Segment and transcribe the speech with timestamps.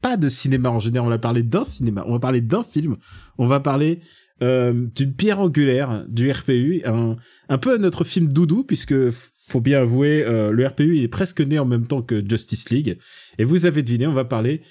[0.00, 1.06] pas de cinéma en général.
[1.06, 2.04] On va parler d'un cinéma.
[2.06, 2.96] On va parler d'un film.
[3.38, 4.00] On va parler
[4.40, 6.82] euh, d'une pierre angulaire du RPU.
[6.84, 11.58] Un, peu notre film doudou, puisque faut bien avouer, euh, le RPU est presque né
[11.58, 12.98] en même temps que Justice League.
[13.38, 14.62] Et vous avez deviné, on va parler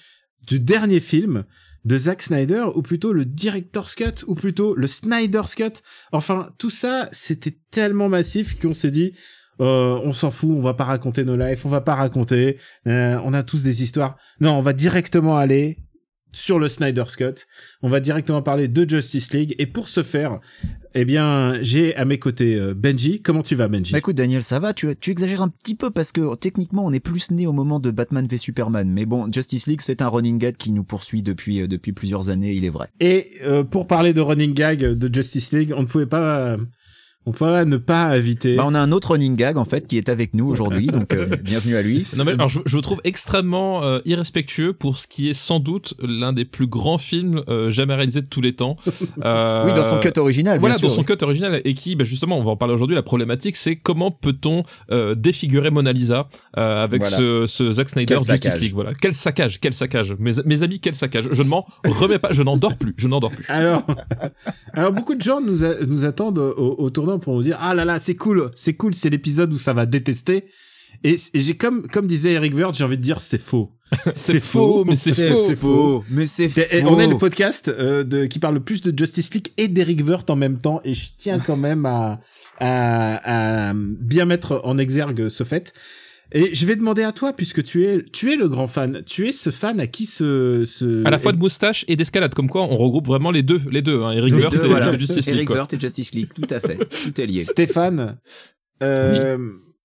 [0.48, 1.44] du dernier film
[1.84, 5.82] de Zack Snyder, ou plutôt le Director's Cut, ou plutôt le Snyder's Cut.
[6.12, 9.14] Enfin, tout ça, c'était tellement massif qu'on s'est dit,
[9.60, 12.58] euh, on s'en fout, on va pas raconter nos lives, on va pas raconter,
[12.88, 14.18] euh, on a tous des histoires.
[14.40, 15.78] Non, on va directement aller
[16.38, 17.46] sur le Snyder's Cut.
[17.82, 19.56] On va directement parler de Justice League.
[19.58, 20.40] Et pour ce faire,
[20.94, 23.22] eh bien, j'ai à mes côtés euh, Benji.
[23.22, 24.74] Comment tu vas, Benji Bah écoute, Daniel, ça va.
[24.74, 27.80] Tu, tu exagères un petit peu parce que techniquement, on est plus né au moment
[27.80, 28.90] de Batman v Superman.
[28.92, 32.30] Mais bon, Justice League, c'est un running gag qui nous poursuit depuis euh, depuis plusieurs
[32.30, 32.54] années.
[32.54, 32.90] Il est vrai.
[33.00, 36.56] Et euh, pour parler de running gag de Justice League, on ne pouvait pas
[37.28, 38.56] on pourrait ne pas inviter.
[38.56, 41.14] Bah, on a un autre running gag en fait qui est avec nous aujourd'hui, donc
[41.14, 42.08] euh, bienvenue à lui.
[42.18, 45.60] Non mais alors je, je vous trouve extrêmement euh, irrespectueux pour ce qui est sans
[45.60, 48.76] doute l'un des plus grands films euh, jamais réalisés de tous les temps.
[49.24, 50.60] Euh, oui, dans son cut original.
[50.60, 52.74] Voilà, bien dans sûr, son cut original et qui, bah, justement, on va en parler
[52.74, 52.96] aujourd'hui.
[52.96, 57.18] La problématique, c'est comment peut-on euh, défigurer Mona Lisa euh, avec Voilà.
[57.18, 58.62] ce, ce Zack Snyder Quel Justice saccage.
[58.62, 58.74] League.
[58.74, 60.16] Voilà, quel saccage, quel saccage.
[60.20, 61.30] Mes, mes amis, quel saccage.
[61.32, 62.30] Je ne m'en remets pas.
[62.32, 62.94] Je n'en dors plus.
[62.98, 63.46] Je n'en dors plus.
[63.50, 63.84] Alors,
[64.74, 67.74] alors beaucoup de gens nous, a- nous attendent au, au tournant pour nous dire ah
[67.74, 70.46] là là c'est cool, c'est cool, c'est l'épisode où ça va détester.
[71.04, 73.74] Et, j'ai comme comme disait Eric Vert, j'ai envie de dire c'est faux.
[74.16, 75.56] C'est faux, mais c'est C'est faux.
[75.56, 76.60] faux, mais c'est faux.
[76.72, 79.70] Et on est le podcast euh, de, qui parle le plus de Justice League et
[79.70, 80.82] d'Eric Vert en même temps.
[80.84, 82.20] Et je tiens quand même à,
[82.60, 85.74] à, à bien mettre en exergue ce fait.
[86.32, 89.04] Et je vais demander à toi, puisque tu es, tu es le grand fan.
[89.06, 91.06] Tu es ce fan à qui ce, ce...
[91.06, 93.82] À la fois de moustache et d'escalade, comme quoi on regroupe vraiment les deux, les
[93.82, 95.00] deux, hein, Eric deux, et.
[95.00, 95.36] Justice League.
[95.36, 95.50] Eric.
[95.50, 97.42] Burt et Justice League, tout à fait, tout est lié.
[97.42, 98.18] Stéphane.
[98.84, 99.38] Euh,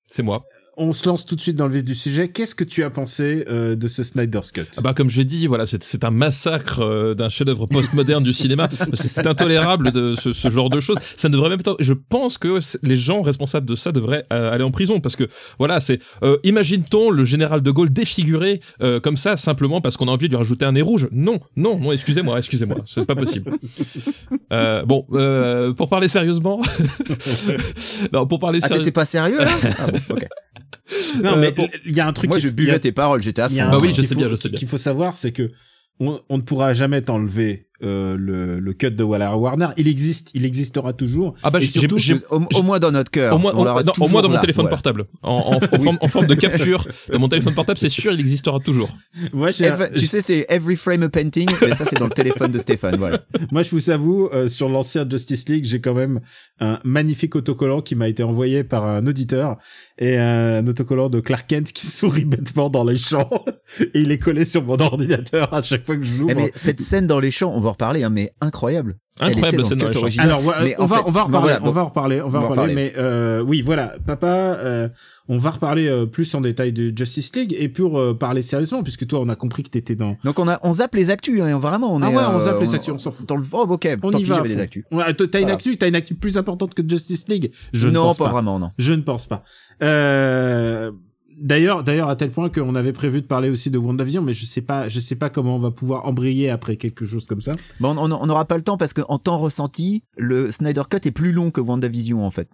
[0.09, 0.45] C'est moi.
[0.79, 2.29] On se lance tout de suite dans le vif du sujet.
[2.29, 4.63] Qu'est-ce que tu as pensé euh, de ce Snyder's Cut?
[4.79, 8.33] Ah bah comme j'ai dit, voilà, c'est c'est un massacre euh, d'un chef-d'œuvre postmoderne du
[8.33, 8.71] cinéma.
[8.95, 10.97] C'est intolérable de ce, ce genre de choses.
[11.17, 11.75] Ça ne devrait même pas.
[11.79, 15.29] Je pense que les gens responsables de ça devraient euh, aller en prison parce que
[15.59, 20.09] voilà, c'est euh, imagine-t-on le général de Gaulle défiguré euh, comme ça simplement parce qu'on
[20.09, 21.09] a envie de lui rajouter un nez rouge?
[21.13, 21.93] Non, non, non.
[21.93, 23.53] Excusez-moi, excusez-moi, c'est pas possible.
[24.51, 26.61] Euh, bon, euh, pour parler sérieusement,
[28.13, 29.51] non, pour parler Ah, t'étais pas sérieux là?
[29.79, 30.27] Ah bon, ok.
[31.23, 31.55] Non, Euh, mais
[31.87, 32.29] il y a un truc.
[32.31, 33.55] Moi, je a- buvais tes paroles, j'étais à fond.
[33.57, 34.59] Bah oui, je sais faut- bien, je sais bien.
[34.59, 35.51] Qu'il faut savoir, c'est que
[36.01, 39.69] on, on ne pourra jamais t'enlever euh, le, le cut de Waller Warner.
[39.77, 41.35] Il existe, il existera toujours.
[41.43, 41.97] Ah bah Et j'ai- surtout,
[42.31, 43.35] Au, au moins dans notre cœur.
[43.35, 44.77] Au moins, on au, l'aura non, au toujours moins dans mon là, téléphone voilà.
[44.77, 45.07] portable.
[45.23, 48.21] En, en, en forme, en forme de capture de mon téléphone portable, c'est sûr, il
[48.21, 48.91] existera toujours.
[49.33, 52.11] moi, j'ai- Ev- tu sais, c'est every frame a painting, mais ça, c'est dans le
[52.13, 53.21] téléphone de Stéphane, voilà.
[53.51, 56.21] moi, je vous avoue, euh, sur l'ancien Justice League, j'ai quand même
[56.61, 59.57] un magnifique autocollant qui m'a été envoyé par un auditeur
[59.99, 63.29] et un autocollant de Clark Kent qui sourit bêtement dans les champs
[63.81, 66.31] et il est collé sur mon ordinateur à chaque fois que je l'ouvre.
[66.31, 68.97] Eh, mais cette scène dans les champs, on va en reparler, hein, mais incroyable.
[69.21, 69.63] Incroyable
[69.97, 70.27] original.
[70.31, 72.29] Alors, Mais on va, fait, on va en reparler, voilà, on va en reparler, on
[72.29, 74.27] va en reparler, mais euh, oui, voilà, papa,
[74.61, 74.89] euh,
[75.29, 78.83] on va reparler euh, plus en détail de Justice League et pour euh, parler sérieusement,
[78.83, 80.17] puisque toi, on a compris que t'étais dans.
[80.25, 82.17] Donc on a, on zappe les actus, hein, vraiment, on Ah est.
[82.17, 83.29] ouais, on euh, zappe les actus, on s'en fout.
[83.29, 84.35] Dans le, oh, ok, On tant y pis, va.
[84.35, 84.55] à j'avais fond.
[84.57, 84.85] des actus.
[84.91, 85.53] Ouais, t'as une Voilà.
[85.55, 87.53] actu, t'as une actu plus importante que Justice League.
[87.75, 88.31] Je ne non, pense pas, pas.
[88.31, 88.71] vraiment, non.
[88.79, 89.43] Je ne pense pas.
[89.83, 90.91] Euh,
[91.43, 94.45] D'ailleurs, d'ailleurs, à tel point qu'on avait prévu de parler aussi de WandaVision, mais je
[94.45, 97.51] sais pas, je sais pas comment on va pouvoir embrayer après quelque chose comme ça.
[97.81, 101.33] Bon, on n'aura pas le temps parce qu'en temps ressenti, le Snyder Cut est plus
[101.33, 102.49] long que WandaVision, en fait.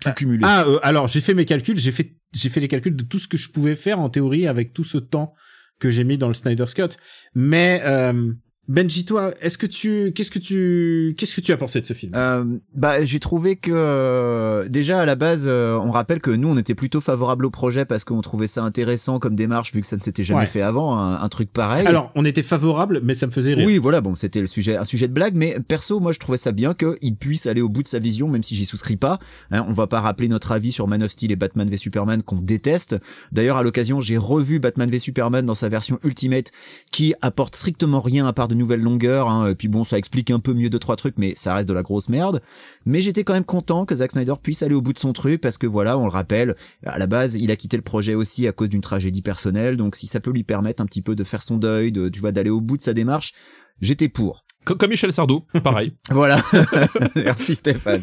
[0.00, 0.42] Tout cumulé.
[0.46, 3.18] Ah, euh, alors j'ai fait mes calculs, j'ai fait, j'ai fait les calculs de tout
[3.18, 5.34] ce que je pouvais faire en théorie avec tout ce temps
[5.78, 6.96] que j'ai mis dans le Snyder's Cut.
[7.34, 8.32] Mais euh,
[8.70, 11.92] Benji, toi, est-ce que tu, qu'est-ce que tu, qu'est-ce que tu as pensé de ce
[11.92, 12.12] film?
[12.14, 16.46] Euh, bah j'ai trouvé que euh, déjà à la base euh, on rappelle que nous
[16.46, 19.88] on était plutôt favorable au projet parce qu'on trouvait ça intéressant comme démarche vu que
[19.88, 20.46] ça ne s'était jamais Ouais.
[20.46, 21.84] fait avant un, un truc pareil.
[21.88, 23.66] Alors, on était favorable, mais ça me faisait rire.
[23.66, 26.38] oui voilà bon c'était le sujet un sujet de blague mais perso moi je trouvais
[26.38, 29.18] ça bien qu'il puisse aller au bout de sa vision même si j'y souscris pas.
[29.50, 32.22] Hein, on va pas rappeler notre avis sur Man of Steel et Batman v Superman
[32.22, 32.96] qu'on déteste.
[33.32, 36.52] D'ailleurs à l'occasion j'ai revu Batman v Superman dans sa version Ultimate
[36.92, 39.28] qui apporte strictement rien à part de longueur.
[39.28, 41.68] Hein, et puis bon, ça explique un peu mieux deux trois trucs, mais ça reste
[41.68, 42.40] de la grosse merde.
[42.86, 45.40] Mais j'étais quand même content que Zack Snyder puisse aller au bout de son truc
[45.40, 48.46] parce que voilà, on le rappelle, à la base, il a quitté le projet aussi
[48.46, 49.76] à cause d'une tragédie personnelle.
[49.76, 52.20] Donc si ça peut lui permettre un petit peu de faire son deuil, de tu
[52.20, 53.34] vois, d'aller au bout de sa démarche,
[53.80, 54.44] j'étais pour.
[54.64, 55.92] Co- Comme Michel Sardou, pareil.
[56.10, 56.40] Voilà.
[57.16, 58.02] Merci Stéphane.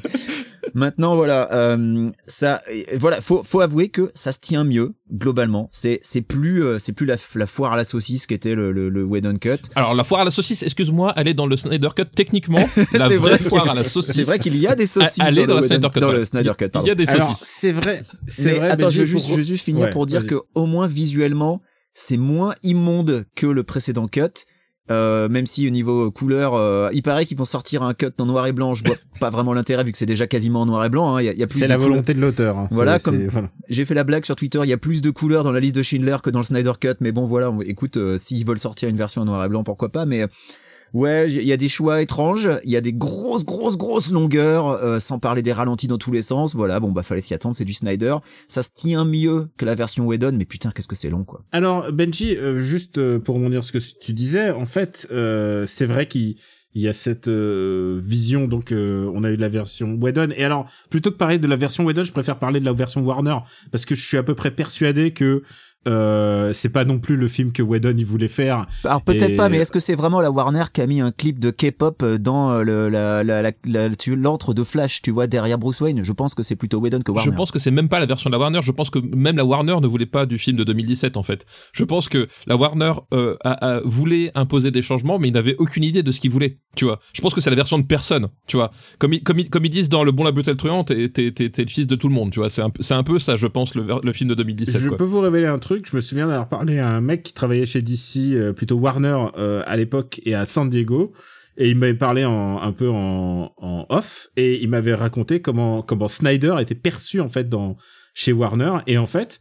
[0.73, 2.61] Maintenant voilà, euh, ça,
[2.97, 5.69] voilà, faut faut avouer que ça se tient mieux globalement.
[5.71, 8.89] C'est c'est plus euh, c'est plus la, la foire à la saucisse qu'était le le,
[8.89, 9.57] le Whedon Cut.
[9.75, 12.59] Alors la foire à la saucisse, excuse-moi, elle est dans le Snyder Cut techniquement.
[12.93, 13.49] La C'est vraie vrai.
[13.49, 14.15] foire à la saucisse.
[14.15, 16.09] C'est vrai qu'il y a des saucisses Elle est dans, dans le Snyder Cut, dans
[16.09, 16.17] ouais.
[16.17, 16.67] le Snyder Cut.
[16.69, 16.85] pardon.
[16.85, 17.47] Il y a des Alors, saucisses.
[17.47, 18.03] c'est vrai.
[18.27, 18.69] C'est Mais vrai.
[18.71, 20.29] attends, je Benji, juste, pour- finir Ouais, pour dire vas-y.
[20.29, 21.61] que au moins visuellement,
[21.93, 24.21] c'est moins immonde que le précédent cut.
[24.89, 28.25] Euh, même si au niveau couleur, euh, il paraît qu'ils vont sortir un cut en
[28.25, 28.73] noir et blanc.
[28.73, 31.15] Je vois pas vraiment l'intérêt vu que c'est déjà quasiment en noir et blanc.
[31.15, 31.21] hein.
[31.21, 32.57] Y a, y a plus C'est la volonté de l'auteur.
[32.57, 32.67] hein.
[32.71, 33.49] Voilà, comme- voilà.
[33.69, 34.59] J'ai fait la blague sur Twitter.
[34.63, 36.73] Il y a plus de couleurs dans la liste de Schindler que dans le Snyder
[36.79, 36.93] Cut.
[37.01, 37.51] Mais bon, voilà.
[37.65, 40.05] Écoute, euh, s'ils veulent sortir une version en noir et blanc, pourquoi pas.
[40.05, 40.27] Mais euh,
[40.93, 42.49] ouais, il y a des choix étranges.
[42.63, 46.11] Il y a des grosses, grosses, grosses longueurs, euh, sans parler des ralentis dans tous
[46.11, 46.55] les sens.
[46.55, 46.79] Voilà.
[46.79, 47.55] Bon, bah fallait s'y attendre.
[47.55, 48.17] C'est du Snyder.
[48.47, 50.33] Ça se tient mieux que la version Whedon.
[50.37, 51.43] Mais putain, qu'est-ce que c'est long, quoi.
[51.51, 55.85] Alors Benji, euh, juste euh, pour rebondir ce que tu disais, en fait, euh, c'est
[55.85, 56.35] vrai qu'il
[56.73, 60.29] il y a cette vision, donc on a eu la version Whedon.
[60.35, 63.01] Et alors, plutôt que parler de la version Whedon, je préfère parler de la version
[63.01, 63.37] Warner,
[63.71, 65.41] parce que je suis à peu près persuadé que
[65.87, 68.65] euh, c'est pas non plus le film que Whedon il voulait faire.
[68.83, 71.11] Alors peut-être Et- pas, mais est-ce que c'est vraiment la Warner qui a mis un
[71.11, 75.01] clip de K-pop euh, dans euh, le, la, la, la, la- tu- l'antre de Flash,
[75.01, 76.03] tu vois, derrière Bruce Wayne?
[76.03, 77.31] Je pense que c'est plutôt Whedon que Warner.
[77.31, 78.59] Je pense que c'est même pas la version de la Warner.
[78.61, 81.45] Je pense que même la Warner ne voulait pas du film de 2017 en fait.
[81.73, 85.55] Je pense que la Warner euh, a, a- voulait imposer des changements, mais il n'avait
[85.57, 86.55] aucune idée de ce qu'il voulait.
[86.75, 86.99] Tu vois.
[87.13, 88.27] Je pense que c'est la version de personne.
[88.47, 88.71] Tu vois.
[88.99, 90.83] Comme ils, comme ils, comme ils disent dans Le Bon, la Brute et le Truand,
[90.83, 92.31] t'es t'es t'es t'es le fils de tout le monde.
[92.31, 92.49] Tu vois.
[92.49, 94.81] C'est un peu- c'est un peu ça, je pense, le, film de 2017.
[94.81, 94.97] je quoi.
[94.97, 95.76] peux vous révéler un truc.
[95.85, 99.17] Je me souviens d'avoir parlé à un mec qui travaillait chez DC, euh, plutôt Warner
[99.37, 101.13] euh, à l'époque et à San Diego.
[101.57, 105.81] Et il m'avait parlé en, un peu en, en off et il m'avait raconté comment
[105.81, 107.77] comment Snyder était perçu en fait dans
[108.13, 109.39] chez Warner et en fait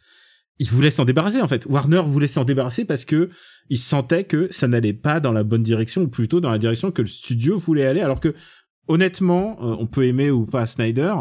[0.58, 1.66] il voulait s'en débarrasser en fait.
[1.66, 3.28] Warner voulait s'en débarrasser parce que
[3.68, 6.90] il sentait que ça n'allait pas dans la bonne direction ou plutôt dans la direction
[6.90, 8.34] que le studio voulait aller alors que
[8.88, 11.12] honnêtement euh, on peut aimer ou pas Snyder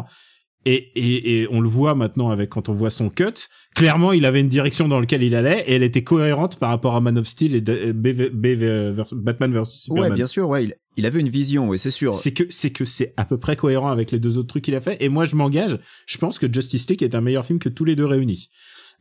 [0.66, 3.34] et, et, et on le voit maintenant avec quand on voit son cut
[3.76, 6.96] clairement il avait une direction dans laquelle il allait et elle était cohérente par rapport
[6.96, 10.26] à Man of Steel et de- B- B- B- vers- Batman vs Superman Ouais, bien
[10.28, 12.14] sûr, ouais, il, il avait une vision, oui, c'est sûr.
[12.16, 14.76] c'est que c'est que c'est à peu près cohérent avec les deux autres trucs qu'il
[14.76, 15.78] a fait et moi je m'engage
[16.08, 18.50] je pense que Justice League est un meilleur film que tous les deux réunis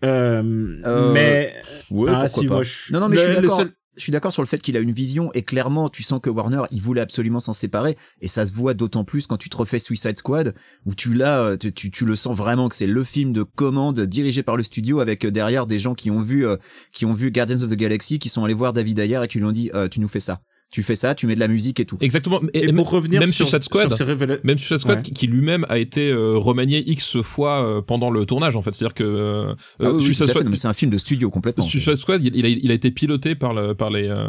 [0.04, 0.42] euh,
[0.84, 1.54] Euh, mais
[1.90, 2.54] Ouais, ah, si, pas.
[2.54, 3.56] moi, je- Non, non, mais le- je suis le d'accord.
[3.58, 6.20] seul- Je suis d'accord sur le fait qu'il a une vision et clairement, tu sens
[6.20, 9.48] que Warner, il voulait absolument s'en séparer et ça se voit d'autant plus quand tu
[9.48, 10.54] te refais Suicide Squad
[10.84, 14.42] où tu l'as, euh, tu, le sens vraiment que c'est le film de commande dirigé
[14.42, 16.56] par le studio avec euh, derrière des gens qui ont vu, euh,
[16.92, 19.38] qui ont vu Guardians of the Galaxy, qui sont allés voir David Ayer et qui
[19.38, 20.40] lui ont dit, tu nous fais ça.
[20.74, 21.96] Tu fais ça, tu mets de la musique et tout.
[22.00, 22.40] Exactement.
[22.52, 25.02] et, pour revenir même sur, Suicide Squad, sur révéla- Même Suicide Squad Ouais.
[25.04, 28.74] qui, qui lui-même a été euh, remanié X fois euh, pendant le tournage en fait.
[28.74, 30.26] C'est-à-dire que euh, Ah oui, oui, Suicide.
[30.26, 31.64] Squad- c'est un film de studio complètement.
[31.64, 34.26] Suicide Squad, il, il a, il a été piloté par, le, par, les, euh,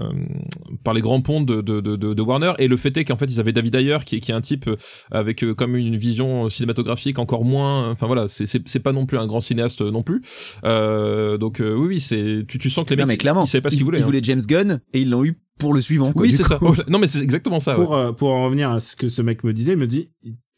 [0.83, 2.53] par les grands ponts de, de, de, de Warner.
[2.59, 4.41] Et le fait est qu'en fait, ils avaient David Ayer, qui, est- qui est un
[4.41, 4.75] type euh,
[5.09, 7.89] avec euh, comme une vision cinématographique encore moins.
[7.89, 10.21] Enfin voilà, c'est- pas non plus un grand cinéaste euh, non plus.
[10.63, 13.45] Euh, donc euh, oui, oui, c'est tu, tu sens que les Non, mecs, mais clairement,
[13.45, 13.97] ils savaient pas ce qu'ils voulaient.
[13.97, 14.05] Ils hein.
[14.05, 16.11] voulaient James Gunn et ils l'ont eu pour le suivant.
[16.11, 16.57] quoi, Oui, c'est ça.
[16.61, 16.83] Voilà.
[16.87, 17.71] Non, mais c'est exactement ça.
[17.77, 17.85] ouais.
[17.85, 20.09] pour euh, pour en revenir à ce que ce mec me disait, il me dit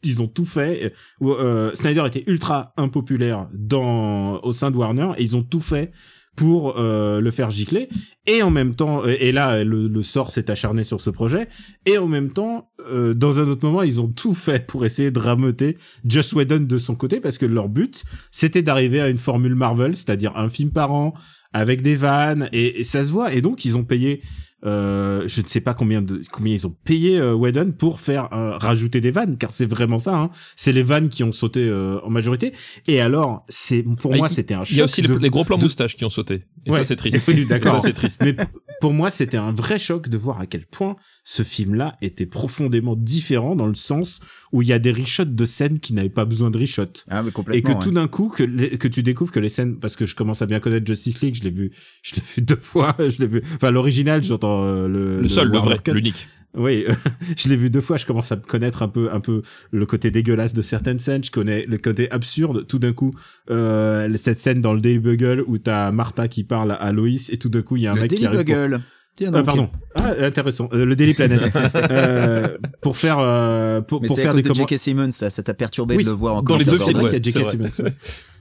[0.02, 0.92] ils ont tout fait.
[1.22, 5.60] Euh, euh, Snyder était ultra impopulaire dans au sein de Warner et ils ont tout
[5.60, 5.90] fait
[6.36, 7.88] pour euh, le faire gicler
[8.24, 11.48] et en même temps euh, et là le, le sort s'est acharné sur ce projet
[11.84, 15.10] et en même temps euh, dans un autre moment ils ont tout fait pour essayer
[15.10, 19.18] de rameuter Joss Whedon de son côté parce que leur but c'était d'arriver à une
[19.18, 21.12] formule Marvel c'est-à-dire un film par an
[21.52, 24.22] avec des vannes et, et ça se voit et donc ils ont payé
[24.64, 28.28] euh, je ne sais pas combien de combien ils ont payé euh, Whedon pour faire
[28.32, 30.30] euh, rajouter des vannes car c'est vraiment ça hein.
[30.56, 32.52] c'est les vannes qui ont sauté euh, en majorité
[32.88, 35.30] et alors c'est pour moi c'était un choc Il y a aussi les, de- les
[35.30, 36.44] gros plans de- moustaches qui ont sauté.
[36.66, 36.78] Et Ouais.
[36.78, 37.30] ça, c'est triste.
[37.48, 37.72] D'accord.
[37.72, 38.20] Ça, c'est triste.
[38.24, 38.34] mais
[38.80, 42.26] pour moi c'était un vrai choc de voir à quel point ce film là était
[42.26, 44.18] profondément différent dans le sens
[44.52, 47.22] où il y a des reshots de scènes qui n'avaient pas besoin de reshots Ah,
[47.22, 47.72] mais et complètement.
[47.74, 47.84] que ouais.
[47.84, 50.42] tout d'un coup que les- que tu découvres que les scènes parce que je commence
[50.42, 51.70] à bien connaître Justice League je l'ai vu
[52.02, 55.48] je l'ai vu deux fois je l'ai vu enfin l'original j'entends euh, le Le seul,
[55.48, 56.28] le Warner vrai, l'unique.
[56.54, 56.84] oui
[57.36, 60.10] je l'ai vu deux fois je commence à connaître un peu un peu le côté
[60.10, 63.14] dégueulasse de certaines scènes je connais le côté absurde tout d'un coup
[63.50, 67.36] euh, cette scène dans le Daily Bugle où t'as Martha qui parle à Loïs et
[67.36, 68.80] tout d'un coup il y a un Le mec qui Daily arrive pour Bugle.
[69.18, 69.68] Tiens ah, pardon.
[69.96, 70.68] Ah, intéressant.
[70.72, 71.40] Euh, le Daily Planet.
[71.74, 74.54] euh, pour faire, euh, pour, Mais pour c'est à faire cause des de.
[74.54, 74.78] J.K.
[74.78, 77.02] Simmons, ça, ça t'a perturbé Oui, de le voir en dans les deux C'est vrai
[77.02, 77.50] ouais, qu'il y a c'est J.K.
[77.50, 77.90] Simmons.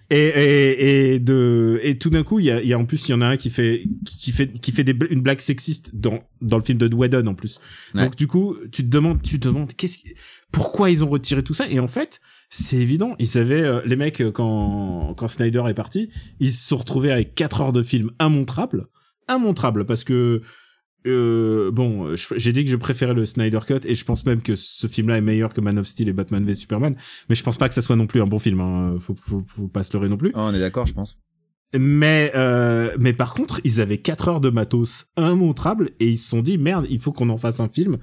[0.10, 2.86] Et, et, et de et tout d'un coup il y a, il y a en
[2.86, 5.42] plus il y en a un qui fait qui fait qui fait des, une blague
[5.42, 7.60] sexiste dans dans le film de Whedon en plus.
[7.94, 8.04] Ouais.
[8.06, 10.14] Donc du coup tu te demandes tu te demandes qu'est-ce qui-
[10.50, 11.68] pourquoi ils ont retiré tout ça?
[11.68, 15.74] Et en fait c'est évident ils savaient euh, les mecs euh, quand quand Snyder est
[15.74, 16.10] parti
[16.40, 18.86] ils se sont retrouvés avec quatre heures de film immontrables
[19.30, 20.40] immontrables parce que
[21.08, 24.42] euh, bon, je- j'ai dit que je préférais le Snyder Cut et je pense même
[24.42, 26.96] que ce film-là est meilleur que Man of Steel et Batman v Superman.
[27.30, 28.60] Mais je pense pas que ça soit non plus un bon film.
[28.60, 28.98] Hein.
[29.00, 30.32] Faut, faut, faut pas se leurrer non plus.
[30.36, 31.20] Oh, on est d'accord, je pense.
[31.78, 36.30] Mais euh, mais par contre, ils avaient 4 heures de matos immontrables et ils se
[36.30, 37.98] sont dit merde, il faut qu'on en fasse un film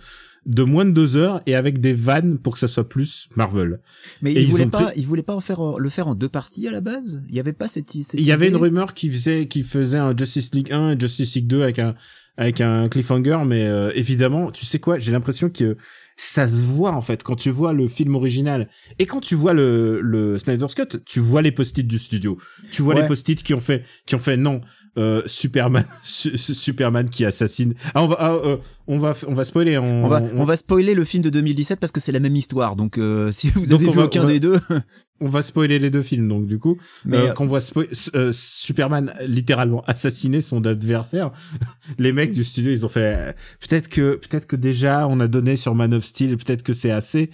[0.47, 3.81] de moins de deux heures et avec des vannes pour que ça soit plus Marvel.
[4.23, 6.09] Mais Et il ils voulait ont pas, pris- il voulait pas en faire le faire
[6.09, 7.23] en deux parties à la base?
[7.29, 9.99] Il y avait pas cette, cette Il y avait une rumeur qui faisait qui faisait
[9.99, 11.95] un Justice League 1 et Justice League 2 avec un
[12.37, 15.77] avec un cliffhanger mais euh, évidemment, tu sais quoi, j'ai l'impression que
[16.17, 19.53] ça se voit en fait quand tu vois le film original et quand tu vois
[19.53, 22.37] le le Snyder's Cut, tu vois les post-it du studio.
[22.73, 23.03] Tu vois Ouais.
[23.03, 24.61] les post-it qui ont fait qui ont fait non
[24.97, 27.75] euh, Superman Su- Superman qui assassine.
[27.95, 30.57] Ah on va ah, euh, on va on va spoiler on, On va, on va
[30.57, 32.77] spoiler le film de 2017 parce que c'est la même histoire.
[32.77, 34.61] Donc, euh, si vous Donc avez on vu va- aucun va- des deux,
[35.21, 37.61] on va spoiler les deux films donc du coup mais euh, euh, quand on voit
[38.17, 41.31] euh, Superman littéralement assassiner son adversaire,
[41.99, 45.57] les mecs du studio ils ont fait peut-être que peut-être que déjà on a donné
[45.57, 47.31] sur Man of Steel, peut-être que c'est assez.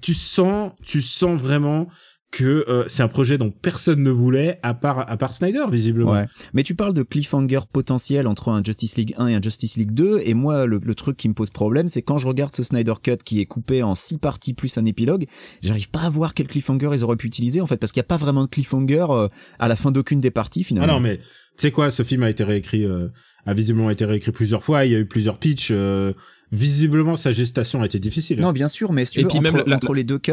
[0.00, 1.86] Tu sens tu sens vraiment
[2.32, 6.12] que euh, c'est un projet dont personne ne voulait à part à part Snyder visiblement.
[6.12, 6.26] Ouais.
[6.54, 9.92] Mais tu parles de cliffhanger potentiel entre un Justice League 1 et un Justice League
[9.92, 12.62] 2, et moi, le, le truc qui me pose problème, c'est quand je regarde ce
[12.62, 15.26] Snyder Cut qui est coupé en six parties plus un épilogue,
[15.62, 18.06] j'arrive pas à voir quel cliffhanger ils auraient pu utiliser, en fait, parce qu'il y
[18.06, 20.94] a pas vraiment de cliffhanger euh, à la fin d'aucune des parties, Ah finalement.
[20.94, 21.24] non mais tu
[21.58, 23.08] sais quoi, ce film a été réécrit euh,
[23.44, 26.14] a visiblement été réécrit plusieurs fois, il y a eu plusieurs pitchs euh,
[26.50, 28.40] visiblement sa gestation a été difficile.
[28.40, 30.18] Non, bien sûr, mais si tu Et veux, puis entre, même la- entre les deux
[30.18, 30.32] cuts,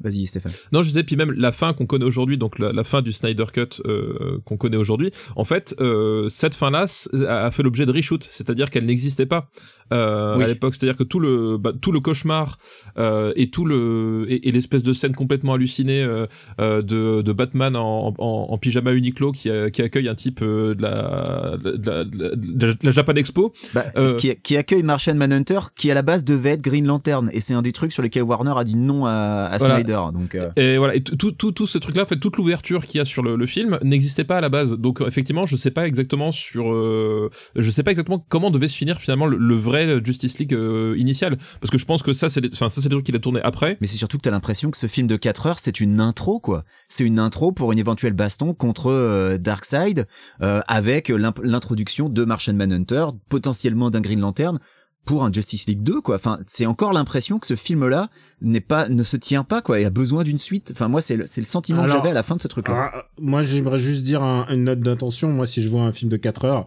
[0.00, 0.52] vas-y, Stéphane.
[0.72, 3.12] Non, je disais, puis même la fin qu'on connaît aujourd'hui, donc la, la fin du
[3.12, 6.86] Snyder Cut euh, qu'on connaît aujourd'hui, en fait, euh, cette fin-là
[7.28, 9.48] a fait l'objet de reshoot, c'est-à-dire qu'elle n'existait pas
[9.92, 10.44] euh, Oui.
[10.44, 10.74] à l'époque.
[10.74, 12.58] C'est-à-dire que tout le bah, tout le cauchemar
[12.98, 16.26] euh, et tout le et, et l'espèce de scène complètement hallucinée euh,
[16.60, 20.76] euh, de, de Batman en, en, en pyjama Uniqlo qui, qui accueille un type de
[20.80, 22.18] la de la, de
[22.66, 23.52] la- de Japan Expo.
[23.74, 27.30] Bah, Euh, qui, qui accueille Martian Manhunter, qui à la base devait être Green Lantern,
[27.32, 29.10] et c'est un des trucs sur lesquels Warner a dit non à,
[29.50, 29.76] à Voilà.
[29.76, 30.34] Snyder, donc...
[30.34, 33.00] euh, Et voilà, et tout, tout, tout, ce truc-là, en fait, toute l'ouverture qu'il y
[33.00, 34.72] a sur le, le film n'existait pas à la base.
[34.74, 38.68] Donc, euh, effectivement, je sais pas exactement sur, euh, je sais pas exactement comment devait
[38.68, 42.12] se finir finalement le, le vrai Justice League euh, initial, parce que je pense que
[42.12, 43.78] ça, c'est, enfin, ça, c'est des trucs qu'il a tourné après.
[43.80, 46.40] Mais c'est surtout que t'as l'impression que ce film de 4 heures, c'est une intro,
[46.40, 46.64] quoi.
[46.88, 50.06] C'est une intro pour une éventuelle baston contre euh, Darkseid,
[50.42, 54.58] euh, avec l'introduction de Martian Manhunter, potentiellement d'un Green Lantern,
[55.06, 56.16] pour un Justice League 2, quoi.
[56.16, 58.10] Enfin, c'est encore l'impression que ce film-là
[58.42, 60.72] n'est pas, ne se tient pas, quoi, et a besoin d'une suite.
[60.74, 62.48] Enfin, moi, c'est le, c'est le sentiment Alors, que j'avais à la fin de ce
[62.48, 62.90] truc-là.
[62.92, 65.30] Ah, moi, j'aimerais juste dire un- une note d'intention.
[65.32, 66.66] Moi, si je vois un film de 4 heures,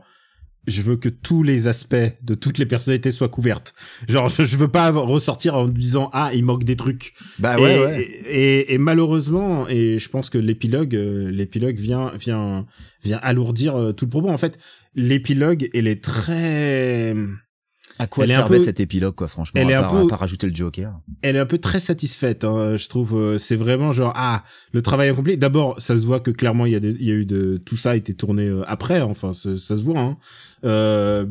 [0.67, 3.73] je veux que tous les aspects de toutes les personnalités soient couvertes.
[4.07, 7.13] Genre, je, je veux pas ressortir en disant ah il manque des trucs.
[7.39, 8.01] bah et, ouais, ouais.
[8.01, 12.65] Et, et- et malheureusement, et je pense que l'épilogue, euh, l'épilogue vient vient
[13.03, 14.29] vient alourdir euh, tout le propos.
[14.29, 14.59] En fait,
[14.95, 17.15] l'épilogue, elle est très
[17.99, 19.81] À quoi elle est un servait peu- cet épilogue, quoi, franchement, elle est à un
[19.83, 20.93] part, peu- à part rajouter le Joker.
[21.21, 24.81] elle est un peu très satisfaite hein, je trouve euh, c'est vraiment genre ah le
[24.81, 27.25] travail accompli d'abord ça se voit que clairement il y a des, y a eu
[27.25, 30.17] de tout ça a été tourné euh, après enfin ça, ça se voit hein.
[30.65, 31.25] Euh,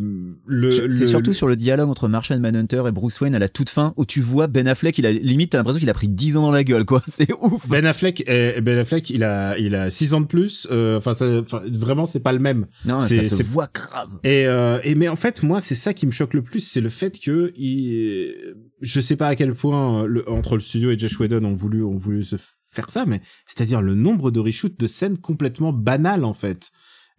[0.90, 3.92] C'est surtout sur le dialogue entre Martian Manhunter et Bruce Wayne à la toute fin
[3.97, 6.42] où tu vois Ben Affleck, il a limite t'as l'impression qu'il a pris 10 ans
[6.42, 7.68] dans la gueule quoi, c'est ouf.
[7.68, 11.62] Ben Affleck Ben Affleck il a il a 6 ans de plus euh, enfin enfin,
[11.70, 14.08] vraiment c'est pas le même Non, c'est- ça se voit grave.
[14.25, 16.80] Et, euh, et mais en fait, moi, c'est ça qui me choque le plus, c'est
[16.80, 20.90] le fait que il, je sais pas à quel point euh, le, entre le studio
[20.90, 22.37] et Josh Whedon ont voulu ont voulu se
[22.70, 26.70] faire ça, mais c'est-à-dire le nombre de reshoots de scènes complètement banales en fait.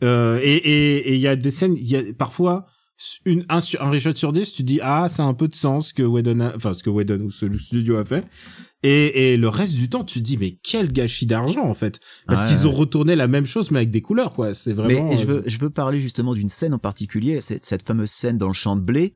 [0.03, 2.65] Euh, et et et il y a des scènes, il y a parfois
[3.25, 5.93] une un, un reshoot sur 10, tu dis ah ça a un peu de sens
[5.93, 8.25] que Whedon, a- enfin ce que Whedon ou ce le studio a fait.
[8.81, 11.99] Et, et le reste du temps, tu te dis mais quel gâchis d'argent en fait,
[12.27, 14.53] parce Ouais, qu'ils ont retourné la même chose mais avec des couleurs quoi.
[14.53, 15.09] C'est vraiment.
[15.09, 18.37] Mais je euh, veux je veux parler justement d'une scène en particulier, cette fameuse scène
[18.37, 19.13] dans le champ de blé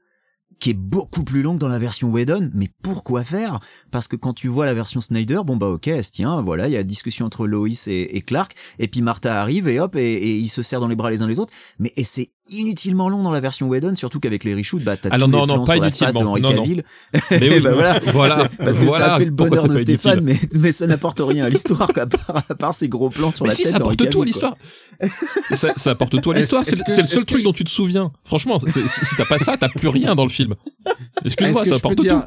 [0.59, 3.59] qui est beaucoup plus longue dans la version Whedon, mais pourquoi faire?
[3.91, 6.67] Parce que quand tu vois la version Snyder, bon bah ok, elle se tient, voilà,
[6.67, 9.95] il y a discussion entre Lois et, et Clark, et puis Martha arrive et hop,
[9.95, 12.29] et, et ils se serrent dans les bras les uns les autres, mais et c'est
[12.49, 15.41] inutilement long dans la version Whedon, surtout qu'avec les reshoots, bah t'as Alors tous non,
[15.41, 16.63] les non, plans pas sur la face de Henry non, non.
[16.63, 16.83] Cavill.
[17.31, 20.39] Mais oui, bah voilà, voilà, parce que ça a fait le bonheur de Stéphane, mais,
[20.53, 23.45] mais ça n'apporte rien à l'histoire, quoi, à part, à part ces gros plans sur
[23.45, 24.57] Mais la si, tête ça apporte tout à l'histoire.
[25.51, 26.65] ça, ça apporte tout à l'histoire.
[26.65, 28.11] C'est le seul truc dont tu te souviens.
[28.25, 30.42] Franchement, si t'as pas ça, t'as plus rien dans le film.
[31.25, 32.21] Excuse-moi, Est-ce que ça apporte tout.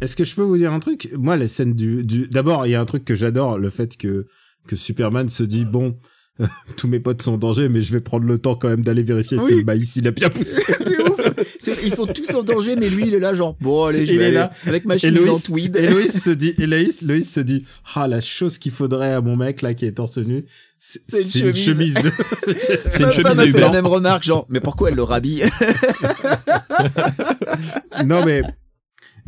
[0.00, 1.10] Est-ce que je peux vous dire un truc?
[1.16, 2.28] Moi, les scènes du, du...
[2.28, 4.26] d'abord, il y a un truc que j'adore, le fait que
[4.68, 5.98] que Superman se dit bon.
[6.76, 9.02] tous mes potes sont en danger, mais je vais prendre le temps quand même d'aller
[9.02, 10.62] vérifier si le maïs il a bien poussé.
[11.58, 11.84] C'est ouf.
[11.84, 14.18] Ils sont tous en danger, mais lui, il est là, genre, bon, allez, je Il
[14.18, 14.52] vais aller là.
[14.66, 15.76] avec ma chemise en Loïs, tweed.
[15.76, 17.64] et Loïs se dit, et Loïs, Loïs se dit,
[17.94, 20.44] ah, la chose qu'il faudrait à mon mec, là, qui est torse nu,
[20.78, 21.96] c'est une c'est une chemise.
[22.88, 25.42] C'est une chemise fait la même remarque, genre, mais pourquoi elle le rhabille?
[28.06, 28.42] Non, mais,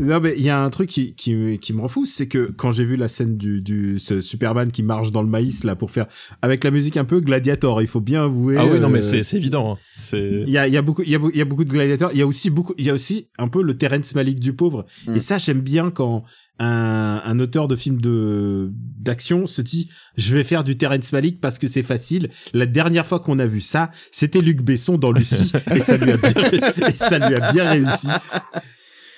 [0.01, 2.51] non, mais il y a un truc qui, qui, qui me rend fou, c'est que
[2.51, 5.77] quand j'ai vu la scène du, du, ce Superman qui marche dans le maïs, là,
[5.77, 6.07] pour faire,
[6.43, 8.57] avec la musique un peu gladiator, il faut bien avouer.
[8.57, 9.75] Ah oui, non, mais euh, c'est c'est évident.
[9.75, 9.79] hein.
[9.97, 10.43] C'est.
[10.47, 12.11] Il y a, il y a beaucoup, il y a, y a beaucoup de gladiateurs.
[12.13, 14.55] Il y a aussi beaucoup, il y a aussi un peu le Terrence Malick du
[14.55, 14.87] pauvre.
[15.07, 15.17] Mm.
[15.17, 16.25] Et ça, j'aime bien quand
[16.59, 21.41] un, un auteur de film de d'action se dit, je vais faire du Terrence Malick
[21.41, 22.31] parce que c'est facile.
[22.53, 26.11] La dernière fois qu'on a vu ça, c'était Luc Besson dans Lucie et ça lui
[26.11, 28.09] a bien, et ça lui a bien réussi.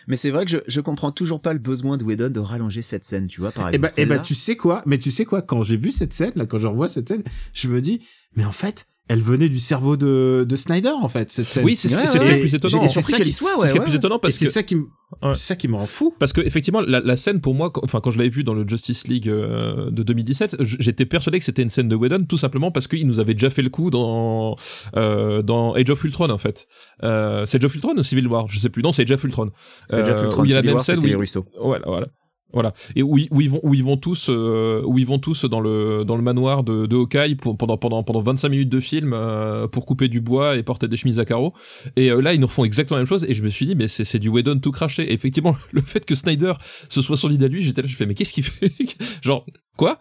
[0.08, 2.82] Mais c'est vrai que je, je comprends toujours pas le besoin de Whedon de rallonger
[2.82, 3.82] cette scène, tu vois, par Et exemple.
[3.82, 4.18] bah, et bah, celle-là.
[4.20, 4.82] tu sais quoi?
[4.86, 5.42] Mais tu sais quoi?
[5.42, 7.22] Quand j'ai vu cette scène, là, quand je revois cette scène,
[7.54, 8.00] je me dis,
[8.36, 11.64] mais en fait, elle venait du cerveau de, de Snyder, en fait, cette scène.
[11.64, 12.40] Oui, c'est ce qui Ouais, c'est ce qui est ouais.
[12.40, 12.72] plus étonnant.
[12.72, 14.34] J'étais c'est surpris ça qu'elle qui- y soit, C'est ce qui est plus étonnant parce
[14.34, 14.82] c'est que ça qui me,
[15.22, 15.34] Ouais.
[15.34, 16.14] c'est ça qui me rend fou.
[16.18, 18.54] Parce que effectivement, la, la scène pour moi, quand- enfin quand je l'avais vue dans
[18.54, 22.24] le Justice League euh, de 2017, j- j'étais persuadé que c'était une scène de Whedon,
[22.24, 24.56] tout simplement parce qu'il nous avait déjà fait le coup dans
[24.96, 26.66] euh, dans Age of Ultron en fait.
[27.02, 28.82] Euh, c'est Age of Ultron ou Civil War, je sais plus.
[28.82, 29.50] Non, c'est Age of Ultron.
[29.88, 31.44] C'est déjà Euh, Ultron, il y a la même War, scène où les il- Russo.
[31.62, 32.06] Voilà, voilà.
[32.52, 32.72] Voilà.
[32.96, 35.44] Et où, ils- où ils vont où ils vont tous euh, où ils vont tous
[35.46, 38.80] dans le dans le manoir de, de Hawkeye pour, pendant pendant pendant 25 minutes de
[38.80, 41.52] film euh, pour couper du bois et porter des chemises à carreaux.
[41.96, 43.74] Et euh, là ils nous refont exactement la même chose et je me suis dit
[43.74, 45.04] mais c'est c'est du Whedon tout craché.
[45.10, 46.52] Et effectivement le fait que Snyder
[46.88, 48.70] se soit solide à lui, j'étais là je fais mais qu'est-ce qu'il fait?
[49.22, 49.98] Genre quoi?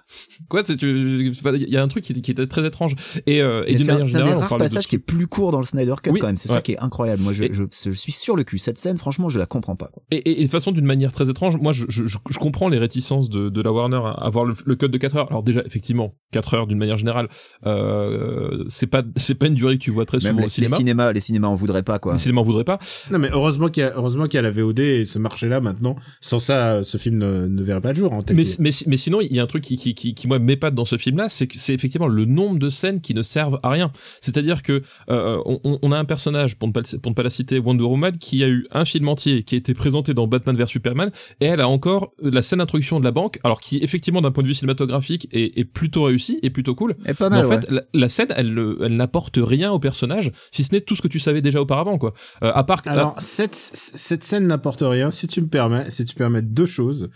[0.50, 3.92] Quoi il y a un truc qui, qui était très étrange et euh, et c'est
[3.92, 5.96] un, c'est un des générale rares de passages qui est plus court dans le Snyder
[6.04, 6.38] Cut Oui, quand même.
[6.38, 6.56] C'est ouais.
[6.56, 7.22] ça qui est incroyable.
[7.22, 8.58] Moi, je, Et- je, je suis sur le cul.
[8.58, 9.88] Cette scène, franchement, je la comprends pas.
[9.94, 10.04] Quoi.
[10.12, 12.80] Et, et, et de façon d'une manière très étrange, moi je, je je comprends les
[12.80, 15.28] réticences de, de la Warner à avoir le, le cut de 4 heures.
[15.30, 17.28] Alors déjà effectivement 4 heures d'une manière générale,
[17.66, 20.50] euh, c'est pas c'est pas une durée que tu vois très Même souvent les, au
[20.50, 20.70] cinéma.
[20.72, 22.14] les cinémas, les cinémas en voudraient pas quoi.
[22.14, 22.80] Les cinémas en voudraient pas.
[23.12, 25.62] Non, mais heureusement qu'il y a, heureusement qu'il y a la VOD et ce marché-là
[25.62, 25.96] maintenant.
[26.20, 29.22] Sans ça, ce film ne, ne verrait pas le jour, en Mais, mais, mais sinon,
[29.22, 31.48] il y a un truc qui, qui, qui, qui moi m'épate dans ce film-là, c'est
[31.48, 33.92] que c'est effectivement le nombre de scènes qui ne servent à rien.
[34.22, 37.30] C'est-à-dire que euh, on, on a un personnage, pour ne, pas, pour ne pas la
[37.30, 40.56] citer, Wonder Woman, qui a eu un film entier qui a été présenté dans Batman
[40.56, 44.22] vs Superman, et elle a encore la scène d'introduction de la banque, alors qui effectivement
[44.22, 46.96] d'un point de vue cinématographique est, est plutôt réussi et plutôt cool.
[47.06, 47.62] Et pas Mais mal, en ouais.
[47.62, 51.02] fait, la, la scène, elle, elle n'apporte rien au personnage, si ce n'est tout ce
[51.02, 52.14] que tu savais déjà auparavant, quoi.
[52.44, 56.06] Euh, à part que- Alors, cette, cette scène n'apporte rien, si tu me permets, si
[56.06, 57.10] tu permets deux choses.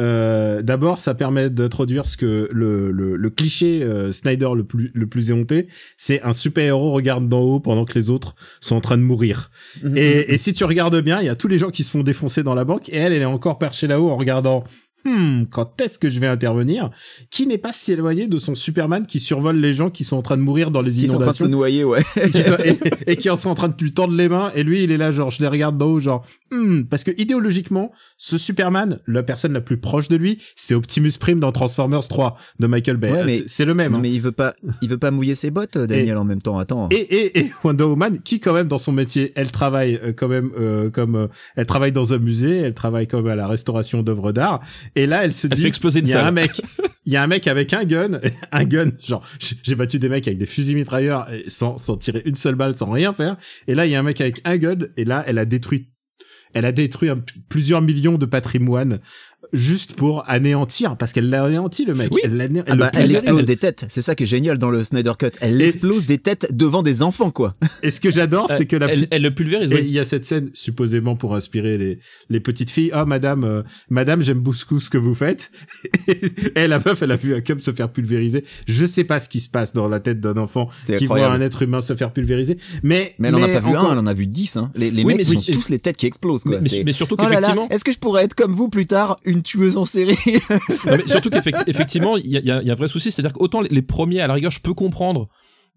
[0.00, 4.90] Euh, D'abord, ça permet d'introduire ce que le, le, le cliché euh, Snyder le plus,
[4.94, 8.80] le plus éhonté, c'est un super-héros regarde d'en haut pendant que les autres sont en
[8.80, 9.50] train de mourir.
[9.82, 9.96] Mhm.
[9.96, 12.02] Et, et si tu regardes bien, il y a tous les gens qui se font
[12.02, 14.64] défoncer dans la banque et elle, elle est encore perchée là-haut en regardant
[15.04, 16.90] Hmm, quand est-ce que je vais intervenir?
[17.30, 20.22] Qui n'est pas si éloigné de son Superman qui survole les gens qui sont en
[20.22, 22.00] train de mourir dans les Qui sont en train de se inondations noyer, ouais.
[22.22, 22.78] et, qui sont, et,
[23.12, 25.10] et qui sont en train de lui tendre les mains et lui il est là
[25.12, 29.52] genre je les regarde d'en haut genre hmm, parce que idéologiquement ce Superman la personne
[29.52, 33.24] la plus proche de lui c'est Optimus Prime dans Transformers 3 de Michael Bay Ouais,
[33.24, 34.00] mais- C'est- le même Non, hein.
[34.02, 36.58] mais il veut pas, il veut pas mouiller ses bottes, Daniel, en même temps.
[36.58, 36.88] Attends.
[36.90, 40.28] et, et, et Wonder Woman, qui quand même dans son métier, elle travaille euh, quand
[40.28, 44.02] même euh, comme euh, elle travaille dans un musée, elle travaille comme à la restauration
[44.02, 44.60] d'œuvres d'art.
[44.96, 46.26] Et là, elle se Elle dit, fait exploser une il y a salle.
[46.26, 46.50] un mec,
[47.06, 48.20] il y a un mec avec un gun,
[48.52, 49.24] un gun, genre
[49.62, 52.76] j'ai battu des mecs avec des fusils mitrailleurs et sans sans tirer une seule balle,
[52.76, 53.36] sans rien faire.
[53.68, 55.88] Et là, il y a un mec avec un gun et là, elle a détruit
[56.52, 58.98] elle a détruit un- plusieurs millions de patrimoine
[59.52, 62.08] juste pour anéantir parce qu'elle l'a anéanti le mec.
[62.12, 62.20] Oui.
[62.24, 63.84] Elle, Ah bah, le elle explose des têtes.
[63.88, 65.30] C'est ça qui est génial dans le Snyder Cut.
[65.40, 67.54] Elle Et- explose des têtes devant des enfants, quoi.
[67.82, 69.70] Et ce que j'adore, c'est que la elle, petite elle le pulvérise.
[69.70, 69.80] Et oui.
[69.84, 72.90] il y a cette scène supposément pour inspirer les les petites filles.
[72.92, 75.50] Ah madame, euh, madame, j'aime beaucoup ce que vous faites.
[76.54, 78.44] et la meuf, elle a vu un cum se faire pulvériser.
[78.66, 81.40] Je sais pas ce qui se passe dans la tête d'un enfant qui voit un
[81.40, 82.58] être humain se faire pulvériser.
[82.82, 84.70] Mais Mais elle en a pas vu encore- un, elle en a vu dix, hein.
[84.74, 86.58] Les, les Oui, mecs, mais ils sont tous les têtes qui explosent, quoi.
[86.84, 89.76] Mais, surtout Oh qu'effectivement, est-ce que je pourrais être comme vous plus tard, une tueuse
[89.76, 90.16] en série
[90.86, 93.82] Non, mais surtout qu'effectivement, il y a, y y un vrai souci, c'est-à-dire qu'autant les-
[93.82, 95.28] premiers, à la rigueur, je peux comprendre.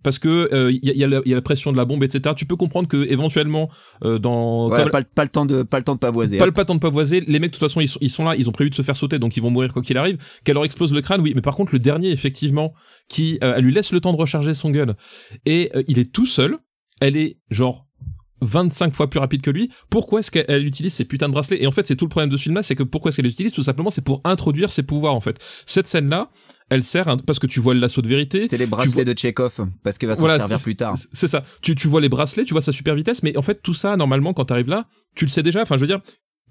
[0.03, 1.85] Parce que euh, il y, a, y la- il y a la pression de la
[1.85, 2.35] bombe, etc.
[2.35, 3.69] Tu peux comprendre que éventuellement,
[4.03, 6.37] euh, dans Ouais, comme- pas, le- pas le temps de, pas le temps de pavoiser.
[6.37, 6.51] pas hein.
[6.57, 8.49] le temps de pavoiser, les mecs de toute façon ils sont, ils sont là, ils
[8.49, 10.17] ont prévu de se faire sauter, donc ils vont mourir quoi qu'il arrive.
[10.43, 11.31] Qu'elle leur explose le crâne, oui.
[11.35, 12.73] Mais par contre, le dernier effectivement,
[13.07, 14.93] qui euh, elle lui laisse le temps de recharger son gun
[15.45, 16.57] et il est tout seul.
[16.99, 17.87] Elle est genre
[18.43, 19.69] 25 fois plus rapide que lui.
[19.89, 21.61] Pourquoi est-ce qu'elle utilise ces putains de bracelets?
[21.63, 23.25] Et en fait, c'est tout le problème de ce film-là, c'est que pourquoi est-ce qu'elle
[23.25, 23.53] les utilise?
[23.53, 25.37] Tout simplement, c'est pour introduire ses pouvoirs en fait.
[25.65, 26.29] Cette scène-là,
[26.69, 28.41] elle sert à- parce que tu vois le lasso de vérité.
[28.41, 29.53] C'est les bracelets de Chekhov,
[29.83, 30.95] parce qu'il va s'en Voilà, servir plus tard.
[31.11, 31.43] C'est ça.
[31.61, 33.95] Tu, tu vois les bracelets, tu vois sa super vitesse, mais en fait tout ça
[33.97, 35.61] normalement quand t'arrives là, tu le sais déjà.
[35.61, 35.99] Enfin, je veux dire,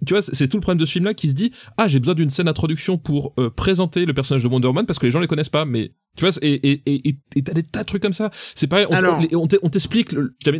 [0.07, 2.15] tu vois, c'est tout le problème de ce film-là qui se dit, ah, j'ai besoin
[2.15, 5.21] d'une scène d'introduction pour euh, présenter le personnage de Wonder Woman parce que les gens
[5.21, 8.03] les connaissent pas, mais tu vois, et et et et t'as des tas de trucs
[8.03, 8.31] comme ça.
[8.55, 8.87] C'est pareil,
[9.35, 10.15] on, t'explique,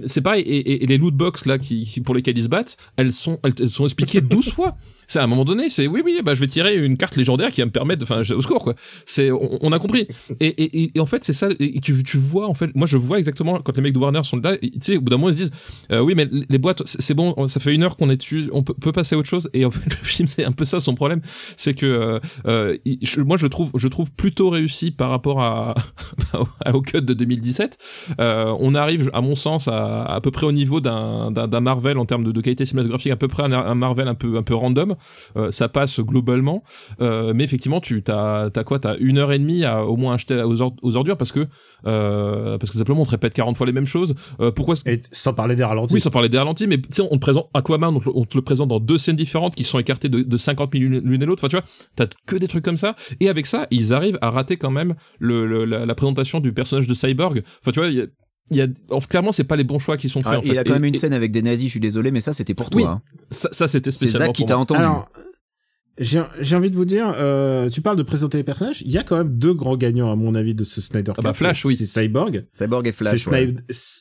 [0.07, 2.49] c'est pareil, et, et, et les loot box là qui, qui- pour lesquels ils se
[2.49, 4.77] battent, elles sont elles, elles sont expliquées 12 fois.
[5.07, 7.51] C'est à un moment donné, c'est oui oui, bah je vais tirer une carte légendaire
[7.51, 8.75] qui va me permettre, enfin au score quoi.
[9.07, 10.07] C'est on, a compris.
[10.41, 11.49] Et, et, en fait c'est ça.
[11.83, 14.39] Tu tu vois en fait, moi je vois exactement quand les mecs de Warner sont
[14.39, 15.51] là, tu sais au bout d'un moment ils se disent
[15.91, 18.63] euh, oui mais les boîtes c'est bon, ça fait une heure qu'on est dessus, on
[18.63, 19.51] peut, passer à autre chose.
[19.53, 21.21] Et en fait le film c'est un peu ça son problème,
[21.57, 22.77] c'est que euh, euh,
[23.25, 25.75] moi je trouve je trouve plutôt réussi par rapport à,
[26.73, 27.79] au cut de 2017.
[28.21, 32.07] Euh, on arrive à mon sens à à peu près au niveau d'un Marvel en
[32.07, 34.55] termes de, de qualité cinématographique, à peu près un, un Marvel un peu un peu
[34.55, 34.95] random.
[35.37, 36.63] Euh, ça passe globalement,
[37.01, 38.79] euh, mais effectivement tu t'as t'as quoi?
[38.79, 41.47] T'as une heure et demie à au moins acheter aux, or- aux ordures parce que
[41.87, 44.15] euh, parce que simplement on te répète 40 fois les mêmes choses.
[44.41, 45.95] Euh, pourquoi Et sans parler des ralentis.
[45.95, 48.25] oui, sans parler des ralentis, mais tu sais, on te présente Aquaman, on te, on
[48.25, 51.23] te le présente dans deux scènes différentes qui sont écartées de, de 50 000 l'une
[51.23, 51.43] et l'autre.
[51.45, 51.65] Enfin, tu vois,
[51.97, 52.95] t'as que des trucs comme ça.
[53.21, 56.53] Et avec ça, ils arrivent à rater quand même le, le- la, la présentation du
[56.53, 57.43] personnage de Cyborg.
[57.61, 58.07] Enfin, tu vois, il y a,
[58.53, 60.33] il y a, enfin, clairement, c'est pas les bons choix qui sont faits.
[60.35, 60.59] Ah, en il fait.
[60.59, 62.33] a quand Et- même une et scène avec des nazis, je suis désolé, mais ça
[62.33, 62.93] c'était pour Oui, toi.
[62.93, 63.03] hein.
[63.31, 64.81] Ça, ça, c'était C'est spécialement Zach qui pour t'a entendu.
[64.81, 65.09] Alors,
[65.99, 68.81] j'ai j'ai envie de vous dire, euh, tu parles de présenter les personnages.
[68.81, 71.21] Il y a quand même deux grands gagnants à mon avis de ce Snyder Ah
[71.23, 71.35] bah.
[71.35, 71.77] Flash, oui.
[71.77, 72.47] C'est Cyborg.
[72.51, 73.27] Cyborg et C'est Flash.
[73.29, 73.55] ouais.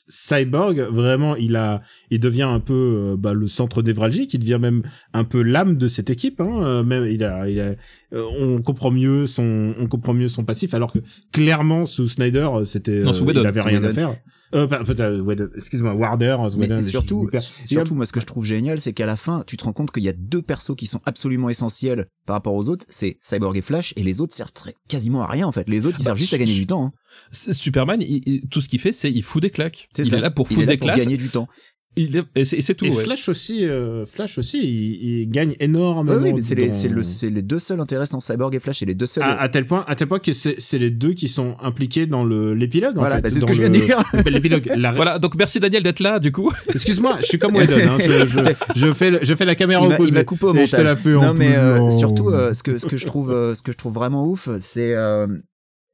[0.08, 2.74] Cyborg, vraiment, il a, il devient un peu
[3.14, 4.34] euh, bah, le centre névralgique.
[4.34, 4.84] Il devient même
[5.14, 6.40] un peu l'âme de cette équipe.
[6.40, 6.64] Hein.
[6.64, 7.74] euh, Même, il a, il a,
[8.14, 11.00] euh, on comprend mieux son, on comprend mieux son passif, alors que
[11.34, 14.16] clairement sous Snyder, c'était, euh, il avait rien à faire.
[14.54, 17.30] Euh, excuse-moi, Warner, Mais Whedon, et je- surtout,
[17.66, 19.92] surtout, moi, ce que je trouve génial, c'est qu'à la fin, tu te rends compte
[19.92, 22.86] qu'il y a deux persos qui sont absolument essentiels par rapport aux autres.
[22.90, 25.68] C'est Cyborg et Flash, et les autres servent très- quasiment à rien, en fait.
[25.70, 26.86] Les autres, ils Bah, servent juste à gagner du temps.
[26.86, 26.92] hein.
[27.32, 29.88] Superman, il- il- tout ce qu'il fait, c'est il fout des claques.
[29.96, 30.18] C'est Il ça.
[30.18, 31.00] est là pour Il foutre est là des pour classes.
[31.00, 31.48] gagner du temps.
[31.98, 32.86] Il est- et c'est et tout.
[32.86, 33.04] Et ouais.
[33.04, 36.16] Flash aussi, euh, Flash aussi, il, il gagne énormément.
[36.18, 38.22] Ouais, oui, mais c'est les, dans- c'est le, c'est les deux seuls intéressants.
[38.22, 39.24] Cyborg et Flash, c'est les deux seuls.
[39.24, 42.06] à, à tel point, à tel point que c'est c'est les deux qui sont impliqués
[42.06, 42.98] dans le l'épilogue.
[42.98, 44.02] en Voilà, fait, bah, c'est ce que je viens de dire.
[44.26, 44.72] L'épilogue.
[44.78, 44.94] La...
[44.94, 46.50] Voilà, donc merci Daniel d'être là, du coup.
[46.74, 47.76] Excuse-moi, je suis comme Whedon.
[47.76, 48.40] Hein, je, je,
[48.76, 50.72] je fais le- je fais la caméra il m'a- il m'a coupé au Et je
[50.72, 50.86] te montage.
[50.86, 53.32] la fais en non mais plus euh, surtout euh, ce que ce que je trouve
[53.32, 55.28] euh, ce que je trouve vraiment ouf c'est euh,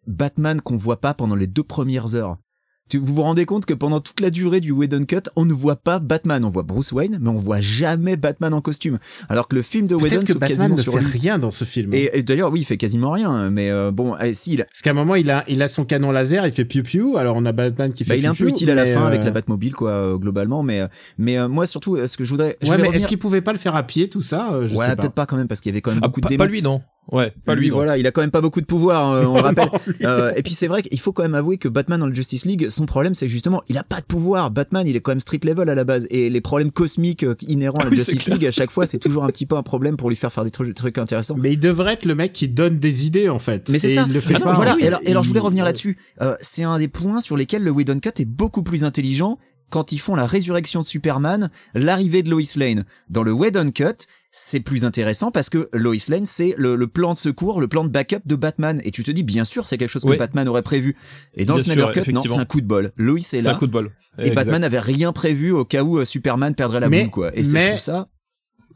[0.05, 2.35] Batman qu'on voit pas pendant les deux premières heures
[2.89, 5.53] tu, vous vous rendez compte que pendant toute la durée du Whedon Cut, on ne
[5.53, 8.99] voit pas Batman, on voit Bruce Wayne, mais on voit jamais Batman en costume.
[9.29, 11.19] Alors que le film de Whedon que Batman quasiment ne sur fait lui.
[11.19, 11.93] rien dans ce film.
[11.93, 13.49] Et, et d'ailleurs, oui, il fait quasiment rien.
[13.49, 15.85] Mais euh, bon, eh, si, il, Parce qu'à un moment, il a, il a son
[15.85, 17.17] canon laser, il fait piou piou.
[17.17, 19.03] Alors on a Batman qui fait bah, il est un peu utile à la fin
[19.03, 20.63] euh, avec la Batmobile, quoi, euh, globalement.
[20.63, 23.07] Mais, euh, mais euh, moi, surtout, ce que je voudrais, je Ouais, mais revenir- est-ce
[23.07, 25.01] qu'il pouvait pas le faire à pied, tout ça Euh, Je ouais, sais pas.
[25.01, 26.43] peut-être pas quand même, parce qu'il y avait quand même Ah, beaucoup pas, de pas
[26.45, 26.51] démons.
[26.53, 26.81] lui, non.
[27.11, 29.41] Ouais, pas lui, voilà, il a quand même pas beaucoup de pouvoir, euh, on le
[29.43, 29.69] rappelle.
[30.03, 32.45] Euh, et puis c'est vrai qu'il faut quand même avouer que Batman dans le Justice
[32.45, 34.51] League, son problème c'est justement, il a pas de pouvoir.
[34.51, 37.35] Batman, il est quand même street level à la base, et les problèmes cosmiques euh,
[37.47, 38.27] inhérents à la Oui, Justice.
[38.27, 40.43] League, à chaque fois, c'est toujours un petit peu un problème pour lui faire faire
[40.43, 41.35] des trucs, des trucs intéressants.
[41.37, 43.69] Mais il devrait être le mec qui donne des idées en fait.
[43.69, 44.03] Mais c'est ça.
[44.07, 44.53] Il le fait Ah pas.
[44.53, 44.75] voilà.
[44.77, 45.97] Il- Et alors, et alors, je voulais revenir là-dessus.
[46.21, 49.37] Euh, c'est un des points sur lesquels le Whedon Cut est beaucoup plus intelligent
[49.69, 52.85] quand ils font la résurrection de Superman, l'arrivée de Lois Lane.
[53.09, 54.07] Dans le Whedon Cut,
[54.39, 57.83] c'est plus intéressant parce que Lois Lane, c'est le, le plan de secours, le plan
[57.83, 58.79] de backup de Batman.
[58.85, 60.17] Et tu te dis, bien sûr, c'est quelque chose que Oui.
[60.17, 60.95] Batman aurait prévu.
[61.33, 62.91] Et dans Bien le Snyder sûr, Cut, non, c'est un coup de bol.
[62.97, 63.51] Lois est C'est là.
[63.51, 63.91] un coup de bol.
[64.19, 64.35] Et Exact.
[64.35, 67.35] Batman n'avait rien prévu au cas où euh, Superman perdrait la Mais- boule, quoi.
[67.35, 68.07] Et c'est, je trouve ça.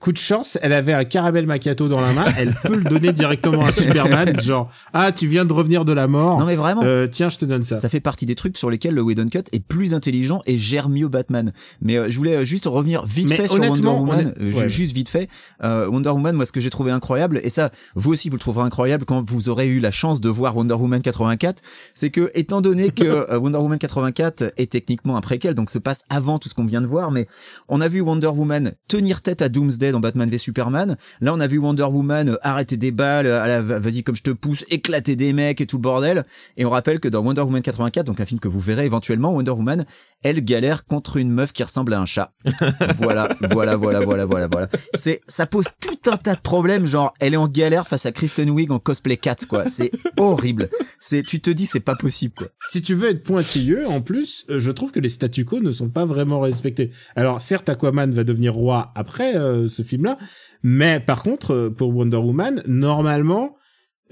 [0.02, 3.14] Coup de chance, elle avait un caramel macchiato dans la main, elle peut le donner
[3.14, 6.82] directement à Superman, genre ah tu viens de revenir de la mort, Non, mais vraiment.
[6.84, 7.78] euh, tiens je te donne ça.
[7.78, 10.90] Ça fait partie des trucs sur lesquels le Whedon Cut est plus intelligent et gère
[10.90, 11.54] mieux Batman.
[11.82, 14.70] Mais euh, je voulais euh, juste revenir vite Mais fait sur Wonder Woman, euh, ouais.
[14.70, 15.30] juste vite fait.
[15.64, 18.42] Euh, Wonder Woman, moi ce que j'ai trouvé incroyable, et ça vous aussi vous le
[18.42, 21.62] trouverez incroyable quand vous aurez eu la chance de voir Wonder Woman 84,
[21.94, 25.78] c'est que étant donné que euh, Wonder Woman 84 est techniquement un préquel, donc se
[25.78, 27.28] passe avant tout ce qu'on vient de voir, mais
[27.70, 30.98] on a vu Wonder Woman tenir tête à Doomsday dans Batman v Superman.
[31.22, 34.04] Là, on a vu Wonder Woman euh, arrêter des balles, euh, à la va- vas-y
[34.04, 36.26] comme je te pousse, éclater des mecs et tout le bordel.
[36.58, 39.32] Et on rappelle que dans Wonder Woman 84, donc un film que vous verrez éventuellement,
[39.34, 39.86] Wonder Woman,
[40.24, 42.32] elle galère contre une meuf qui ressemble à un chat.
[42.98, 44.68] voilà, voilà, voilà, voilà, voilà, voilà.
[44.94, 48.12] C'est, ça pose tout un tas de problèmes, genre, elle est en galère face à
[48.12, 49.66] Kristen Wiig en cosplay cat, quoi.
[49.66, 50.70] C'est horrible.
[51.00, 52.48] C'est, tu te dis, c'est pas possible, quoi.
[52.70, 55.72] Si tu veux être pointilleux, en plus, euh, je trouve que les statu quo ne
[55.72, 56.92] sont pas vraiment respectés.
[57.16, 60.18] Alors certes, Aquaman va devenir roi après euh, ce film-là,
[60.64, 63.56] mais par contre, euh, pour Wonder Woman, normalement,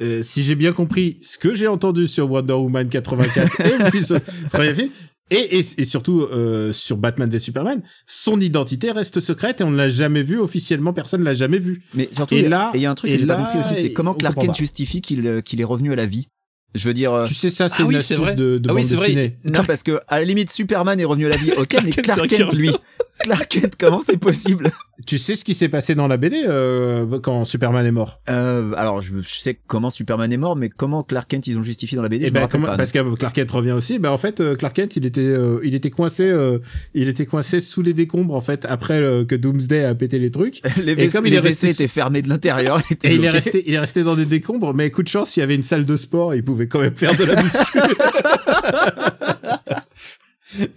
[0.02, 4.14] euh, si j'ai bien compris ce que j'ai entendu sur Wonder Woman 84 et aussi
[4.52, 4.90] premier film,
[5.32, 9.72] et, et, et surtout euh, sur Batman v Superman, son identité reste secrète et on
[9.72, 11.84] ne l'a jamais vu officiellement, personne ne l'a jamais vu.
[11.94, 13.20] Mais surtout, Et il y a- là- et il y a un truc et que
[13.20, 16.06] j'ai pas compris aussi, c'est comment Clark Kent justifie qu'il, qu'il est revenu à la
[16.06, 16.28] vie?
[16.76, 18.36] Je veux dire, Tu sais ça, c'est Ah une oui, astuce vrai.
[18.36, 19.08] de, de Ah oui, bande c'est vrai.
[19.08, 19.38] dessinée.
[19.44, 22.28] non parce que à la limite Superman est revenu à la vie, ok, mais Clark
[22.28, 22.70] Kent lui,
[23.24, 24.72] Clark Kent, comment c'est possible?
[25.06, 28.20] Tu sais ce qui s'est passé dans la BD euh, quand Superman est mort?
[28.30, 31.64] Euh, Alors, je, je, sais comment Superman est mort, mais comment Clark Kent ils ont
[31.64, 32.78] justifié dans la BD Eh je ben, me comment- pas.
[32.78, 34.00] parce que Clark Kent revient aussi.
[34.00, 36.60] Ben en fait, euh, Clark Kent, il était, euh, il était coincé, euh,
[36.94, 40.32] il était coincé sous les décombres en fait après euh, que Doomsday a pété les
[40.32, 40.62] trucs.
[40.84, 42.82] les et comme il les est resté sous- étaient fermés de l'intérieur.
[43.04, 45.42] Et il est resté, il est resté dans des décombres, mais coup de chance, il
[45.42, 47.80] y avait une salle de sport, il pouvait quand même faire de la muscu.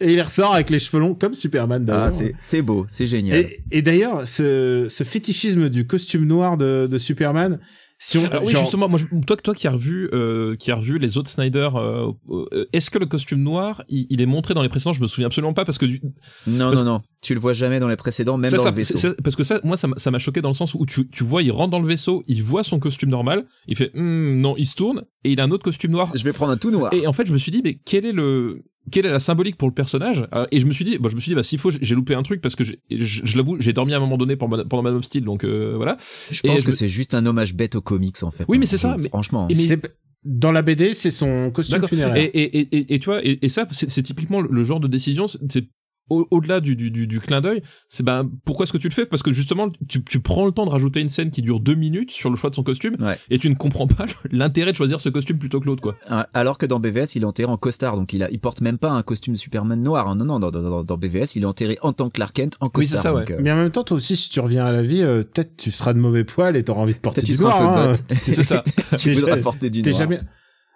[0.01, 2.05] et il ressort avec les cheveux longs comme Superman d'ailleurs.
[2.07, 3.39] Ah, c'est c'est beau, c'est génial.
[3.39, 7.59] Et, et d'ailleurs, ce, ce fétichisme du costume noir de, de Superman,
[8.05, 10.99] si on, Alors oui, justement, moi, toi, toi qui as revu, euh, qui a revu
[10.99, 14.63] les autres Snyder, euh, euh, est-ce que le costume noir, il, il est montré dans
[14.63, 14.93] les précédents?
[14.93, 16.01] Je me souviens absolument pas parce que du,
[16.49, 18.71] non, parce non, non, tu le vois jamais dans les précédents, même ça, dans ça-
[18.71, 19.15] le vaisseau.
[19.23, 21.23] parce que ça, moi, ça m'a- ça m'a choqué dans le sens où tu, tu
[21.23, 24.57] vois, il rentre dans le vaisseau, il voit son costume normal, il fait, Hmm, non,
[24.59, 26.11] il se tourne et il a un autre costume noir.
[26.17, 26.93] Je vais prendre un tout noir.
[26.93, 29.57] Et en fait, je me suis dit, mais quel est le, quelle est la symbolique
[29.57, 31.43] pour le personnage Euh, Et je me suis dit, bon, je me suis dit, bah
[31.43, 34.01] s'il faut, j'ai- loupé un truc parce que je, je l'avoue, j'ai dormi à un
[34.01, 35.97] moment donné pendant, pendant Man of Steel, donc euh, voilà.
[36.31, 38.45] Je pense que me- c'est juste un hommage bête aux comics en fait.
[38.49, 38.61] Oui, hein.
[38.61, 39.47] mais c'est ça, mais- Franchement.
[39.49, 39.81] mais- c'est-
[40.25, 42.17] dans la BD, c'est son costume funéraire.
[42.17, 44.63] Et, et, et, et, et tu vois, et, et ça, c'est c'est typiquement le- le
[44.65, 45.65] genre de décision, c'est
[46.11, 48.93] au- au-delà du, du, du, du clin d'œil, c'est ben pourquoi est-ce que tu le
[48.93, 49.07] fais?
[49.07, 51.75] Parce que justement, tu, tu prends le temps de rajouter une scène qui dure deux
[51.75, 53.17] minutes sur le choix de son costume, Ouais.
[53.31, 55.97] et tu ne comprends pas l'intérêt de choisir ce costume plutôt que l'autre, quoi.
[56.09, 58.61] Ah, Alors que dans BVS, il est enterré en costard, donc il a, il porte
[58.61, 60.09] même pas un costume Superman noir.
[60.09, 60.17] hein.
[60.17, 62.67] Non, non, dans, dans, dans BVS, il est enterré en tant que Clark Kent en
[62.75, 63.03] Oui, c'est costard.
[63.03, 63.35] ça, donc, ouais.
[63.37, 65.57] euh, Mais en même temps, toi aussi, si tu reviens à la vie, euh, peut-être
[65.57, 67.63] tu seras de mauvais poil et t'auras envie de porter du noir.
[67.79, 67.93] hein.
[68.09, 68.63] C'est ça.
[68.99, 70.01] tu voudras porter du T'es noir.
[70.01, 70.21] jamais.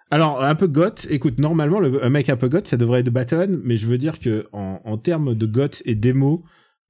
[0.09, 3.09] Alors, un peu goth, écoute, normalement, le, un mec un peu goth, ça devrait être
[3.09, 6.45] Batman, mais je veux dire que en, en termes de goth et démo,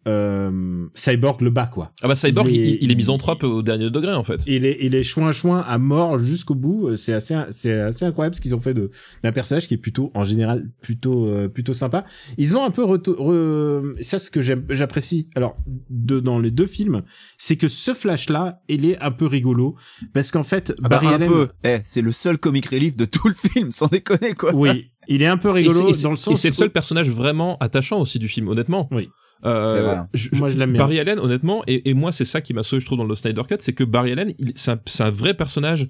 [0.08, 1.91] euh, Cyborg le bat, quoi.
[2.02, 4.41] Ah bah Cyborg, Il il, est- il est misanthrope au dernier degré, en fait.
[4.48, 6.96] Il est, il est chouin chouin à mort jusqu'au bout.
[6.96, 8.91] C'est assez, c'est assez incroyable ce qu'ils ont fait de
[9.24, 12.06] d'un personnage qui est plutôt, en général, plutôt, euh, plutôt sympa.
[12.38, 15.30] Ils ont un peu re- ça, ce que j'apprécie.
[15.36, 15.58] Alors,
[15.89, 17.04] de, dans les deux films,
[17.38, 19.76] c'est que ce flash là, il est un peu rigolo
[20.13, 21.48] parce qu'en fait, Ah bah, Barry un Allen, peu.
[21.63, 24.54] Eh, c'est le seul comic relief de tout le film, sans déconner quoi.
[24.54, 26.34] oui, il est un peu Et rigolo et c'est- dans le sens.
[26.34, 28.88] Et c'est le seul personnage vraiment attachant aussi du film, honnêtement.
[28.91, 29.10] Oui.
[29.45, 29.97] Euh, C'est vrai.
[30.13, 30.80] je- Moi, je l'aime bien.
[30.82, 33.15] Barry Allen, honnêtement, et, et moi, c'est ça qui m'a sauvé, je trouve, dans le
[33.15, 35.88] Snyder Cut, c'est que Barry Allen, il- c'est un, c'est un vrai personnage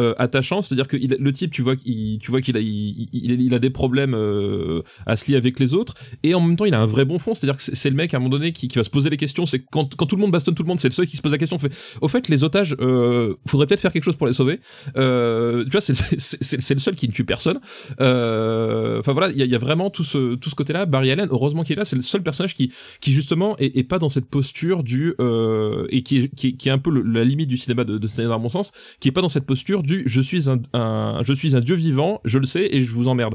[0.00, 4.14] euh, attachant, c'est-à-dire que le type, tu vois, qu'il, tu vois qu'il a, des problèmes
[4.14, 7.04] euh, à se lier avec les autres, et en même temps, il a un vrai
[7.04, 9.10] bon fond, c'est-à-dire que c'est, le mec à un moment donné qui, va se poser
[9.10, 9.46] les questions.
[9.46, 11.32] C'est quand, tout le monde bastonne tout le monde, c'est le seul qui se pose
[11.32, 11.58] la question.
[11.58, 14.60] Fait, au fait, les otages, euh, faudrait peut-être faire quelque chose pour les sauver.
[14.96, 17.60] Euh, tu vois, c'est, le seul qui ne tue personne.
[18.00, 20.86] Euh, Enfin voilà, il y a, vraiment tout ce, côté-là.
[20.86, 22.72] Barry Allen, heureusement qu'il est là, c'est le seul personnage qui,
[23.06, 27.48] justement est, pas dans cette posture du euh, et qui est, un peu la limite
[27.48, 30.02] du cinéma de, de Snyder à mon sens, qui est pas dans cette posture du
[30.06, 33.08] je suis un, un je suis un dieu vivant, je le sais et je vous
[33.08, 33.34] emmerde.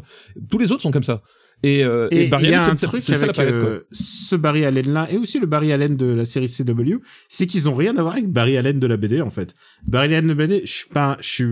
[0.49, 1.21] Tous les autres sont comme ça.
[1.65, 3.32] Et, euh, et, Et Barry il y a Allen, un c'est- truc c'est ça la
[3.32, 3.69] avec palette, quoi.
[3.69, 6.97] euh, ce Barry Allen là et aussi le Barry Allen de la série CW,
[7.28, 9.56] c'est qu'ils ont rien à voir avec Barry Allen de la BD en fait.
[9.88, 11.45] Barry Allen de la BD, je suis pas, je suis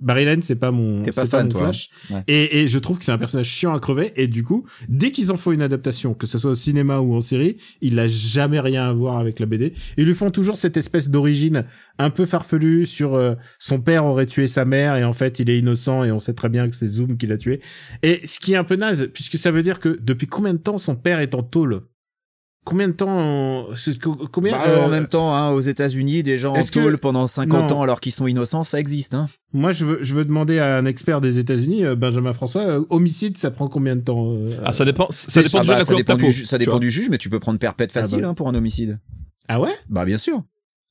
[0.00, 1.90] Barry Allen, c'est pas mon, pas c'est fan, mon toi, Flash.
[2.10, 2.14] hein.
[2.16, 2.22] Ouais.
[2.28, 4.12] Et, et je trouve que c'est un personnage chiant à crever.
[4.16, 7.14] Et du coup, dès qu'ils en font une adaptation, que ce soit au cinéma ou
[7.14, 9.72] en série, il a jamais rien à voir avec la BD.
[9.96, 11.64] Ils lui font toujours cette espèce d'origine
[11.98, 15.50] un peu farfelue sur euh, son père aurait tué sa mère et en fait il
[15.50, 17.60] est innocent et on sait très bien que c'est Zoom qui l'a tué.
[18.02, 20.58] Et ce qui est un peu naze, puisque ça veut dire que depuis combien de
[20.58, 21.82] temps son père est en tôle?
[22.64, 23.66] Combien de temps
[24.02, 26.98] co- Combien Bah, euh, en même temps, hein, aux États-Unis, des gens en que- tôle
[26.98, 27.76] pendant 50 Non.
[27.78, 29.14] ans alors qu'ils sont innocents, ça existe.
[29.14, 29.26] Hein.
[29.54, 32.84] Moi, je veux, je veux demander à un expert des États-Unis, euh, Benjamin François, euh,
[32.90, 35.94] homicide, ça prend combien de temps euh, Ah, ça dépend, ça dépend Ah bah, ça
[35.94, 36.18] du, peau.
[36.28, 36.80] ju- ça tu dépend vois.
[36.80, 38.28] du juge, mais tu peux prendre perpète facile Ah bah.
[38.28, 38.98] hein, pour un homicide.
[39.48, 39.72] Ah ouais?
[39.88, 40.42] Bah bien sûr.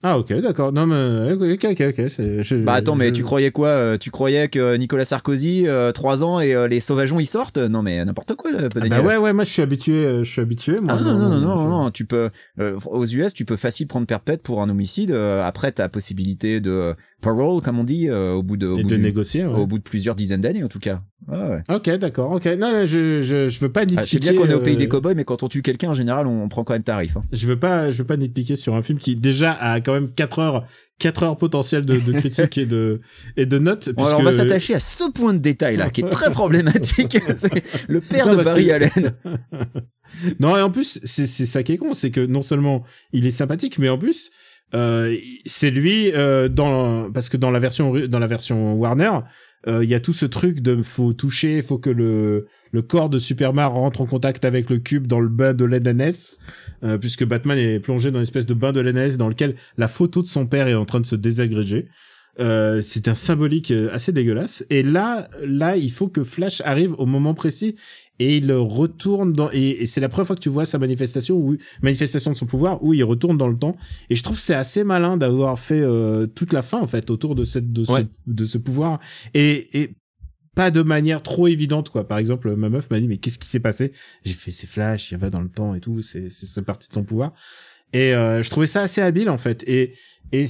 [0.03, 0.71] Ah ok, d'accord.
[0.71, 2.09] Non mais ok, ok, ok.
[2.09, 5.91] c'est- je- Bah attends, mais tu croyais quoi euh, Tu croyais que Nicolas Sarkozy, euh,
[5.91, 7.57] 3 ans et euh, les sauvageons ils sortent?
[7.57, 8.51] Non mais n'importe quoi.
[8.51, 10.79] euh, Ah bah ouais, ouais, moi je suis habitué, euh, je suis habitué.
[10.79, 12.29] Moi, Ah non, non, non, non, non, non, tu peux,
[12.59, 15.09] euh, aux US, tu peux facile prendre perpète pour un homicide.
[15.11, 18.83] euh, après, t'as possibilité de parole, comme on dit, euh, au bout de, au bout
[18.83, 19.45] de du- négocier.
[19.45, 19.53] ouais.
[19.59, 21.01] au bout de plusieurs dizaines d'années, en tout cas.
[21.27, 21.63] Ouais, ouais.
[21.75, 22.31] Ok, d'accord.
[22.31, 22.45] Ok.
[22.57, 23.99] Non, je, je, je veux pas nitpiquer.
[24.01, 25.61] Ah, je sais bien qu'on est au pays euh, des cowboys, mais quand on tue
[25.61, 27.17] quelqu'un, en général, on, on prend quand même tarif.
[27.17, 27.23] hein.
[27.31, 30.09] Je veux pas, je veux pas nitpiquer sur un film qui déjà a quand même
[30.13, 30.65] 4 heures,
[30.99, 33.01] 4 heures potentielles de, de critique et de
[33.35, 33.89] et de notes.
[33.89, 37.17] Bon, alors, on va s'attacher à ce point de détail là, qui est très problématique.
[37.89, 38.91] Le père Non, de Barry que- Allen.
[40.39, 43.27] Non, et en plus, c'est c'est ça qui est con, c'est que non seulement il
[43.27, 44.31] est sympathique, mais en plus, euh,
[44.71, 49.19] c'est lui euh, dans parce que dans la version dans la version Warner,
[49.67, 53.09] euh, il y a tout ce truc de faut toucher, faut que le le corps
[53.09, 56.39] de Superman rentre en contact avec le cube dans le bain de l'NNS,
[56.83, 59.87] euh, puisque Batman est plongé dans une espèce de bain de l'NNS dans lequel la
[59.87, 61.87] photo de son père est en train de se désagréger.
[62.39, 64.63] Euh, c'est un symbolique euh, assez dégueulasse.
[64.69, 67.75] Et là, là, il faut que Flash arrive au moment précis.
[68.19, 71.35] Et il retourne dans et, et c'est la première fois que tu vois sa manifestation
[71.37, 73.75] où manifestation de son pouvoir où il retourne dans le temps.
[74.09, 77.09] Et je trouve que c'est assez malin d'avoir fait euh, toute la fin en fait
[77.09, 78.01] autour de cette de Ouais.
[78.01, 78.99] ce de ce pouvoir.
[79.33, 79.95] Et et
[80.55, 82.07] pas de manière trop évidente quoi.
[82.07, 83.91] Par exemple ma meuf m'a dit mais qu'est-ce qui s'est passé?
[84.25, 86.89] J'ai fait c'est flash il va dans le temps et tout c'est c'est c'est partie
[86.89, 87.33] de son pouvoir.
[87.93, 89.63] Et euh, je trouvais ça assez habile en fait.
[89.67, 89.93] Et
[90.31, 90.45] et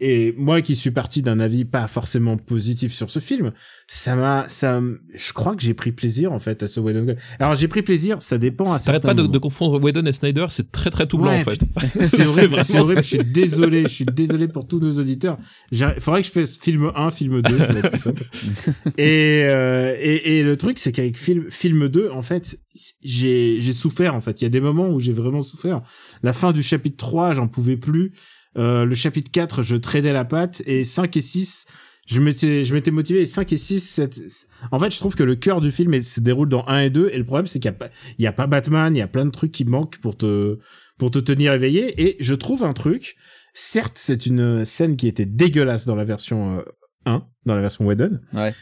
[0.00, 3.52] et moi qui suis parti d'un avis pas forcément positif sur ce film,
[3.86, 4.80] ça m'a, ça,
[5.14, 7.14] je crois que j'ai pris plaisir en fait à ce Whedon.
[7.38, 10.72] Alors j'ai pris plaisir, ça dépend à T'arrêtes pas de, confondre Whedon et Snyder, c'est
[10.72, 11.60] très très tout blanc Ouais, en fait.
[12.00, 13.02] C'est horrible, c'est horrible.
[13.02, 15.38] Je suis désolé, je suis désolé pour tous nos auditeurs.
[15.72, 18.22] Il faudrait que je fasse film 1, film 2, ça va être plus simple.
[18.98, 22.58] Et, euh, et, et le truc, c'est qu'avec film, film 2, en fait,
[23.02, 24.40] j'ai, j'ai souffert, en fait.
[24.40, 25.82] Il y a des moments où j'ai vraiment souffert.
[26.22, 28.12] La fin du chapitre 3, j'en pouvais plus.
[28.58, 30.62] Euh, le chapitre 4, je traînais la patte.
[30.66, 31.66] Et 5 et 6,
[32.06, 33.22] je m'étais, je m'étais motivé.
[33.22, 36.04] Et 5 et 6, c'est- en fait, je trouve que le cœur du film il
[36.04, 37.08] se déroule dans 1 et 2.
[37.12, 39.02] Et le problème, c'est qu'il y a pas, il y a pas Batman, il y
[39.02, 40.58] a plein de trucs qui manquent pour te,
[40.98, 42.00] pour te tenir éveillé.
[42.02, 43.16] Et je trouve un truc.
[43.54, 46.62] Certes, c'est une scène qui était dégueulasse dans la version euh,
[47.06, 48.20] 1, dans la version Whedon.
[48.32, 48.54] Ouais.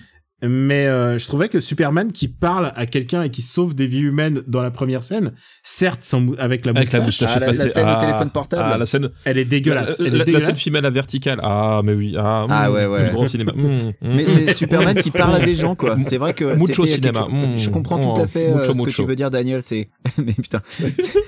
[0.42, 4.02] Mais euh, je trouvais que Superman qui parle à quelqu'un et qui sauve des vies
[4.02, 5.32] humaines dans la première scène,
[5.64, 8.30] certes sans avec la Avec la moustache, moustache Ah, la- la scène au Ah, téléphone
[8.30, 8.62] portable.
[8.72, 9.98] Ah, la scène, elle est dégueulasse.
[9.98, 10.46] la, elle est la- la dégueulasse.
[10.46, 11.40] scène femelle à verticale.
[11.42, 12.14] Ah, mais oui.
[12.16, 13.10] Ah, Ah, mm, ouais, ouais.
[13.12, 13.52] Grand cinéma.
[13.54, 14.26] Mm, mm, Mais mm.
[14.26, 15.96] c'est Superman qui parle à des gens, quoi.
[16.02, 17.20] C'est vrai que Mucho cinéma.
[17.26, 17.58] quelque- Mm.
[17.58, 19.02] Je comprends tout à fait euh, mucho, ce que mucho.
[19.02, 19.62] tu veux dire, Daniel.
[19.62, 20.60] C'est, mais putain,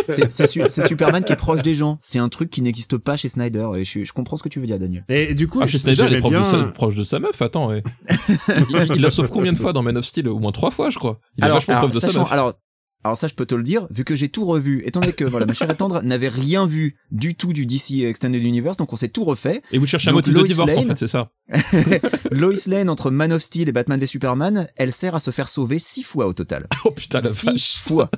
[0.08, 1.98] c'est c'est Su- c'est Superman qui est proche des gens.
[2.00, 3.66] C'est un truc qui n'existe pas chez Snyder.
[3.76, 5.04] Et je, je comprends ce que tu veux dire, Daniel.
[5.08, 7.04] Et du coup, Ah, chez Snyder, il est j'aimais proche, de bien- sa, proche de
[7.04, 7.70] sa meuf, attends.
[9.00, 10.28] il, la sauve combien de fois dans Man of Steel?
[10.28, 11.20] Au moins trois fois, je crois.
[11.38, 12.54] Il alors, vachement alors, de sachant- alors,
[13.02, 15.24] alors ça, je peux te le dire, vu que j'ai tout revu, étant donné que
[15.24, 18.96] voilà, ma chère tendre n'avait rien vu du tout du DC Extended Universe, donc on
[18.96, 19.62] s'est tout refait.
[19.72, 21.30] Et vous cherchez un donc motif de divorce, en fait, c'est ça?
[22.30, 25.48] Lois Lane entre Man of Steel et Batman v Superman, elle sert à se faire
[25.48, 26.66] sauver six fois au total.
[26.84, 27.76] Oh putain, la six vache.
[27.78, 28.10] fois.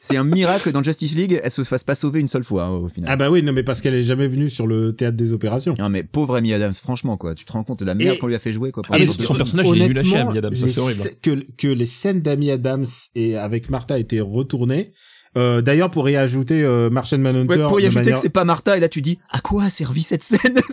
[0.00, 2.64] C'est un miracle que dans Justice League, elle se fasse pas sauver une seule fois
[2.64, 3.08] hein, au final.
[3.10, 5.74] Ah bah oui, non mais parce qu'elle est jamais venue sur le théâtre des opérations.
[5.78, 8.18] Non mais pauvre Amy Adams, franchement quoi, tu te rends compte de la merde Et-
[8.18, 8.82] qu'on lui a fait jouer quoi.
[8.82, 11.00] pour Ah, les son personnage, il est nul à chier, Amy Adams, ça, c'est horrible.
[11.22, 12.84] Que, que les scènes d'Amy Adams
[13.14, 14.92] et avec Martha étaient retournées.
[15.36, 17.56] Euh, D'ailleurs, pour y ajouter euh, Martian Manhunter.
[17.62, 19.64] Ouais, pour y ajouter manière- que c'est pas Martha et là tu dis à quoi
[19.64, 20.38] a servi cette scène?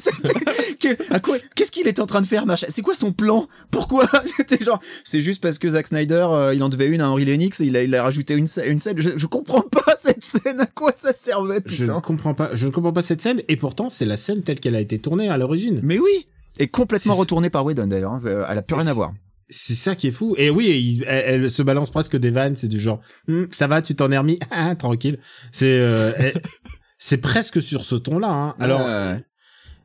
[0.82, 2.65] Que- à quoi qu'est-ce qu'il était en train de faire machin?
[2.69, 3.47] C'est quoi son plan?
[3.69, 4.06] Pourquoi?
[4.62, 7.60] Genre c'est juste parce que Zack Snyder euh, il en devait une à Henry Lennox
[7.60, 8.95] il a il a rajouté une scè- une scène.
[9.00, 10.60] Je, je comprends pas cette scène.
[10.60, 13.41] À quoi ça servait Je ne putain comprends pas, je ne comprends pas cette scène
[13.47, 15.80] et pourtant c'est la scène telle qu'elle a été tournée à l'origine.
[15.84, 16.28] mais oui!
[16.60, 19.13] Et complètement C'est- retourné par Whedon d'ailleurs hein, euh, elle a plus rien à voir
[19.54, 20.34] C'est ça qui est fou.
[20.38, 22.56] Et oui, il- elle, elle se balance presque des vannes.
[22.56, 25.20] C'est du genre, Hum, ça va, tu t'en es remis, Ah, tranquille.
[25.52, 26.12] C'est, euh,
[26.98, 28.30] c'est presque sur ce ton-là.
[28.30, 28.56] Hein.
[28.60, 28.82] Alors,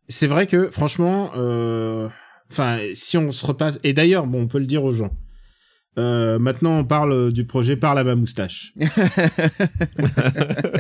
[0.09, 2.09] c'est vrai que franchement, euh,
[2.51, 3.79] enfin, si on se repasse.
[3.83, 5.11] Et d'ailleurs, bon, on peut le dire aux gens.
[5.99, 8.75] Euh, maintenant, on parle du projet Parle à ma moustache.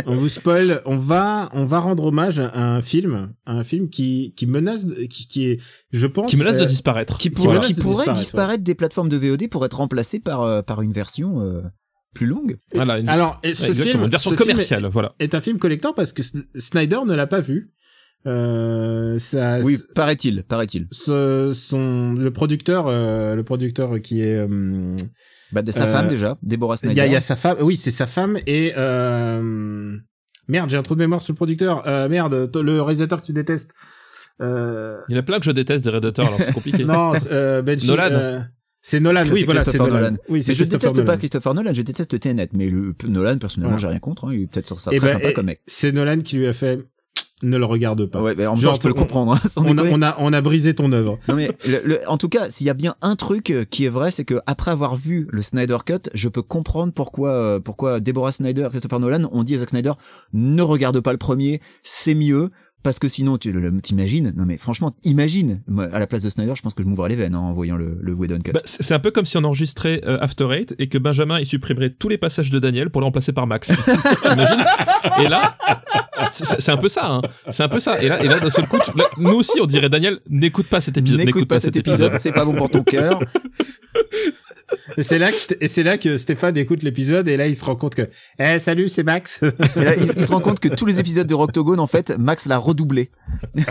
[0.06, 0.80] on vous spoil.
[0.84, 4.86] On va, on va rendre hommage à un film, à un film qui, qui menace,
[4.86, 7.18] de- qui, qui est, je pense, Qui menace de euh, disparaître.
[7.18, 9.78] qui, Qui pourrait, menace qui de pourrait disparaître, disparaître, des plateformes de VOD pour être
[9.78, 11.62] remplacé par euh, par une version euh,
[12.14, 15.14] plus longue Voilà, une, Alors, et ce exactement, film, une version ce film commerciale, voilà.
[15.18, 17.70] est, est un film collector parce que S- Snyder ne l'a pas vu.
[18.26, 24.96] Euh, ça, oui paraît-il paraît-il ce, son, le producteur, euh, le producteur qui est, euh,
[25.52, 27.36] bah de sa Euh, femme déjà Deborah il Snyder y a, il y a sa
[27.36, 29.96] femme, oui, c'est sa femme et, euh,
[30.48, 33.32] merde, j'ai un trou de mémoire sur le producteur, euh, merde, le réalisateur que tu
[33.32, 33.72] détestes,
[34.42, 36.84] euh, Il y en a plein que je déteste des Redacteurs, alors c'est compliqué.
[36.84, 38.10] non, euh, Benji, Nolan.
[38.10, 38.40] euh,
[38.82, 39.94] c'est Nolan, oui, voilà, c'est Nolan.
[39.94, 40.16] Nolan.
[40.28, 41.06] Oui, c'est mais je déteste Nolan.
[41.06, 43.80] pas Christopher Nolan, je déteste Tenet, mais le Nolan personnellement Voilà.
[43.80, 45.46] j'ai rien contre, hein, il est peut-être sur ça Eh très ben, sympa et comme
[45.46, 45.60] mec.
[45.66, 46.80] C'est Nolan qui lui a fait,
[47.42, 48.22] ne le regarde pas.
[48.22, 49.84] Ouais, mais en même Genre, temps je peux le on- comprendre, hein, sans On a,
[49.84, 51.18] on a, on a brisé ton œuvre.
[51.28, 53.84] Non mais le- le- en tout cas, s'il y a bien un truc euh, qui
[53.84, 57.60] est vrai, c'est que après avoir vu le Snyder Cut, je peux comprendre pourquoi euh,
[57.60, 59.92] pourquoi Deborah Snyder et Christopher Nolan ont dit à Zack Snyder
[60.32, 62.50] ne regarde pas le premier, c'est mieux
[62.86, 64.32] parce que sinon tu t'imagines.
[64.36, 67.08] Non mais franchement, imagine Moi, à la place de Snyder, je pense que je m'ouvrais
[67.08, 68.52] les veines hein, en voyant le, le Whedon Cut.
[68.52, 71.46] Bah, c'est un peu comme si on enregistrait euh, After Eight et que Benjamin il
[71.46, 73.72] supprimerait tous les passages de Daniel pour le remplacer par Max.
[74.30, 74.64] T'imagines?
[75.20, 75.58] Et là,
[76.30, 77.06] c'est un peu ça.
[77.10, 77.22] Hein.
[77.48, 78.00] C'est un peu ça.
[78.00, 80.68] Et là, et là d'un seul coup, tu- là, nous aussi on dirait Daniel, n'écoute
[80.68, 81.20] pas cet épisode.
[81.24, 83.18] N'écoute pas cet épisode, c'est pas bon pour ton cœur.
[84.96, 87.64] Et c'est là que, et c'est là que Stéphane écoute l'épisode et là il se
[87.64, 89.40] rend compte que, eh, salut, c'est Max.
[89.76, 92.16] Et là, il, il se rend compte que tous les épisodes de Rocktogone, en fait,
[92.18, 93.10] Max l'a redoublé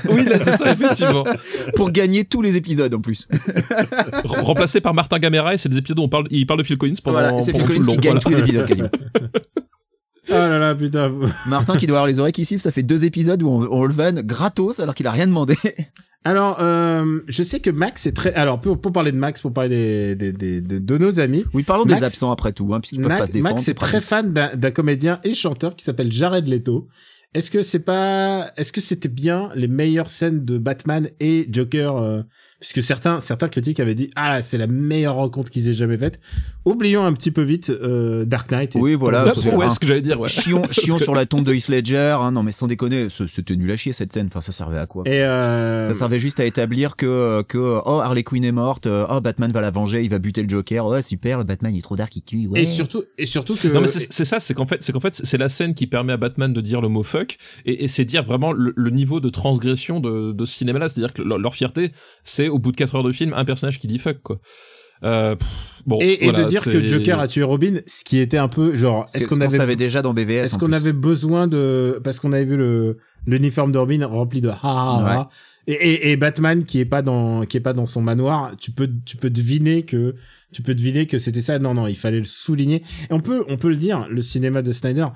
[0.09, 1.23] Oui, là, c'est ça effectivement.
[1.75, 3.27] pour gagner tous les épisodes en plus.
[4.23, 6.77] Remplacé par Martin Gamera et c'est des épisodes où on parle, il parle de Phil
[6.77, 8.19] Collins pendant, voilà, c'est Phil Collins le qui gagne voilà.
[8.19, 8.89] tous les épisodes quasiment.
[10.29, 11.11] oh là là, putain.
[11.47, 13.85] Martin qui doit avoir les oreilles qui sifflent, ça fait deux épisodes où on, on
[13.85, 15.55] le vanne gratos alors qu'il a rien demandé.
[16.27, 18.33] Alors, euh, je sais que Max est très.
[18.33, 21.45] Alors, pour, pour parler de Max, pour parler des, des, des- de, de nos amis,
[21.53, 23.53] Oui, parlons Max- des absents après tout, hein, puisqu'ils peuvent Max, pas se défendre.
[23.55, 26.87] Max est très fan d'un d'un comédien et chanteur qui s'appelle Jared Leto.
[27.35, 31.97] Est-ce que c'est pas, est-ce que c'était bien les meilleures scènes de Batman et Joker,
[31.97, 32.21] euh,
[32.65, 36.19] puisque certains, certains critiques avaient dit, ah, c'est la meilleure rencontre qu'ils aient jamais faite.
[36.65, 38.75] Oublions un petit peu vite, euh, Dark Knight.
[38.75, 40.27] et Oui, voilà, c'est ouais, ce que j'allais dire, ouais.
[40.27, 43.55] Chions que- sur la tombe de Heath Ledger, hein, non mais sans déconner, ce- c'était
[43.55, 45.03] nul à chier cette scène, enfin ça servait à quoi?
[45.05, 49.05] Et, euh, Ça servait juste à établir que que oh Harley Quinn est morte, euh,
[49.11, 51.79] oh Batman va la venger, il va buter le Joker, ouais super, le Batman il
[51.79, 52.47] est trop dark, il tue.
[52.47, 52.63] Ouais.
[52.63, 55.13] et surtout, et surtout que, Non mais c'est ça, c'est qu'en fait, c'est qu'en fait,
[55.13, 57.37] c'est la scène qui permet à Batman de dire le mot fuck,
[57.67, 61.13] et, et c'est dire vraiment le, le niveau de transgression de, de ce cinéma-là, c'est-à-dire
[61.13, 61.91] que leur, leur fierté,
[62.23, 64.39] c'est au bout de 4 heures de film, un personnage qui dit fuck quoi.
[65.03, 68.47] Euh, pff, bon, et, de dire que Joker a tué Robin, ce qui était un
[68.47, 72.19] peu genre, Est-ce qu'on avait, savait déjà dans BVS est-ce qu'on avait besoin de, parce
[72.19, 72.97] qu'on avait vu le
[73.27, 75.29] l'uniforme de Robin rempli de ha ha ha, ha.
[75.67, 78.71] Et, et, et Batman qui est pas dans qui est pas dans son manoir, tu
[78.71, 80.15] peux tu peux deviner que
[80.53, 81.59] tu peux deviner que c'était ça.
[81.59, 82.83] Non non, il fallait le souligner.
[83.09, 85.07] Et on peut on peut le dire, le cinéma de Snyder,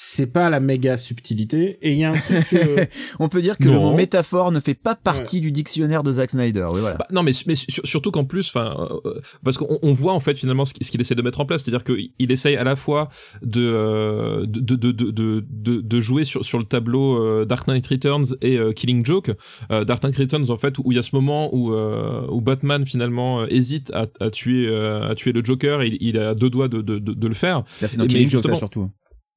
[0.00, 1.76] c'est pas la méga subtilité.
[1.82, 2.48] Et il y a un truc.
[2.50, 2.86] que-
[3.18, 3.90] On peut dire que le Non.
[3.90, 6.68] mot métaphore ne fait pas partie du dictionnaire de Zack Snyder.
[6.72, 6.94] Oui, voilà.
[6.96, 10.20] Bah, non, mais, mais sur- surtout qu'en plus, enfin, euh, parce qu'on on voit en
[10.20, 12.54] fait finalement ce qu'il ce qu'il essaie de mettre en place, c'est-à-dire qu'il il essaye
[12.56, 13.08] à la fois
[13.42, 17.66] de euh, de, de, de, de, de, de jouer sur, sur le tableau euh, Dark
[17.66, 19.32] Knight Returns et euh, Killing Joke.
[19.72, 22.40] Euh, Dark Knight Returns, en fait, où il y a ce moment où euh, où
[22.40, 26.36] Batman finalement euh, hésite à, à tuer euh, à tuer le Joker, il, il a
[26.36, 27.64] deux doigts de, de, de, de le faire.
[27.82, 28.90] Là c'est dans mais Killing Joke ça justement- surtout.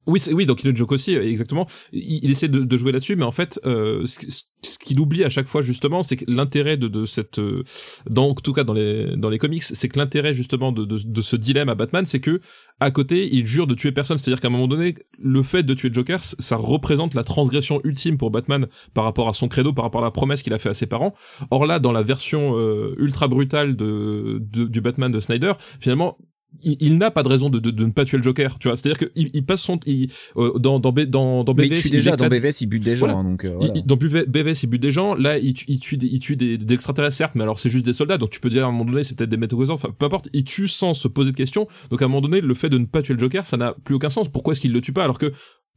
[0.06, 1.66] Oui, oui, donc il joke aussi, exactement.
[1.92, 5.22] Il, il essaie de, de jouer là-dessus, mais en fait, euh, ce, ce qu'il oublie
[5.22, 7.62] à chaque fois justement, c'est que l'intérêt de, de cette, euh,
[8.10, 10.98] dans en tout cas dans les dans les comics, c'est que l'intérêt justement de, de,
[11.04, 12.40] de ce dilemme à Batman, c'est que
[12.80, 14.18] à côté, il jure de tuer personne.
[14.18, 18.18] C'est-à-dire qu'à un moment donné, le fait de tuer Joker, ça représente la transgression ultime
[18.18, 20.70] pour Batman par rapport à son credo, par rapport à la promesse qu'il a fait
[20.70, 21.14] à ses parents.
[21.52, 26.18] Or là, dans la version euh, ultra brutale de, de- du Batman de Snyder, finalement.
[26.62, 28.68] Il, il n'a pas de raison de, de, de ne pas tuer le Joker, tu
[28.68, 28.76] vois.
[28.76, 31.88] C'est-à-dire qu'il il passe son, il, euh, dans dans dans dans Mais BVS, il tue
[31.88, 33.20] il déjà dans BVS il bute des gens Voilà.
[33.20, 33.80] hein, donc euh, voilà.
[33.80, 35.14] dans BV BVS, il bute des gens.
[35.14, 37.70] Là, il, tue- il tue des, il tue des, des extraterrestres, certes, mais alors c'est
[37.70, 38.18] juste des soldats.
[38.18, 40.28] Donc tu peux dire à un moment donné, c'est peut-être des métaux Enfin, peu importe.
[40.32, 41.66] Il tue sans se poser de questions.
[41.90, 43.74] Donc à un moment donné, le fait de ne pas tuer le Joker, ça n'a
[43.84, 44.28] plus aucun sens.
[44.28, 45.04] Pourquoi est-ce qu'il le tue pas?
[45.04, 45.32] Alors que,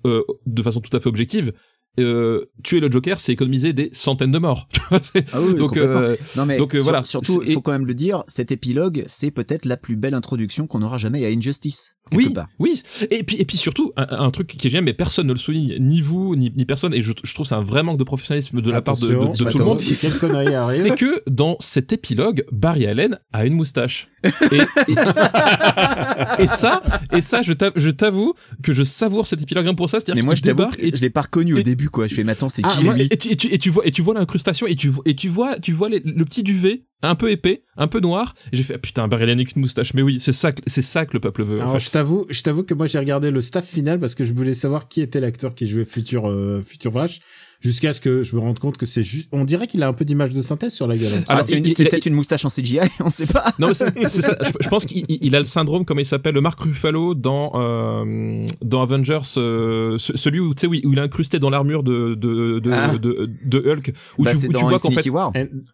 [0.05, 1.53] euh, de façon tout à fait objective,
[1.99, 4.67] euh, tuer le Joker, c'est économiser des centaines de morts.
[5.33, 7.03] Ah oui, donc euh, Non mais donc, euh, sur- voilà.
[7.03, 10.67] surtout il faut quand même le dire, cet épilogue c'est peut-être la plus belle introduction
[10.67, 11.95] qu'on aura jamais à Injustice.
[12.11, 12.47] Oui, part.
[12.59, 12.81] oui.
[13.11, 15.39] Et puis, et puis surtout, un, un truc qui est génial, mais personne ne le
[15.39, 18.03] souligne, ni vous, ni, ni personne, et je, je trouve c'est un vrai manque de
[18.03, 19.81] professionnalisme de la part de, de- de Attention, tout le monde.
[19.81, 24.07] c'est que dans cet épilogue, Barry Allen a une moustache.
[24.23, 24.57] Et,
[24.91, 24.95] et,
[26.43, 26.81] et ça,
[27.11, 28.33] et ça, je t'a- je t'avoue
[28.63, 29.97] que je savoure cet épilogue rien pour ça.
[29.97, 31.89] Mais C'est-à-dire moi qu'il je débarque que et, je l'ai pas reconnu au et- début
[31.89, 32.07] quoi.
[32.07, 33.69] Je fais mais attends c'est Ah, qui moi, lui et, tu, et, tu, et tu
[33.69, 36.25] vois, et tu vois l'incrustation et tu, vois- et tu vois, tu vois les- le
[36.25, 38.33] petit duvet un peu épais, un peu noir.
[38.51, 39.93] Et j'ai fait, ah, putain, Barry Allen avec une moustache.
[39.93, 41.61] Mais oui, c'est ça, que- c'est ça que le peuple veut.
[41.61, 44.33] Alors, je t'avoue, je t'avoue que moi j'ai regardé le staff final parce que je
[44.33, 47.19] voulais savoir qui était l'acteur qui jouait futur euh, futur Flash
[47.61, 49.93] jusqu'à ce que je me rende compte que c'est juste on dirait qu'il a un
[49.93, 51.11] peu d'image de synthèse sur la gueule.
[51.27, 53.45] Ah, Alors, c'est peut-être une moustache en CGI, on sait pas.
[53.59, 54.37] Non, mais c'est c'est ça.
[54.41, 57.13] Je, je pense qu'il il- il a le syndrome, comme il s'appelle, le Mark Ruffalo
[57.15, 61.01] dans euh, dans Avengers, euh, ce- celui où tu sais où il où il est
[61.01, 62.97] incrusté dans l'armure de de de, Ah.
[62.97, 65.01] de, de Hulk, où Bah, tu, c'est où tu vois qu'en fait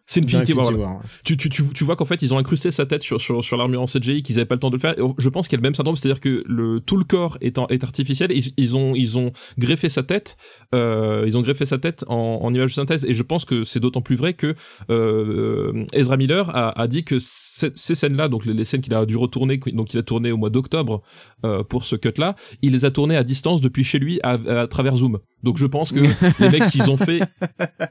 [0.06, 0.66] c'est Infinity War.
[0.66, 0.82] Infinity.
[0.82, 1.00] War.
[1.24, 3.56] Tu, tu, tu, tu vois qu'en fait ils ont incrusté sa tête sur sur, sur
[3.56, 4.98] l'armure en CGI qu'ils avaient pas le temps de le faire.
[4.98, 7.38] Et Je pense qu'il y a le même syndrome, c'est-à-dire que le tout le corps
[7.40, 8.30] est en- est artificiel.
[8.32, 10.36] Ils, ils ont ils ont greffé sa tête,
[10.74, 13.04] euh, ils ont greffé sa tête en, image de synthèse.
[13.04, 14.54] Et je pense que c'est d'autant plus vrai que
[14.90, 19.58] euh, Ezra Miller a, dit que ces, scènes-là, donc les, scènes qu'il a dû retourner,
[19.58, 21.02] donc il a tourné au mois d'octobre
[21.44, 24.96] euh, pour ce cut-là, il les a tournées à distance depuis chez lui à travers
[24.96, 25.18] Zoom.
[25.42, 26.00] Donc je pense que
[26.40, 27.20] les mecs ils ont fait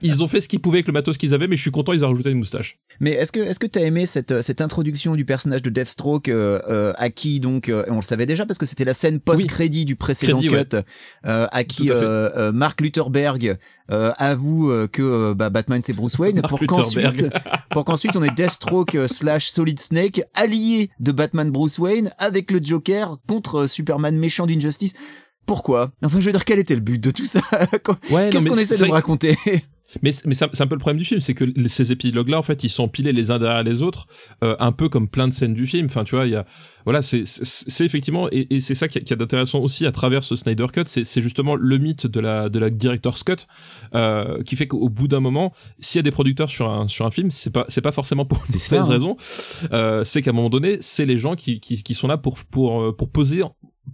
[0.01, 1.93] ils ont fait ce qu'ils pouvaient avec le matos qu'ils avaient, mais je suis content
[1.93, 2.79] ils ont rajouté une moustache.
[2.99, 6.61] Mais est-ce que est-ce que t'as aimé cette cette introduction du personnage de Deathstroke euh,
[6.69, 9.47] euh, à qui donc euh, on le savait déjà parce que c'était la scène post
[9.47, 10.83] crédit du précédent Crédit, cut ouais.
[11.25, 13.57] euh, à qui à euh, euh, Mark Lutherberg
[13.91, 17.29] euh, avoue euh, que euh, bah, Batman c'est Bruce Wayne pour qu'ensuite
[17.71, 22.51] pour qu'ensuite on ait Deathstroke euh, slash Solid Snake allié de Batman Bruce Wayne avec
[22.51, 24.93] le Joker contre euh, Superman méchant d'Injustice.
[25.45, 25.91] Pourquoi?
[26.03, 27.41] Enfin, je veux dire, quel était le but de tout ça?
[28.11, 29.35] Ouais, Qu'est-ce qu'on essaie de me raconter?
[30.01, 32.63] Mais, mais c'est un peu le problème du film, c'est que ces épilogues-là, en fait,
[32.63, 34.07] ils sont empilés les uns derrière les autres,
[34.43, 35.87] euh, un peu comme plein de scènes du film.
[35.87, 36.45] Enfin, tu vois, il y a,
[36.85, 37.23] voilà, c'est,
[37.81, 40.67] effectivement, et, et c'est ça qui a, qui a d'intéressant aussi à travers ce Snyder
[40.73, 43.45] Cut, c'est, justement le mythe de la, de la director's cut,
[43.93, 47.05] euh, qui fait qu'au bout d'un moment, s'il y a des producteurs sur un, sur
[47.05, 48.83] un film, c'est pas, c'est pas forcément pour ces hein.
[48.83, 49.17] raisons,
[49.73, 52.39] euh, c'est qu'à un moment donné, c'est les gens qui, qui, qui sont là pour,
[52.45, 53.41] pour, pour poser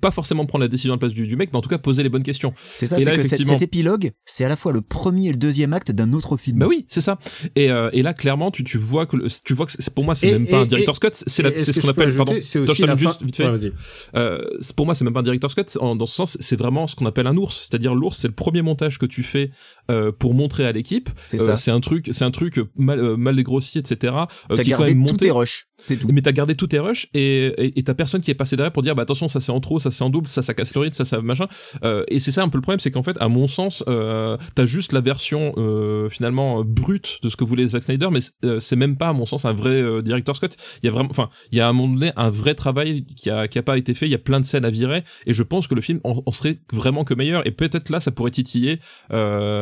[0.02, 1.78] pas forcément prendre la décision à la place du, du mec, mais en tout cas
[1.78, 2.54] poser les bonnes questions.
[2.76, 4.82] C'est ça, Et c'est là, que cet, effectivement- cet épilogue, c'est à la fois le
[4.82, 6.60] premier et le deuxième acte d'un autre film.
[6.60, 7.18] Bah oui, c'est ça.
[7.56, 10.04] Et, euh, et là, clairement, tu, tu vois que le- tu vois que c'est- pour
[10.04, 12.08] moi, c'est Et- même pas et- un director's cut, c'est ce qu'on appelle.
[12.10, 12.40] ajouter, Pardon.
[12.42, 13.08] c'est Toi, aussi la fin.
[13.10, 13.48] juste vite fait.
[13.50, 13.72] Ouais.
[14.16, 14.40] Euh,
[14.76, 15.64] pour moi, c'est même pas un director's cut.
[15.80, 17.56] en- dans ce sens, c'est vraiment ce qu'on appelle un ours.
[17.70, 19.52] C'est-à-dire l'ours, c'est le premier montage que tu fais
[19.90, 21.10] euh, pour montrer à l'équipe.
[21.26, 21.58] C'est Euh, ça.
[21.58, 24.14] c'est un truc, c'est un truc mal, euh, mal dégrossi, etc.
[24.52, 25.68] Euh, T'as qui est quand gardé tous tes rushs.
[25.84, 26.08] C'est tout.
[26.12, 27.54] Mais t'as gardé tous tes rushs et
[27.86, 29.92] t'as personne qui est passé derrière pour dire bah attention ça c'est en trop ça
[29.92, 31.48] c'est en double ça ça casse le rythme ça ça machin
[31.84, 34.38] euh, et c'est ça un peu le problème c'est qu'en fait à mon sens euh,
[34.56, 38.20] t'as juste la version euh, finalement euh, brute de ce que voulait Zack Snyder mais
[38.46, 40.50] euh, c'est même pas à mon sens un vrai director's cut
[40.84, 43.06] il y a vraiment enfin il y a à un moment donné un vrai travail
[43.06, 45.04] qui a qui a pas été fait il y a plein de scènes à virer
[45.26, 48.00] et je pense que le film en, en serait vraiment que meilleur et peut-être là
[48.00, 48.80] ça pourrait titiller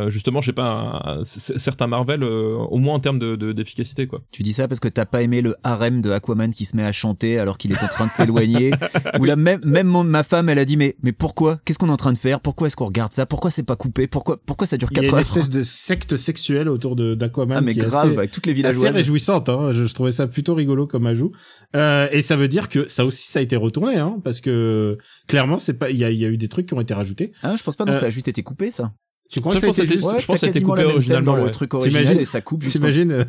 [0.09, 3.51] justement je sais pas un- un- c- certains Marvel au moins en termes de de-
[3.51, 6.65] d'efficacité quoi Tu dis ça parce que t'as pas aimé le harem de Aquaman qui
[6.65, 8.71] se met à chanter alors qu'il est en train de s'éloigner.
[9.19, 11.59] Ou là même même mon- ma femme elle a dit mais mais pourquoi?
[11.65, 12.39] Qu'est-ce qu'on est en train de faire?
[12.39, 13.25] Pourquoi est-ce qu'on regarde ça?
[13.25, 14.07] Pourquoi c'est pas coupé?
[14.07, 15.21] Pourquoi pourquoi ça dure Il y a 4 une heures?
[15.21, 18.45] espèce de secte sexuelle autour de d'Aquaman Ah mais qui est grave assez- avec toutes
[18.45, 18.95] les assez villageoises.
[18.95, 19.49] réjouissante.
[19.49, 19.71] Hein.
[19.71, 21.31] Je, je trouvais ça plutôt rigolo comme ajout.
[21.75, 24.97] Euh, et ça veut dire que ça aussi, ça a été retourné, hein, parce que
[25.27, 25.89] clairement, c'est pas.
[25.89, 27.31] Il y a, y a eu des trucs qui ont été rajoutés.
[27.43, 28.93] Ah je pense pas non Euh, ça a juste été coupé ça.
[29.35, 30.39] Tu crois Ça, que ça a je pense été que juste Ouais, je pense que
[30.39, 31.51] ça a été quasiment coupé scène dans originalement, le ouais.
[31.51, 33.23] truc original et ça coupe J'imagine, euh,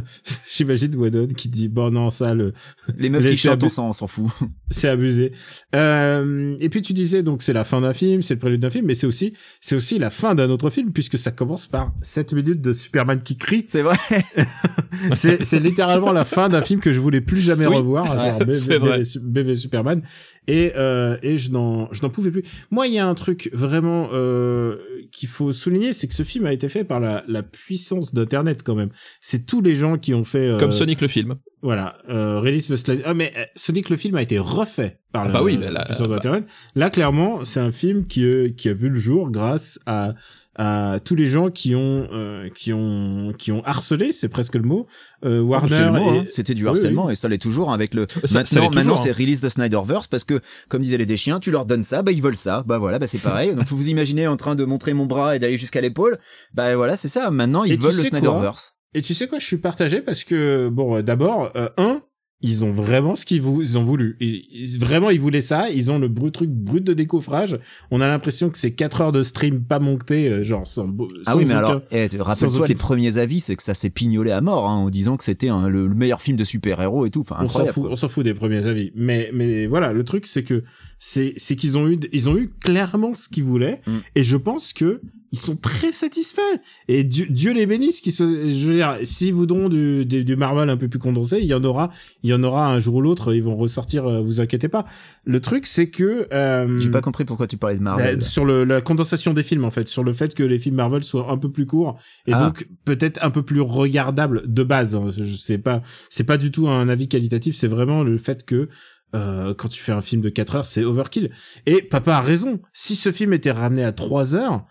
[0.50, 2.54] j'imagine Whedon qui dit bon non ça le
[2.96, 4.30] les meufs qui chantent on s'en fout.
[4.70, 5.32] c'est abusé.
[5.76, 8.70] Euh, et puis tu disais donc c'est la fin d'un film, c'est le prélude d'un
[8.70, 11.92] film, mais c'est aussi c'est aussi la fin d'un autre film puisque ça commence par
[12.00, 13.64] 7 minutes de Superman qui crie.
[13.66, 13.96] C'est vrai.
[15.14, 17.76] C'est c'est littéralement la fin d'un film que je voulais plus jamais Oui.
[17.76, 19.02] revoir, Ouais, c'est vrai.
[19.22, 20.02] BV Superman.
[20.46, 22.42] Et euh, et je n'en je n'en pouvais plus.
[22.70, 24.76] Moi, il y a un truc vraiment euh,
[25.12, 28.62] qu'il faut souligner, c'est que ce film a été fait par la la puissance d'internet
[28.62, 28.90] quand même.
[29.20, 32.68] C'est tous les gens qui ont fait euh, comme Sonic le film voilà, euh, Release
[32.68, 33.02] the Slide.
[33.04, 35.66] Ah mais euh, Sonic le film a été refait par Ah la, bah oui, la
[35.66, 36.44] bah là, puissance bah- d'internet.
[36.74, 40.14] Là clairement, c'est un film qui euh, qui a vu le jour grâce à
[40.56, 44.62] à tous les gens qui ont euh, qui ont qui ont harcelé, c'est presque le
[44.62, 44.86] mot,
[45.24, 46.24] euh, Warner hein.
[46.26, 47.12] C'était du harcèlement oui.
[47.12, 48.06] et ça l'est toujours avec le.
[48.24, 48.96] Ça- maintenant, maintenant hein.
[48.96, 52.12] c'est release de Snyderverse parce que, comme disaient les déchiens, tu leur donnes ça, bah
[52.12, 53.54] ils veulent ça, bah voilà, bah c'est pareil.
[53.54, 56.18] Donc vous vous imaginez en train de montrer mon bras et d'aller jusqu'à l'épaule,
[56.52, 57.30] bah voilà, c'est ça.
[57.30, 58.76] Maintenant ils Et veulent le Snyderverse.
[58.92, 62.02] Et tu sais quoi, je suis partagé parce que bon, euh, d'abord, euh, un,
[62.42, 64.16] ils ont vraiment ce qu'ils vou- ils ont voulu.
[64.20, 65.68] Ils- vraiment, ils voulaient ça.
[65.70, 67.56] Ils ont le brut truc brut de décoffrage.
[67.90, 70.88] On a l'impression que c'est 4 heures de stream pas monté, euh, genre sans.
[71.26, 73.90] Ah sans oui, mais aucun- alors, eh, rappelle-toi les premiers avis, c'est que ça s'est
[73.90, 77.10] pignolé à mort, hein, en disant que c'était le, le meilleur film de super-héros et
[77.10, 77.20] tout.
[77.20, 77.92] Enfin, on s'en fout, quoi.
[77.92, 78.90] on s'en fout des premiers avis.
[78.94, 80.64] Mais mais voilà, le truc c'est que
[80.98, 83.92] c'est c'est qu'ils ont eu ils ont eu clairement ce qu'ils voulaient Mm.
[84.16, 85.00] et je pense que
[85.32, 86.40] ils sont très satisfaits.
[86.88, 90.24] Et Dieu, Dieu les bénisse qui se je veux dire si vous donnent du, du
[90.24, 91.90] du Marvel un peu plus condensé, il y en aura
[92.22, 94.84] il y en aura un jour ou l'autre, ils vont ressortir euh, vous inquiétez pas.
[95.24, 98.22] Le truc c'est que euh, J'ai pas compris pourquoi tu parlais de bah, Marvel.
[98.22, 101.04] sur le, la condensation des films en fait, sur le fait que les films Marvel
[101.04, 102.46] soient un peu plus courts et Ah.
[102.46, 104.94] donc peut-être un peu plus regardables de base.
[104.96, 105.08] hein.
[105.16, 108.68] Je sais pas, c'est pas du tout un avis qualitatif, c'est vraiment le fait que
[109.14, 111.30] euh, quand tu fais un film de 4 heures, c'est overkill.
[111.66, 112.60] Et papa a raison.
[112.72, 114.66] Si ce film était ramené à 3 heures,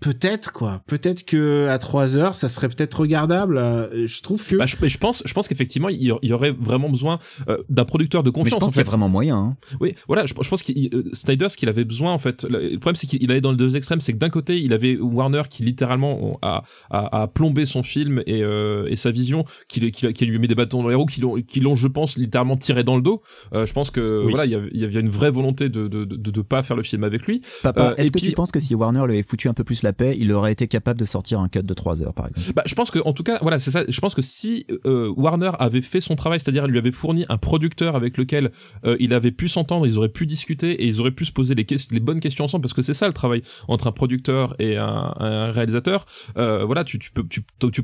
[0.00, 3.58] peut-être quoi, peut-être que à 3 heures, ça serait peut-être regardable.
[3.58, 6.28] Euh, Je trouve que Bah, je, je pense, je pense qu'effectivement, il y a- il
[6.28, 7.18] y aurait vraiment besoin
[7.48, 8.54] euh, d'un producteur de mais confiance.
[8.54, 9.36] je pense en qu'il y a vraiment moyen.
[9.36, 9.56] Hein.
[9.80, 10.72] Oui, voilà, je, je pense que
[11.14, 13.74] Snyder, ce qu'il avait besoin, en fait, le problème, c'est qu'il allait dans les deux
[13.76, 14.00] extrêmes.
[14.00, 18.22] C'est que d'un côté, il avait Warner qui littéralement a, a, a plombé son film
[18.26, 20.94] et, euh, et sa vision, qui, lui- qui, qui lui met des bâtons dans les
[20.94, 23.22] roues, qui l'ont, qui l'ont, je pense, littéralement tiré dans le dos.
[23.54, 24.30] Euh, je pense que Oui.
[24.32, 26.62] voilà, il y avait, il y avait une vraie volonté de de, de, de pas
[26.62, 27.40] faire le film avec lui.
[27.62, 29.64] Papa, Euh, est-ce que puis- tu penses que si Warner lui avait foutu un peu
[29.64, 32.52] plus paix, il aurait été capable de sortir un cut de 3 heures, par exemple
[32.54, 33.84] Bah, je pense que, en tout cas, voilà, c'est ça.
[33.88, 37.38] Je pense que si euh, Warner avait fait son travail, c'est-à-dire lui avait fourni un
[37.38, 38.50] producteur avec lequel
[38.84, 41.54] euh, il avait pu s'entendre, ils auraient pu discuter et ils auraient pu se poser
[41.54, 45.50] les, bonnes questions ensemble, parce que c'est ça le travail entre un producteur et un,
[45.50, 46.06] réalisateur.
[46.36, 46.98] Euh, voilà, tu,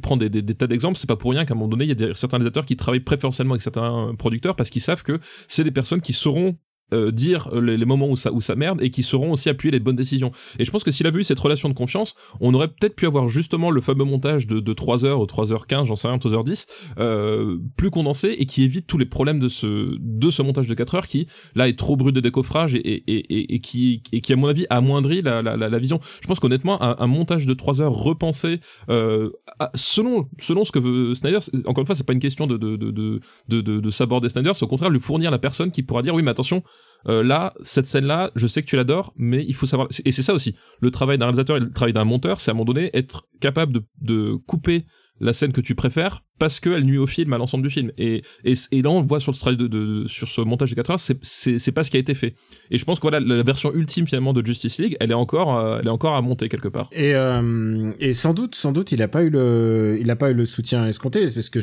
[0.00, 0.98] prends des, tas d'exemples.
[0.98, 3.00] C'est pas pour rien qu'à un moment donné, il y a certains réalisateurs qui travaillent
[3.00, 6.56] préférentiellement avec certains producteurs parce qu'ils savent que c'est des personnes qui sauront
[6.92, 9.80] euh, dire les, moments où ça, où ça merde et qui sauront aussi appuyer les
[9.80, 10.32] bonnes décisions.
[10.58, 13.06] Et je pense que s'il avait eu cette relation de confiance, on aurait peut-être pu
[13.06, 16.66] avoir justement le fameux montage de, de 3h ou 3h15, j'en sais rien, 3h10,
[16.98, 20.74] euh, plus condensé et qui évite tous les problèmes de ce, de ce montage de
[20.74, 24.32] 4 heures qui, là, est trop brut de décoffrage et, et, et, qui, et qui,
[24.32, 26.00] à mon avis, amoindrit la, la, la, la vision.
[26.22, 29.30] Je pense qu'honnêtement, un, montage de 3 heures repensé, euh,
[29.74, 32.76] selon, selon ce que veut Snyder, encore une fois, c'est pas une question de, de,
[32.76, 36.14] de, de, de saborder Snyder, c'est au contraire lui fournir la personne qui pourra dire,
[36.14, 36.62] oui, mais attention,
[37.08, 39.88] euh, là, cette scène-là, je sais que tu l'adores, mais il faut savoir.
[40.04, 40.54] Et c'est ça aussi.
[40.80, 43.26] Le travail d'un réalisateur et le travail d'un monteur, c'est à un moment donné être
[43.40, 44.84] capable de, couper
[45.20, 47.92] la scène que tu préfères parce qu'elle nuit au film, à l'ensemble du film.
[47.96, 51.90] Et, et, là, on le voit sur, ce montage de 4 heures, c'est, pas ce
[51.92, 52.34] qui a été fait.
[52.72, 55.56] Et je pense que voilà, la version ultime finalement de Justice League, elle est encore,
[55.56, 56.88] euh, elle est encore à monter quelque part.
[56.90, 60.88] Et, euh, sans doute, sans doute, il a pas eu le, pas eu le soutien
[60.88, 61.28] escompté.
[61.28, 61.60] C'est ce que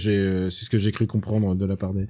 [0.77, 2.07] j'ai cru comprendre de la part des,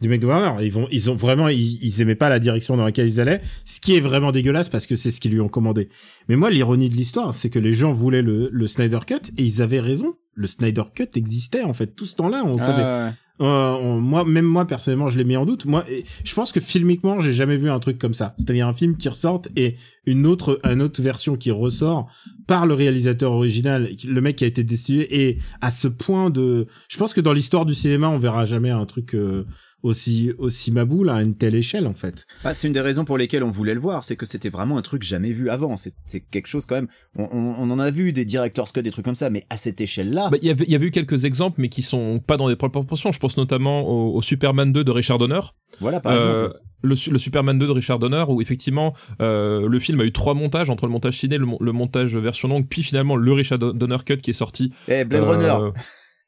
[0.00, 0.64] du mec de Warner.
[0.64, 3.40] Ils vont, ils ont vraiment, ils, ils aimaient pas la direction dans laquelle ils allaient,
[3.64, 5.88] ce qui est vraiment dégueulasse parce que c'est ce qu'ils lui ont commandé.
[6.28, 9.42] Mais moi, l'ironie de l'histoire, c'est que les gens voulaient le, le Snyder Cut et
[9.42, 10.14] ils avaient raison.
[10.34, 12.42] Le Snyder Cut existait en fait tout ce temps-là.
[12.44, 12.82] On savait.
[12.82, 15.64] Ah, Euh, on- moi, même moi personnellement, je l'ai mis en doute.
[15.64, 15.82] Moi,
[16.24, 18.34] je pense que filmiquement, j'ai jamais vu un truc comme ça.
[18.36, 22.10] C'est-à-dire un film qui ressorte et une autre, une autre version qui ressort
[22.46, 26.66] par le réalisateur original, le mec qui a été destiné et à ce point de.
[26.90, 29.46] Je pense que dans l'histoire du cinéma, on verra jamais un truc euh,
[29.82, 32.26] aussi aussi maboule à une telle échelle en fait.
[32.44, 34.76] Bah, c'est une des raisons pour lesquelles on voulait le voir, c'est que c'était vraiment
[34.78, 35.76] un truc jamais vu avant.
[35.76, 36.88] C'est c'est quelque chose quand même.
[37.16, 39.56] On, on, on en a vu des director's cut, des trucs comme ça, mais à
[39.56, 40.28] cette échelle-là.
[40.30, 42.48] Bah, Il y, avait, il y avait eu quelques exemples, mais qui sont pas dans
[42.48, 43.12] les proportions.
[43.12, 45.40] Je pense notamment au, au Superman 2 de Richard Donner.
[45.80, 46.60] voilà, par Euh, exemple.
[46.82, 50.34] le, le Superman 2 de Richard Donner, où effectivement euh, le film a eu trois
[50.34, 53.96] montages entre le montage ciné, le, le montage version longue, puis finalement le Richard Donner
[54.04, 54.72] cut qui est sorti.
[54.88, 55.70] Eh, Blade Euh, Runner.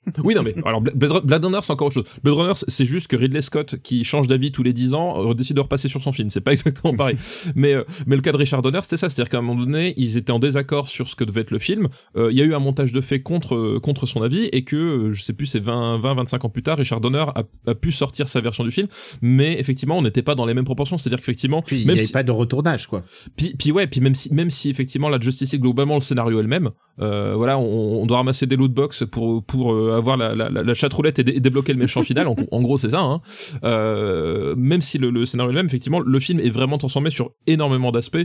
[0.25, 2.05] oui, non, mais alors Blade, Blade Runner, c'est encore autre chose.
[2.25, 5.35] Blade Runner, c'est- juste que Ridley Scott, qui change d'avis tous les 10 ans, euh,
[5.35, 6.29] décide de repasser sur son film.
[6.31, 7.17] C'est pas exactement pareil.
[7.55, 9.09] mais, euh, mais le cas de Richard Donner, c'était ça.
[9.09, 11.59] C'est-à-dire qu'à un moment donné, ils étaient en désaccord sur ce que devait être le
[11.61, 11.89] film.
[12.17, 15.11] Euh, Il y a eu un montage de fait contre, contre son avis, et que,
[15.13, 17.93] je sais plus, c'est 20, 20, 25 ans plus tard, Richard Donner a, a pu
[17.93, 18.89] sortir sa version du film.
[19.23, 20.99] Mais effectivement, on n'était pas dans les mêmes proportions.
[20.99, 23.03] C'est-à-dire qu'effectivement, Puis il n'y avait si, pas de retournage quoi.
[23.37, 26.41] puis, puis ouais, puis même si, même si effectivement la Justice League globalement le scénario
[26.41, 30.35] est le même, voilà, on, on doit ramasser des loot box pour pour avoir la,
[30.35, 32.29] la, la chatroulette et, dé- et débloquer le méchant final.
[32.29, 33.01] En, en gros, c'est ça.
[33.01, 33.21] Hein.
[33.65, 37.11] Euh, même si le, le scénario est le même, effectivement, le film est vraiment transformé
[37.11, 38.19] sur énormément d'aspects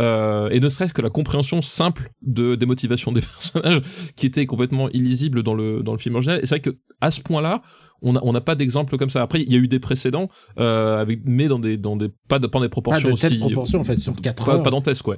[0.00, 3.20] euh, et ne serait-ce que la compréhension simple de des motivations des
[3.52, 3.82] personnages
[4.16, 6.38] qui étaient complètement illisibles dans le dans le film original.
[6.42, 7.62] Et c'est vrai que à ce point-là,
[8.02, 9.22] on n'a pas d'exemple comme ça.
[9.22, 12.38] Après, il y a eu des précédents, euh, avec mais dans des dans des pas
[12.38, 14.62] de pas des proportions de aussi proportion en fait sur 4 pas, heures.
[14.62, 15.16] pas dantesques, quoi.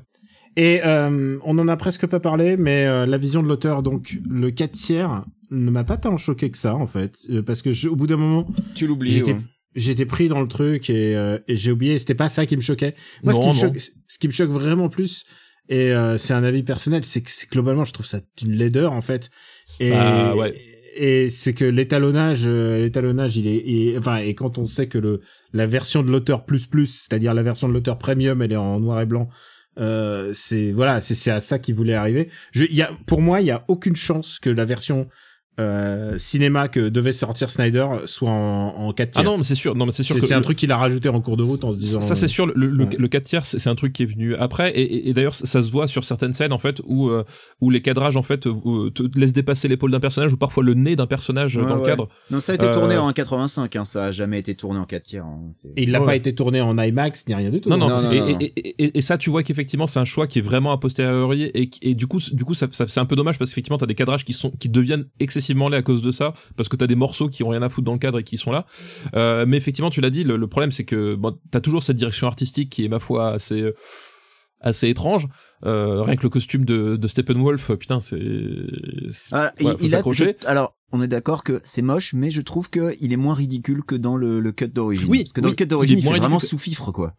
[0.56, 4.16] Et euh, on en a presque pas parlé, mais euh, la vision de l'auteur, donc
[4.28, 7.70] le 4 tiers, ne m'a pas tant choqué que ça en fait, Euh, parce que
[7.72, 9.10] je- au bout d'un moment, Tu l'oublies.
[9.10, 9.40] j'étais ouais.
[9.74, 11.98] j'étais pris dans le truc et, euh, et j'ai oublié.
[11.98, 12.94] C'était pas ça qui me choquait.
[13.22, 13.78] Moi, ce, Non, qui me choque,
[14.08, 15.24] ce qui me choque vraiment plus,
[15.68, 18.92] et euh, c'est un avis personnel, c'est que c'est- globalement, je trouve ça une laideur
[18.92, 19.30] en fait.
[19.78, 20.54] Et, Bah, ouais.
[20.96, 24.96] et c'est que l'étalonnage, euh, l'étalonnage, il est, il- enfin, et quand on sait que
[24.98, 25.20] le
[25.52, 28.80] la version de l'auteur plus plus, c'est-à-dire la version de l'auteur premium, elle est en
[28.80, 29.28] noir et blanc.
[29.78, 32.30] Euh, c'est voilà, c'est à ça qu'il voulait arriver.
[32.52, 35.08] Je, y a, pour moi, il y a aucune chance que la version
[35.58, 39.24] euh, cinéma que devait sortir Snyder soit en, en 4 Ah tiers.
[39.24, 39.74] non, mais c'est sûr.
[39.74, 41.72] Non, mais c'est sûr c'est un truc qu'il a rajouté en cours de route en
[41.72, 42.00] se disant.
[42.00, 42.90] Ça c'est sûr, le, le, ouais.
[42.98, 45.34] le 4 tiers c'est c'est un truc qui est venu après et, et- et d'ailleurs
[45.34, 47.24] ça se voit sur certaines scènes en fait où euh,
[47.60, 50.74] où les cadrages en fait euh, te laissent dépasser l'épaule d'un personnage ou parfois le
[50.74, 52.08] nez d'un personnage euh, Ouais, dans le cadre.
[52.30, 54.84] Non, ça a été Euh, tourné en 85, hein, ça a jamais été tourné en
[54.84, 55.24] 4 tiers.
[55.24, 55.40] hein,
[55.76, 56.06] Et il n'a Ouais.
[56.06, 57.70] pas été tourné en IMAX ni rien du tout.
[57.70, 59.98] Non non, Non, non, et, non, et- et- et- et ça tu vois qu'effectivement c'est
[60.00, 63.00] un choix qui est vraiment a posteriori et, du coup du coup ça, ça- c'est
[63.00, 65.06] un peu dommage parce qu'effectivement t'as des cadrages qui sont qui deviennent
[65.46, 67.84] excessivement à cause de ça parce que t'as des morceaux qui ont rien à foutre
[67.84, 68.66] dans le cadre et qui sont là.
[69.14, 71.96] Euh, mais effectivement tu l'as dit le, le problème c'est que bon, t'as toujours cette
[71.96, 73.74] direction artistique qui est ma foi assez euh,
[74.60, 75.28] assez étrange.
[75.64, 78.20] Euh, rien que le costume de, de Steppenwolf, putain, c'est.
[79.10, 82.30] c'est- Ah, ouais, il, il a, je- alors, on est d'accord que c'est moche, mais
[82.30, 85.06] je trouve que il est moins ridicule que dans le, le cut d'origine.
[85.08, 86.92] Oui, parce que dans oui, le cut d'origine, il est il, fait moins vraiment sous-fifre,
[86.92, 87.14] quoi.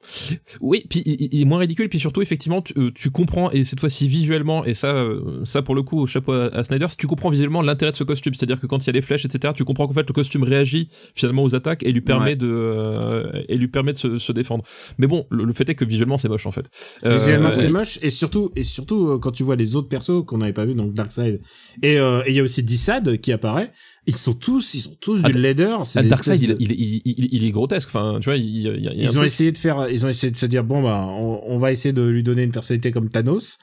[0.61, 3.65] Oui, puis il, il est moins ridicule, puis surtout effectivement tu, euh, tu comprends et
[3.65, 6.87] cette fois-ci visuellement et ça, euh, ça pour le coup au chapeau à, à Snyder,
[6.89, 9.01] si tu comprends visuellement l'intérêt de ce costume, c'est-à-dire que quand il y a les
[9.01, 12.17] flèches, etc., tu comprends qu'en fait le costume réagit finalement aux attaques et lui permet
[12.27, 12.35] Ouais.
[12.35, 14.63] de euh, et lui permet de se, se défendre.
[14.97, 16.69] Mais bon, le, le fait est que visuellement c'est moche en fait.
[17.05, 20.23] Euh, Visuellement, c'est moche et surtout et surtout euh, quand tu vois les autres persos
[20.25, 21.39] qu'on n'avait pas vu donc Darkseid
[21.81, 23.71] et euh, et il y a aussi Dissad qui apparaît.
[24.05, 25.85] Ils sont tous ils sont tous Ah, laideur.
[25.85, 27.89] c'est Ah, Darkseid, il, de- il, il, il, il est grotesque.
[27.89, 30.37] Enfin, tu vois, il, y a, Ils ont essayé de faire, ils ont essayé de
[30.37, 33.57] se dire bon bah on, on va essayer de lui donner une personnalité comme Thanos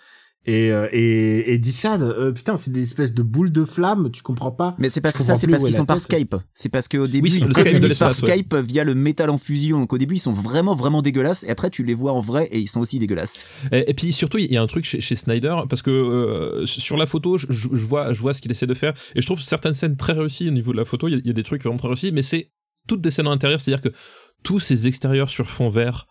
[0.46, 4.22] et euh, et et Dissad, euh, putain c'est des espèces de boules de flamme, tu
[4.22, 4.74] comprends pas.
[4.78, 6.00] Mais c'est parce que ça, c'est parce qu'ils sont par.
[6.00, 6.36] Skype.
[6.52, 8.14] C'est parce qu'au début, c'est ils le Skype de par ouais.
[8.14, 9.78] Skype via le métal en fusion.
[9.80, 11.44] Donc au début, ils sont vraiment, vraiment dégueulasses.
[11.44, 13.66] Et après, tu les vois en vrai et ils sont aussi dégueulasses.
[13.72, 16.66] Et, et puis surtout, il y a un truc chez, chez Snyder parce que euh,
[16.66, 19.26] sur la photo, je, je vois, je vois ce qu'il essaie de faire et je
[19.26, 21.08] trouve certaines scènes très réussies au niveau de la photo.
[21.08, 22.50] Il y a, il y a des trucs vraiment très réussis, mais c'est
[22.86, 23.96] toutes des scènes à l'intérieur, c'est-à-dire que
[24.42, 26.06] tous ces extérieurs sur fond vert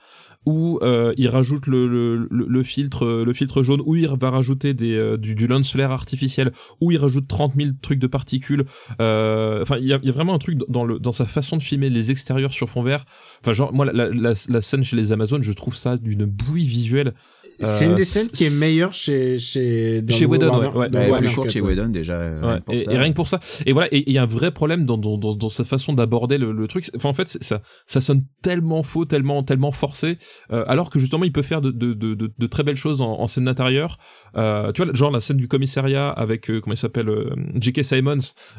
[0.46, 4.30] où euh, il rajoute le, le, le, le filtre le filtre jaune, où il va
[4.30, 5.48] rajouter euh, du, du
[5.80, 8.66] artificiel, où il rajoute 30 000 trucs de particules.
[9.00, 12.52] euh, Enfin, il y a, vraiment un truc dans sa façon de filmer les extérieurs
[12.52, 13.06] sur fond vert.
[13.46, 17.14] Enfin, moi la, scène chez les Amazones, je trouve ça d'une bouillie visuelle.
[17.62, 20.68] C'est Euh, une des scènes qui est c'est- meilleure chez chez dans Chez Whedon, Warner-
[20.78, 21.12] ouais, ouais.
[21.12, 21.62] Ouais, plus court Cut, chez.
[21.62, 22.14] Whedon déjà.
[22.16, 22.92] euh, Ouais, pour et, ça.
[22.94, 23.40] et rien que pour ça.
[23.66, 25.94] Et voilà, et il y a un vrai problème dans, dans, dans, dans sa façon
[25.94, 26.86] d'aborder le, le truc.
[26.96, 30.18] Enfin, en fait, c'est- ça, ça sonne tellement faux, tellement, tellement forcé,
[30.52, 33.02] euh, alors que justement, il peut faire de, de, de, de, de très belles choses
[33.02, 33.98] en, en scène intérieure.
[34.36, 37.84] Euh, tu vois, genre la scène du commissariat avec, euh, comment il s'appelle, euh, J.K.
[37.84, 38.18] Simons.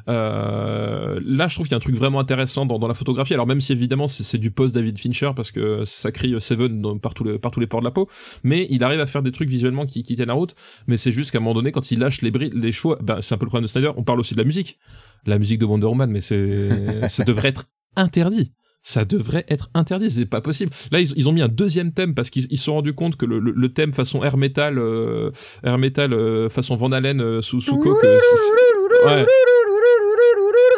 [0.09, 3.35] Euh, là, je trouve qu'il y a un truc vraiment intéressant dans, dans la photographie.
[3.35, 6.81] Alors même si évidemment c'est c'est du post David Fincher parce que ça crie Seven
[6.81, 8.09] dans, par, tous les, par tous les pores de la peau,
[8.43, 10.55] mais il arrive à faire des trucs visuellement qui, qui tiennent la route.
[10.87, 13.21] Mais c'est juste qu'à un moment donné, quand il lâche les, bris, les chevaux, ben,
[13.21, 13.91] c'est un peu le problème de Snyder.
[13.97, 14.79] On parle aussi de la musique,
[15.27, 17.65] la musique de Wonder Woman, mais c'est ça devrait être
[17.97, 18.53] interdit.
[18.87, 20.71] Ça devrait être interdit, c'est pas possible.
[20.93, 23.17] Là, ils, ils ont mis un deuxième thème parce qu'ils ils se sont rendus compte
[23.17, 25.31] que le, le, le thème façon air metal, euh,
[25.63, 28.05] air metal euh, façon Van Halen euh, sous sous coke,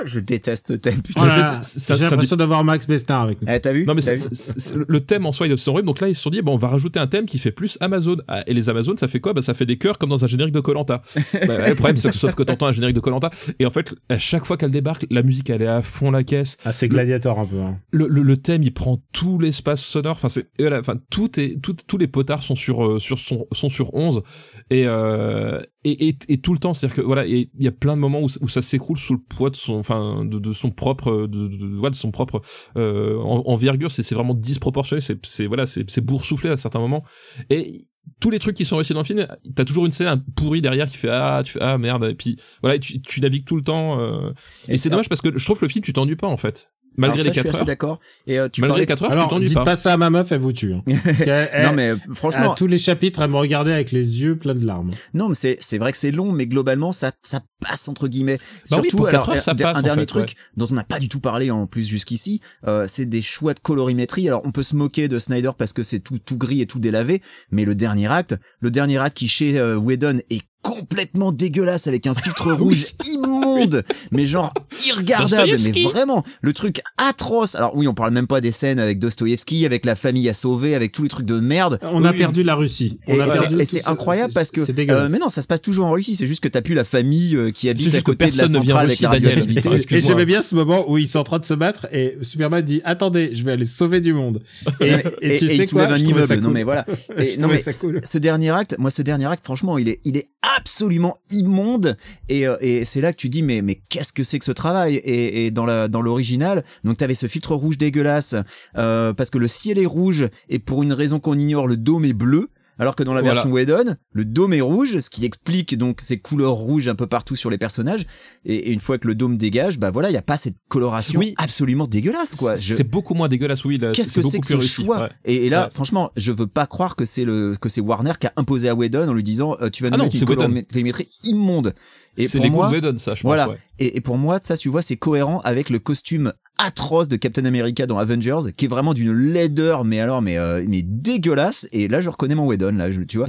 [0.07, 1.02] Je déteste ce thème.
[1.02, 1.20] putain.
[1.20, 3.48] Voilà, J'ai l'impression d'avoir Max Besnard avec nous.
[3.52, 3.84] Eh, t'as vu?
[3.86, 6.22] Non mais c'est- c'est- le thème en soi il est horrible donc là ils se
[6.22, 8.68] sont dit bon on va rajouter un thème qui fait plus Amazon Ah, et les
[8.68, 9.32] Amazones ça fait quoi?
[9.32, 11.02] Bah ça fait des chœurs comme dans un générique de Colanta
[11.46, 13.94] bah, le problème c'est que sauf que t'entends un générique de Colanta et en fait
[14.09, 16.88] à chaque fois qu'elle débarque la musique elle est à fond la caisse Ah, c'est
[16.88, 17.61] Gladiator un peu.
[17.61, 17.78] Hein.
[17.90, 21.61] le, le, le thème il prend tout l'espace sonore enfin c'est voilà, enfin tout est
[21.62, 24.22] tout, tous les potards sont sur euh, sur sont, sont sur 11
[24.70, 25.61] et euh,
[25.91, 27.95] et, et, et tout le temps c'est à dire que voilà il y a plein
[27.95, 30.70] de moments où, où ça s'écroule sous le poids de son enfin de, de son
[30.70, 32.43] propre de, de, de- son propre
[32.76, 36.80] euh, en, envergure c'est c'est vraiment disproportionné c'est c'est voilà c'est c'est boursouflé à certains
[36.80, 37.05] moments.
[37.51, 37.72] Et
[38.20, 40.87] tous les trucs qui sont réussis dans le film, t'as toujours une scène pourrie derrière
[40.87, 42.05] qui fait ah tu fais ah merde.
[42.05, 44.30] Et puis voilà et tu, tu navigues tout le temps euh,
[44.68, 46.37] et, Et c'est dommage parce que je trouve que le film tu t'ennuies pas en
[46.37, 48.01] fait malgré ça, les je suis 4 assez heures d'accord.
[48.26, 49.92] Et euh, tu malgré les parlais 4 heures tu Alors, t'ennuies dites pas pas ça
[49.92, 50.74] à ma meuf, elle vous tue.
[50.74, 50.82] hein.
[51.05, 54.55] Parce non mais à franchement, tous les chapitres, elle me regardait avec les yeux pleins
[54.55, 54.90] de larmes.
[55.14, 58.36] non mais c'est c'est vrai que c'est long, mais globalement ça ça passe entre guillemets.
[58.36, 60.84] Bah oui, Surtout alors heures, ça un, passe, un dernier fait, truc dont on n'a
[60.84, 64.28] pas du tout parlé en plus jusqu'ici, euh, c'est des choix de colorimétrie.
[64.28, 66.78] Alors on peut se moquer de Snyder parce que c'est tout tout gris et tout
[66.80, 71.87] délavé, mais le dernier acte, le dernier acte qui chez euh, Whedon est complètement dégueulasse
[71.87, 74.53] avec un filtre rouge immonde mais genre
[74.87, 77.55] irregardable mais vraiment le truc atroce.
[77.55, 80.75] Alors oui on parle même pas des scènes avec Dostoïevski avec la famille à sauver
[80.75, 81.79] avec tous les trucs de merde.
[81.83, 82.99] On a Oui, perdu la Russie.
[83.07, 83.14] On
[83.59, 85.09] et, c'est- incroyable parce que c'est dégueulasse.
[85.09, 86.14] euh, mais non ça se passe toujours en Russie.
[86.14, 88.87] C'est juste que t'as plus la famille euh, qui habite à côté de la centrale
[88.87, 89.69] avec la Russie, radioactivité.
[89.73, 92.17] Ah, Et j'aimais bien ce moment où ils sont en train de se battre et
[92.23, 94.43] Superman dit attendez je vais aller sauver du monde.
[94.81, 94.89] Et,
[95.21, 96.37] et, et tu et sais il soulève quoi un immeuble.
[96.41, 96.85] non mais voilà.
[97.19, 100.29] Et, non mais ce dernier acte moi ce dernier acte franchement il est il est
[100.57, 101.96] absolument immonde.
[102.28, 104.52] Et, euh, et c'est là que tu dis mais mais qu'est-ce que c'est que ce
[104.52, 104.96] travail?
[104.96, 108.34] Et, et dans la dans l'original donc t'avais ce filtre rouge dégueulasse
[108.76, 112.04] euh, parce que le ciel est rouge et pour une raison qu'on ignore le dôme
[112.04, 112.48] est bleu
[112.79, 113.35] alors que dans la Voilà.
[113.35, 117.07] version Whedon, le dôme est rouge, ce qui explique donc ces couleurs rouges un peu
[117.07, 118.07] partout sur les personnages.
[118.45, 120.57] Et, et une fois que le dôme dégage, bah voilà, il y a pas cette
[120.68, 121.35] coloration Oui.
[121.39, 122.55] absolument dégueulasse, quoi.
[122.55, 125.09] Je- c'est beaucoup moins dégueulasse oui Qu'est-ce que c'est que ce réussi, choix ouais.
[125.24, 125.70] et, et là, Ouais.
[125.72, 128.74] franchement, je veux pas croire que c'est le que c'est Warner qui a imposé à
[128.74, 131.74] Whedon en lui disant euh, tu vas nous Ah mettre une colorimétrie immonde.
[132.18, 133.45] Et c'est pour les moi, Whedon ça je voilà.
[133.47, 133.61] pense ouais.
[133.79, 137.44] et, et pour moi, ça, tu vois, c'est cohérent avec le costume atroce de Captain
[137.44, 141.68] America dans Avengers, qui est vraiment d'une laideur, mais alors, mais euh, mais dégueulasse.
[141.72, 143.28] Et là, je reconnais mon Whedon, là, je, tu vois.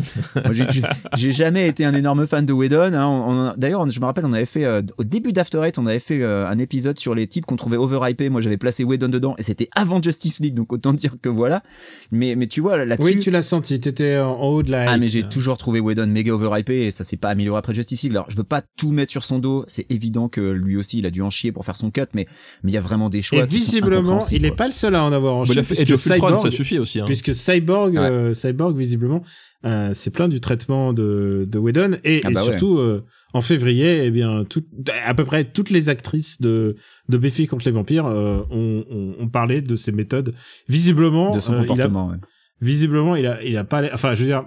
[1.15, 2.93] J'ai- jamais été un énorme fan de Whedon.
[2.93, 3.53] Hein.
[3.57, 6.21] D'ailleurs, je me rappelle, on avait fait euh, au début d'After Eight, on avait fait
[6.21, 8.29] euh, un épisode sur les types qu'on trouvait overhypés.
[8.29, 11.63] Moi, j'avais placé Whedon dedans, et c'était avant Justice League, donc autant dire que voilà.
[12.11, 13.15] Mais mais tu vois là-dessus.
[13.15, 16.07] oui tu l'as senti t'étais en, haut de la Ah mais j'ai toujours trouvé Whedon
[16.07, 18.13] méga overhypé et ça s'est pas amélioré après Justice League.
[18.13, 21.05] Alors je veux pas tout mettre sur son dos, c'est évident que lui aussi il
[21.05, 22.27] a dû en chier pour faire son cut, mais
[22.63, 24.57] mais il y a vraiment des choix et qui sont visiblement il est quoi.
[24.57, 26.79] pas le seul à en avoir en il Age puisque of Ultron, Cyborg- ça suffit
[26.79, 27.05] aussi hein.
[27.05, 27.99] puisque Cyborg, Ouais.
[27.99, 29.23] euh, Cyborg visiblement,
[29.65, 32.45] euh, c'est plein du traitement de, de Whedon et, Ah et bah ouais.
[32.51, 33.03] surtout euh,
[33.33, 34.63] en février, eh bien, tout,
[35.05, 36.75] à peu près toutes les actrices de
[37.09, 40.33] de Buffy contre les vampires euh, ont, ont, ont parlé de ses méthodes.
[40.69, 42.07] Visiblement, de son euh, il a, comportement.
[42.09, 42.17] ouais.
[42.61, 44.45] visiblement, il a, il a pas, enfin, je veux dire,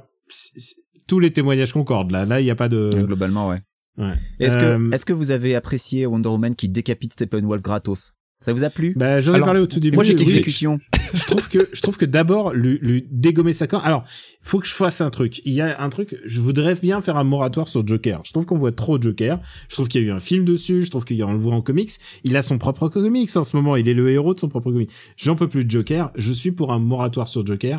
[1.06, 2.24] tous les témoignages concordent là.
[2.24, 2.90] Là, il y a pas de.
[3.06, 3.60] Globalement, ouais.
[3.98, 4.14] Ouais.
[4.38, 8.14] Est-ce Euh, que est-ce que vous avez apprécié Wonder Woman qui décapite Steppenwolf gratos?
[8.40, 8.94] Ça vous a plu?
[8.96, 9.96] Bah, j'en ai parlé au tout début.
[9.96, 10.80] Moi j'ai Oui, exécution.
[11.14, 13.84] je trouve que je trouve que d'abord lui, lui dégommer sa corps.
[13.84, 14.02] Alors,
[14.40, 15.42] faut que je fasse un truc.
[15.44, 16.16] Il y a un truc.
[16.24, 18.22] Je voudrais bien faire un moratoire sur Joker.
[18.24, 19.38] Je trouve qu'on voit trop Joker.
[19.68, 20.82] Je trouve qu'il y a eu un film dessus.
[20.82, 21.90] Je trouve qu'il y a on le voit en comics.
[22.24, 23.76] Il a son propre comics en ce moment.
[23.76, 24.90] Il est le héros de son propre comics.
[25.18, 26.10] J'en peux plus de Joker.
[26.16, 27.78] Je suis pour un moratoire sur Joker.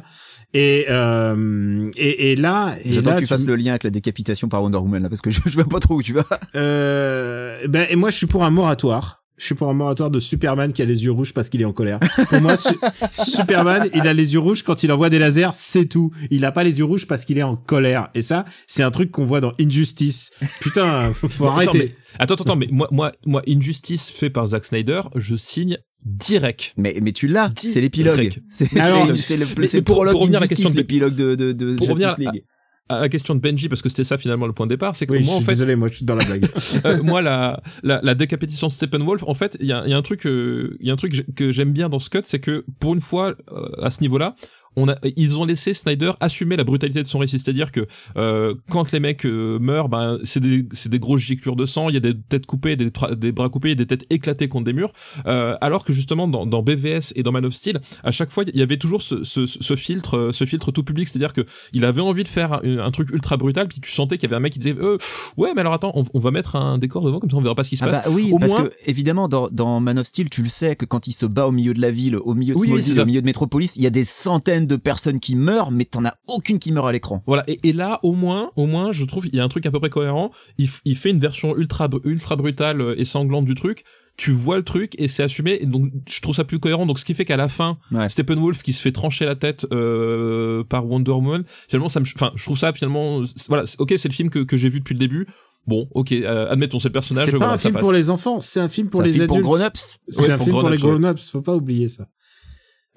[0.53, 4.47] Et euh, et, et là, et J'attends que tu fasses le lien avec la décapitation
[4.47, 6.26] par Wonder Woman là parce que je, je vois pas trop où tu vas.
[6.55, 9.20] euh, ben, et moi, je suis pour un moratoire.
[9.41, 11.65] Je suis pour un moratoire de Superman qui a les yeux rouges parce qu'il est
[11.65, 11.99] en colère.
[12.29, 12.75] Pour moi, Su-
[13.17, 16.11] Superman, il a les yeux rouges quand il envoie des lasers, c'est tout.
[16.29, 18.09] Il a pas les yeux rouges parce qu'il est en colère.
[18.13, 20.29] Et ça, c'est un truc qu'on voit dans Injustice.
[20.59, 21.77] Putain, faut, faut Attends, arrêter.
[21.79, 26.73] mais, attends, attends, mais moi, moi, moi, Injustice fait par Zack Snyder, je signe direct.
[26.77, 28.29] Mais, mais tu l'as, c'est l'épilogue.
[28.49, 31.51] C'est Alors, c'est- c'est le, prologue pour revenir à la question de- l'épilogue de, de,
[31.51, 32.27] de Justice revenir League.
[32.29, 32.61] À
[32.99, 35.13] la question de Benji, parce que c'était ça finalement le point de départ, c'est que
[35.13, 36.45] Oui, moi je en suis fait, désolé, moi je suis dans la blague.
[36.85, 39.97] Euh, moi, la, la, la décapitation de Steppenwolf, en fait, il y a, y a
[39.97, 42.39] un truc, euh, il y a un truc que j'aime bien dans ce cut, c'est
[42.39, 44.35] que pour une fois, euh, à ce niveau-là,
[44.76, 47.86] on a, ils ont laissé Snyder assumer la brutalité de son récit, c'est-à-dire que
[48.17, 51.89] euh, quand les mecs euh, meurent, ben c'est des, c'est des grosses giclures de sang,
[51.89, 52.91] il y a des têtes coupées, des,
[53.32, 54.91] bras coupés, il y a des têtes éclatées contre des murs,
[55.26, 58.43] euh, alors que justement dans, dans BVS et dans Man of Steel, à chaque fois
[58.47, 61.41] il y avait toujours ce, ce, ce filtre, euh, ce filtre tout public, c'est-à-dire que
[61.74, 64.30] il avait envie de faire un, un truc ultra brutal, puis tu sentais qu'il y
[64.30, 64.97] avait un mec qui disait euh,
[65.38, 67.55] ouais mais alors attends, on, on va mettre un décor devant comme ça on verra
[67.55, 68.05] pas ce qui se Ah passe.
[68.05, 70.76] bah oui, Au parce moins- que évidemment dans, dans Man of Steel, tu le sais
[70.76, 73.01] que quand il se bat au milieu de la ville, au milieu de Oui, Smallville,
[73.01, 76.05] au milieu de Metropolis, il y a des centaines de personnes qui meurent, mais t'en
[76.05, 77.24] as aucune qui meurt à l'écran.
[77.28, 79.66] Voilà, et, et là, au moins, au moins, je trouve, il y a un truc
[79.66, 80.32] à peu près cohérent.
[80.57, 83.84] Il, fait une version ultra, ultra brutale et sanglante du truc.
[84.18, 85.57] Tu vois le truc et c'est assumé.
[85.62, 86.86] Et donc, je trouve ça plus cohérent.
[86.86, 88.07] Donc, ce qui fait qu'à la fin, Ouais.
[88.09, 92.32] Steppenwolf qui se fait trancher la tête euh, par Wonder Woman, finalement, ça me, enfin,
[92.36, 94.93] je trouve ça finalement, voilà, c'est- ok, c'est le film que, que j'ai vu depuis
[94.93, 95.28] le début.
[95.68, 97.26] Bon, ok, euh, admettons, c'est le personnage.
[97.28, 97.82] C'est pas voilà, un film passe.
[97.84, 99.47] pour les enfants, c'est un film pour C'est un les film pour adultes.
[99.47, 99.99] grown-ups.
[100.09, 102.07] C'est Ouais, un pour film pour les grown-ups, grown-ups, faut pas oublier ça.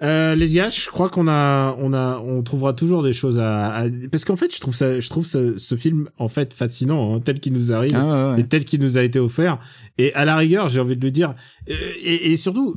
[0.03, 3.73] Euh, les gars, je crois qu'on a, on a, on trouvera toujours des choses à,
[3.75, 7.15] à- parce qu'en fait, je trouve ça, je trouve ce, ce film en fait fascinant,
[7.15, 8.41] hein, tel qu'il nous arrive Ah ouais, ouais.
[8.41, 9.61] et tel qu'il nous a été offert.
[9.97, 11.35] Et à la rigueur, j'ai envie de le dire,
[11.71, 12.75] euh, et, et surtout,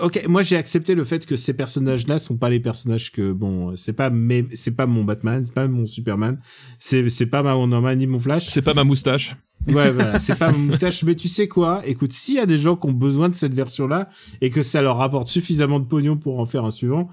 [0.00, 3.74] ok, moi j'ai accepté le fait que ces personnages-là sont pas les personnages que, bon,
[3.76, 6.40] c'est pas mes, c'est pas mon Batman, c'est pas mon Superman,
[6.78, 8.46] c'est, c'est pas ma Wonder Man ni mon Flash.
[8.46, 9.36] C'est pas ma moustache.
[9.68, 11.82] Ouais, voilà, c'est pas mon moustache, mais tu sais quoi?
[11.86, 14.08] Écoute, s'il y a des gens qui ont besoin de cette version-là
[14.40, 17.08] et que ça leur rapporte suffisamment de pognon pour en faire un suivant,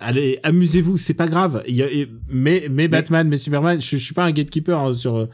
[0.00, 1.62] allez, amusez-vous, c'est pas grave.
[1.68, 4.78] Il y a, et- mais, mais Batman, mais Superman, je, je suis pas un gatekeeper
[4.78, 5.28] hein, sur.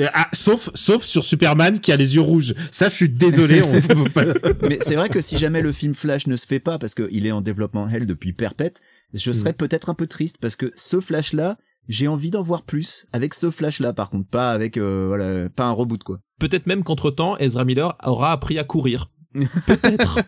[0.00, 2.54] Euh, ah, sauf, sauf sur Superman qui a les yeux rouges.
[2.70, 3.62] Ça, je suis désolé.
[3.62, 6.60] on peut pas- Mais c'est vrai que si jamais le film Flash ne se fait
[6.60, 8.80] pas parce qu'il est en développement hell depuis perpète,
[9.12, 9.56] je serais Mm.
[9.56, 11.56] peut-être un peu triste parce que ce Flash là,
[11.88, 15.48] j'ai envie d'en voir plus avec ce Flash là par contre, pas avec euh, voilà,
[15.50, 16.18] pas un reboot quoi.
[16.40, 19.10] Peut-être même qu'entre temps, Ezra Miller aura appris à courir.
[19.66, 20.20] Peut-être.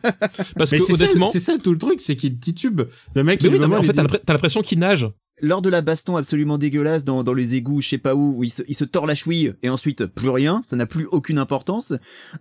[0.57, 2.83] Parce Mais que c'est ça, honnêtement, c'est ça tout le truc, c'est qu'il titube.
[3.15, 5.09] Le mec, mais il oui, non, mais en fait, t'as l'impression qu'il nage.
[5.43, 8.45] Lors de la baston absolument dégueulasse dans, dans les égouts, je sais pas où, où
[8.45, 11.39] il se, il se tord la chouille et ensuite plus rien, ça n'a plus aucune
[11.39, 11.93] importance.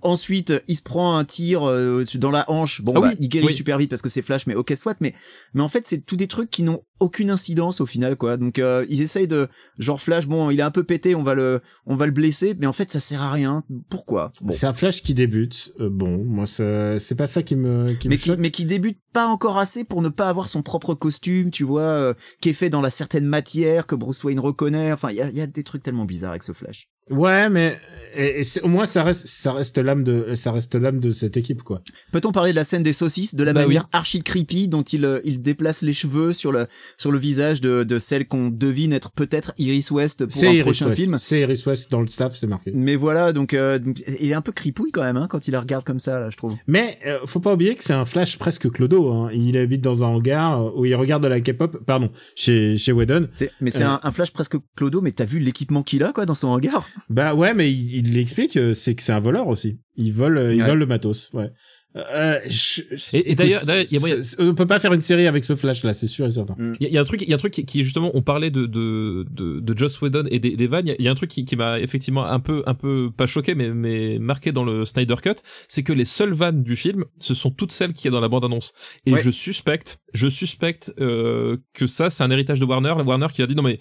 [0.01, 2.81] Ensuite, il se prend un tir euh, dans la hanche.
[2.81, 3.53] Bon, Ah bah, oui, il guérit oui.
[3.53, 4.95] super vite parce que c'est Flash, mais ok soit.
[5.01, 5.13] Mais
[5.53, 8.37] mais en fait, c'est tous des trucs qui n'ont aucune incidence au final, quoi.
[8.37, 11.33] Donc euh, ils essayent de genre Flash, bon, il est un peu pété, on va
[11.35, 13.63] le on va le blesser, mais en fait ça sert à rien.
[13.89, 14.31] Pourquoi?
[14.41, 14.51] Bon.
[14.53, 15.71] C'est un Flash qui débute.
[15.79, 18.39] Euh, bon, moi, ça- c'est pas ça qui me, qui mais me qui, choque.
[18.39, 21.81] mais qui débute pas encore assez pour ne pas avoir son propre costume, tu vois,
[21.81, 24.91] euh, qui est fait dans la certaine matière que Bruce Wayne reconnaît.
[24.91, 26.87] Enfin, il y a des trucs tellement bizarres avec ce Flash.
[27.11, 27.77] Ouais, mais
[28.17, 31.35] et, et au moins ça reste, ça reste l'âme de, ça reste l'âme de cette
[31.37, 31.81] équipe, quoi.
[32.13, 35.03] Peut-on parler de la scène des saucisses, de la Bah manière archi creepy dont il
[35.05, 36.65] euh, il déplace les cheveux sur le
[36.97, 40.61] sur le visage de de celle qu'on devine être peut-être Iris West pour un Iris
[40.61, 40.97] prochain West.
[40.97, 41.17] film?
[41.19, 42.71] C'est Iris West dans le staff, c'est marqué.
[42.73, 43.77] Mais voilà, donc euh,
[44.19, 46.29] il est un peu cripouille quand même hein, quand il la regarde comme ça là,
[46.29, 46.55] je trouve.
[46.67, 49.11] Mais euh, faut pas oublier que c'est un Flash presque clodo.
[49.11, 49.29] Hein.
[49.33, 51.83] Il habite dans un hangar euh, où il regarde de la K-pop.
[51.85, 53.27] Pardon, chez chez Whedon.
[53.61, 53.89] Mais c'est Euh.
[53.89, 56.87] un, un flash presque clodo, mais t'as vu l'équipement qu'il a quoi dans son hangar?
[57.09, 59.79] Bah ouais, mais il, il explique euh, c'est que c'est un voleur aussi.
[59.97, 60.67] Il vole, euh, il Ouais.
[60.67, 61.29] vole le matos.
[61.33, 61.49] Ouais.
[61.97, 64.01] Euh, je- je- Et- et d'ailleurs- y a
[64.39, 66.53] on peut pas faire une série avec ce Flash là, c'est sûr et certain.
[66.81, 68.11] Il y, a- y a un truc, il y a un truc qui, qui, justement,
[68.15, 70.87] on parlait de de de, de Joss Whedon et des, des vannes.
[70.87, 73.11] Il y a- y, a un truc qui, qui m'a effectivement un peu un peu
[73.15, 75.35] pas choqué, mais mais marqué dans le Snyder Cut,
[75.69, 78.27] c'est que les seules vannes du film, ce sont toutes celles qui est dans la
[78.27, 78.73] bande annonce.
[79.05, 79.21] Et Ouais.
[79.21, 82.91] je suspecte, je suspecte euh, que ça, c'est un héritage de Warner.
[83.05, 83.79] Warner qui a dit non mais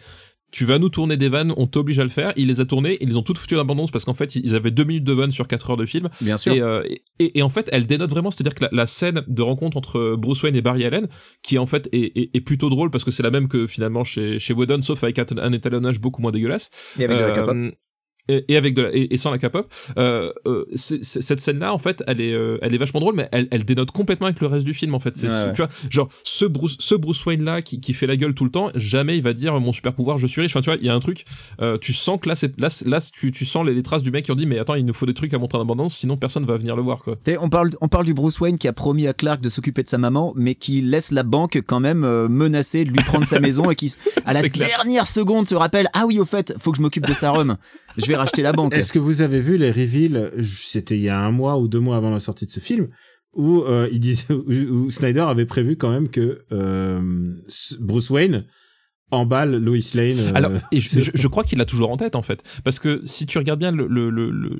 [0.55, 2.33] tu vas nous tourner des vannes, on t'oblige à le faire.
[2.37, 4.15] Il les a tournées, ils les ont toutes foutues dans la bande annonce parce qu'en
[4.15, 6.09] fait ils avaient deux minutes de vannes sur quatre heures de film.
[6.21, 6.55] Bien sûr.
[6.55, 6.83] Et, euh,
[7.19, 10.15] et, et en fait, elle dénote vraiment, c'est-à-dire que la, la scène de rencontre entre
[10.17, 11.09] Bruce Wayne et Barry Allen,
[11.43, 14.05] qui en fait est, est, est plutôt drôle parce que c'est la même que finalement
[14.05, 16.71] chez, chez Whedon, sauf avec un, un étalonnage beaucoup moins dégueulasse.
[17.01, 17.75] Et avec de la Euh, capote.
[18.29, 19.69] Et, et avec de la, et, et sans la capote,
[19.99, 23.49] euh, euh, cette scène-là, en fait, elle est, euh, elle est vachement drôle, mais elle,
[23.51, 25.17] elle dénote complètement avec le reste du film, en fait.
[25.23, 25.53] Ouais, ouais.
[25.53, 28.45] tu vois, genre ce Bruce, ce Bruce Wayne là qui, qui fait la gueule tout
[28.45, 30.53] le temps, jamais il va dire mon super pouvoir, je suis riche.
[30.53, 31.25] Enfin, tu vois, il y a un truc,
[31.61, 34.11] euh, tu sens que là, c'est, là, là, tu, tu sens les, les traces du
[34.11, 35.95] mec qui ont dit, mais attends, il nous faut des trucs à montrer en abondance,
[35.95, 37.17] sinon personne va venir le voir, quoi.
[37.41, 39.89] On parle, on parle du Bruce Wayne qui a promis à Clark de s'occuper de
[39.89, 43.41] sa maman, mais qui laisse la banque quand même euh, menacer de lui prendre sa
[43.45, 43.93] maison et qui,
[44.25, 44.69] à la clair.
[44.69, 47.57] dernière seconde, se rappelle ah oui au fait, faut que je m'occupe de sa rhum.
[47.97, 48.75] je vais racheter la banque.
[48.75, 51.81] Est-ce que vous avez vu les reveals C'était il y a un mois ou deux
[51.81, 52.89] mois avant la sortie de ce film
[53.35, 54.45] où euh, il disait où,
[54.87, 57.01] où Snyder avait prévu quand même que euh,
[57.81, 58.45] Bruce Wayne
[59.11, 60.19] emballe Lois Lane.
[60.19, 62.43] euh, Alors, et je, c'est- je- je crois qu'il l'a toujours en tête en fait,
[62.65, 64.59] parce que si tu regardes bien le- le- le- le-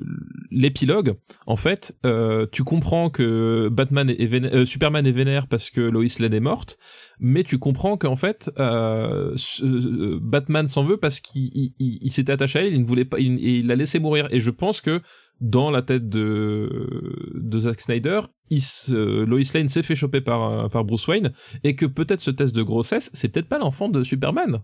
[0.51, 1.15] l'épilogue,
[1.47, 5.81] en fait, euh, tu comprends que Batman est vénère- euh, Superman est vénère parce que
[5.81, 6.77] Lois Lane est morte,
[7.19, 12.59] mais tu comprends qu'en fait, euh, euh, Batman s'en veut parce qu'il il, s'était attaché
[12.59, 14.27] à elle, il ne voulait pas, il, l'a laissé mourir.
[14.31, 15.01] Et je pense que
[15.41, 20.85] dans la tête de Zack Snyder, il Lois Lane s'est fait choper par euh, par
[20.85, 21.31] Bruce Wayne
[21.63, 24.61] et que peut-être ce test de grossesse, c'est peut-être pas l'enfant de Superman.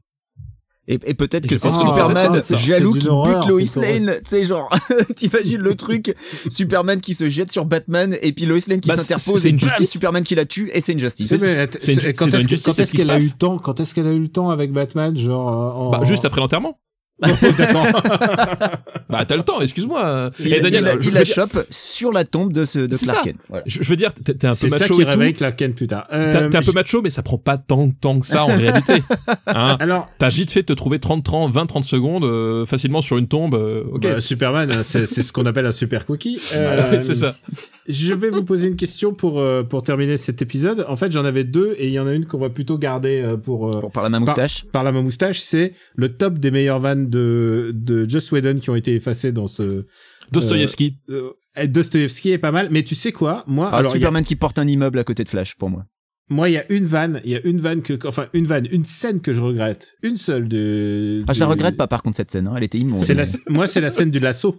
[0.91, 2.55] Et, et peut-être que c'est que Superman ça.
[2.57, 3.83] jaloux qui horreur, bute Lois.
[3.85, 4.13] Lane.
[4.15, 4.69] Tu sais, genre,
[5.15, 6.13] t'imagines le truc,
[6.49, 9.51] Superman qui se jette sur Batman et puis Lois Lane qui Bah, s'interpose c'est et
[9.51, 9.89] une justice.
[9.89, 11.31] Superman qui la tue et c'est une justice.
[11.31, 11.69] Mais
[12.17, 14.73] quand est-ce qu'elle a eu le temps Quand est-ce qu'elle a eu le temps avec
[14.73, 15.89] Batman Genre euh, en...
[15.91, 16.77] Bah, juste après l'enterrement.
[19.09, 20.29] Bah t'as le temps, excuse-moi.
[20.39, 22.63] Il, Et Daniel, il la- je il veux la dire- chope sur la tombe de,
[22.63, 23.21] ce, de Clark ça.
[23.23, 23.45] Kent.
[23.49, 23.63] Voilà.
[23.67, 25.11] je, je veux dire, t'es un peu C'est ça macho qui et tout.
[25.11, 26.07] réveille Clark Kent plus tard.
[26.13, 28.45] Euh, T'es un peu je- macho, mais ça prend pas tant de temps que ça
[28.45, 29.03] en réalité.
[29.47, 33.01] Hein Alors, T'as vite fait de te trouver 30, 30, 20, 30 secondes euh, facilement
[33.01, 33.53] sur une tombe.
[33.55, 34.01] euh, ok.
[34.03, 36.39] bah, Superman, c'est c'est ce qu'on appelle un super cookie.
[36.55, 37.33] Euh, c'est ça.
[37.87, 40.85] Je vais vous poser une question pour euh, pour terminer cet épisode.
[40.87, 43.21] En fait, j'en avais deux et il y en a une qu'on va plutôt garder
[43.21, 44.65] euh, pour euh, Pour par la main moustache.
[44.71, 45.39] par la main moustache.
[45.39, 49.47] C'est le top des meilleures vannes de de Joss Whedon qui ont été effacées dans
[49.47, 49.85] ce.
[50.31, 50.97] Dostoïevski.
[51.09, 51.31] Euh,
[51.67, 53.43] Dostoevsky est pas mal, mais tu sais quoi?
[53.47, 55.85] Moi, Ah, alors a- Superman qui porte un immeuble à côté de Flash pour moi.
[56.29, 58.65] moi, il y a une vanne, il y a une vanne que, enfin, une vanne,
[58.71, 61.23] une scène que je regrette, une seule de.
[61.27, 62.53] Ah, je la regrette pas par contre cette scène, hein.
[62.55, 63.01] elle était immonde.
[63.01, 64.55] C'est la, moi, c'est la scène du lasso.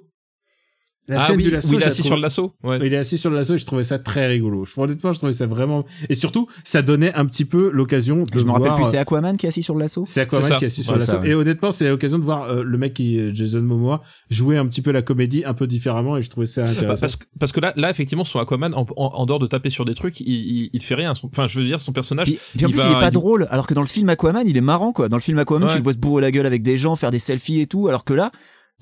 [1.08, 1.68] La Ah scène oui, du lasso.
[1.70, 2.54] oui, il est assis trouve- sur le lasso.
[2.62, 2.78] Ouais.
[2.86, 4.64] Il est assis sur le lasso et je trouvais ça très rigolo.
[4.64, 5.84] Je, honnêtement, je trouvais ça vraiment.
[6.08, 8.76] Et surtout, ça donnait un petit peu l'occasion de Je me rappelle voir.
[8.76, 10.92] plus, c'est Aquaman qui est assis sur le lasso C'est Aquaman qui est assis sur
[10.92, 11.12] Ouais, le lasso.
[11.12, 11.28] ça, ouais.
[11.30, 14.00] Et honnêtement, c'est l'occasion de voir euh, le mec qui, est Jason Momoa,
[14.30, 17.00] jouer un petit peu la comédie un peu différemment et je trouvais ça Bah, intéressant.
[17.00, 19.70] parce, que, parce que là, là, effectivement, son Aquaman, en, en, en dehors de taper
[19.70, 21.14] sur des trucs, il, il, il fait rien.
[21.16, 22.28] Son- Enfin, je veux dire, son personnage.
[22.28, 23.48] Puis, puis en il plus, va- il est pas il- drôle.
[23.50, 25.08] Alors que dans le film Aquaman, il est marrant, quoi.
[25.08, 25.70] Dans le film Aquaman, Ouais.
[25.72, 27.88] tu le vois se bourrer la gueule avec des gens, faire des selfies et tout.
[27.88, 28.30] Alors que là,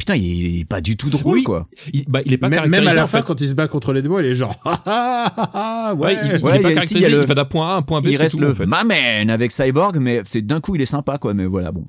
[0.00, 1.42] putain, il est, il est pas du tout drôle, Oui.
[1.44, 1.68] quoi.
[1.92, 2.84] il, bah, il est pas même, caractérisé.
[2.84, 3.24] même à la en fin, fait.
[3.26, 4.56] quand il se bat contre les démons, il est genre.
[4.64, 6.18] Ah, ah, ah, Ouais, ouais.
[6.24, 7.06] il, il Ouais, est pas il y a- si, il y caractérisé.
[7.06, 8.06] a le- Il va d'un point A à un point B.
[8.08, 8.66] Il reste tout, le en fait.
[8.66, 11.34] ma man avec Cyborg, mais c'est d'un coup, il est sympa, quoi.
[11.34, 11.84] Mais voilà, bon.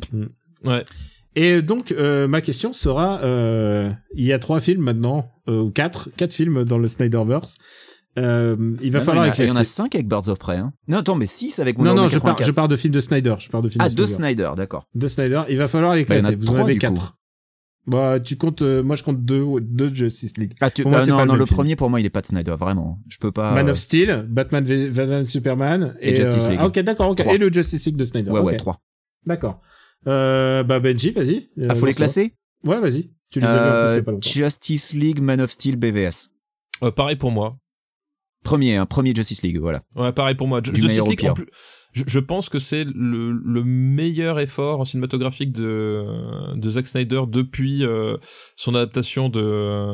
[0.66, 0.84] Ouais.
[1.36, 5.72] Et donc, euh, ma question sera, euh, il y a trois films maintenant, euh, ou
[5.72, 7.56] quatre, quatre films dans le Snyderverse.
[8.20, 9.74] Euh, il va Non, falloir il y en a- il y en a éclaircir.
[9.74, 10.74] 5 avec Birds of Prey, hein.
[10.90, 12.46] Non, attends, mais 6 avec Wonder Non, non, je pars, 84.
[12.48, 13.36] je pars de films de Snyder.
[13.40, 14.44] Je pars de films Ah, de de Snyder.
[14.44, 14.84] Snyder, d'accord.
[14.94, 15.44] De Snyder.
[15.48, 16.36] Il va falloir les Bah, il y en a classer.
[16.36, 16.94] Vous en trois, avez du coup.
[16.94, 17.16] quatre.
[17.88, 20.54] Bah, tu comptes, euh, moi je compte deux, deux Justice League.
[20.62, 22.12] Ah, tu, Pour moi, ah, c'est non, pas non, le premier, pour moi, il est
[22.12, 23.00] pas de Snyder, vraiment.
[23.10, 23.54] Je peux pas.
[23.54, 26.60] Man euh, of Steel, Batman v Batman Superman Et Justice euh, League.
[26.62, 27.18] ah, ok, d'accord, ok.
[27.18, 27.34] Trois.
[27.34, 28.30] Et le Justice League de Snyder.
[28.30, 28.60] Ouais, ouais, ok.
[28.60, 28.82] 3.
[29.26, 29.62] D'accord.
[30.08, 31.50] Euh, bah Benji, vas-y.
[31.68, 32.34] Ah, Euh, faut les classer?
[32.66, 33.12] Ouais, vas-y.
[33.32, 34.30] Tu les as Euh, pas longtemps.
[34.30, 36.30] Justice League, Man of Steel, BVS.
[36.84, 37.58] Euh, pareil pour moi.
[38.44, 39.82] Premier, hein, premier Justice League, voilà.
[39.96, 40.62] Ouais, pareil pour moi.
[40.62, 41.32] Du Justice League, pire.
[41.32, 41.46] en plus,
[41.94, 46.06] je, je pense que c'est le, le meilleur effort cinématographique de,
[46.56, 48.18] de Zack Snyder depuis euh,
[48.56, 49.94] son adaptation de,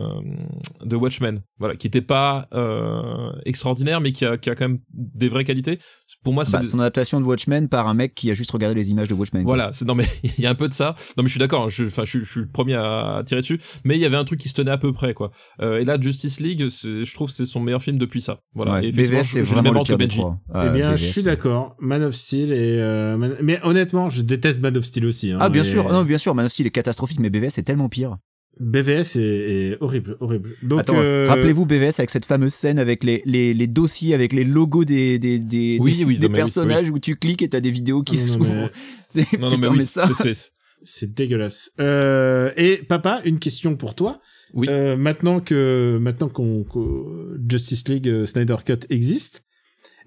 [0.86, 1.42] de Watchmen.
[1.60, 5.44] Voilà, qui était pas euh, extraordinaire, mais qui a, qui a quand même des vraies
[5.44, 5.80] qualités.
[6.24, 8.76] Pour moi, c'est Bah, son adaptation de Watchmen par un mec qui a juste regardé
[8.76, 9.44] les images de Watchmen.
[9.44, 10.96] Voilà, c'est non mais il y a un peu de ça.
[11.18, 13.24] Non mais je suis d'accord, hein, je enfin je, je suis le premier à, à
[13.24, 15.32] tirer dessus, mais il y avait un truc qui se tenait à peu près quoi.
[15.62, 18.40] Euh, et là Justice League, c'est je trouve que c'est son meilleur film depuis ça.
[18.54, 18.74] Voilà.
[18.74, 20.38] Ouais, Et BVS, c'est vraiment le pire trois.
[20.66, 21.76] Eh bien, BVS, je suis d'accord.
[21.88, 25.32] Man of Steel et euh, Man- mais honnêtement, je déteste Man of Steel aussi.
[25.32, 27.58] Hein, Ah, bien Et sûr, non, bien sûr, Man of Steel est catastrophique, mais BVS
[27.58, 28.18] est tellement pire.
[28.60, 30.54] BVS est, est horrible, horrible.
[30.64, 34.34] Donc, Attends, euh, rappelez-vous BVS avec cette fameuse scène avec les, les, les dossiers, avec
[34.34, 37.16] les logos des, des, des, Oui, des, oui, des non, mais oui, personnages où tu
[37.18, 38.46] cliques et t'as des vidéos qui s'ouvrent.
[38.48, 38.72] mais-
[39.06, 40.08] C'est, Non non mais putain, oui, mais ça.
[40.84, 41.72] c'est- dégueulasse.
[41.80, 44.20] Euh, et papa, une question pour toi.
[44.54, 44.68] Oui.
[44.70, 49.44] Euh, maintenant que maintenant qu'on que Justice League euh, Snyder Cut existe,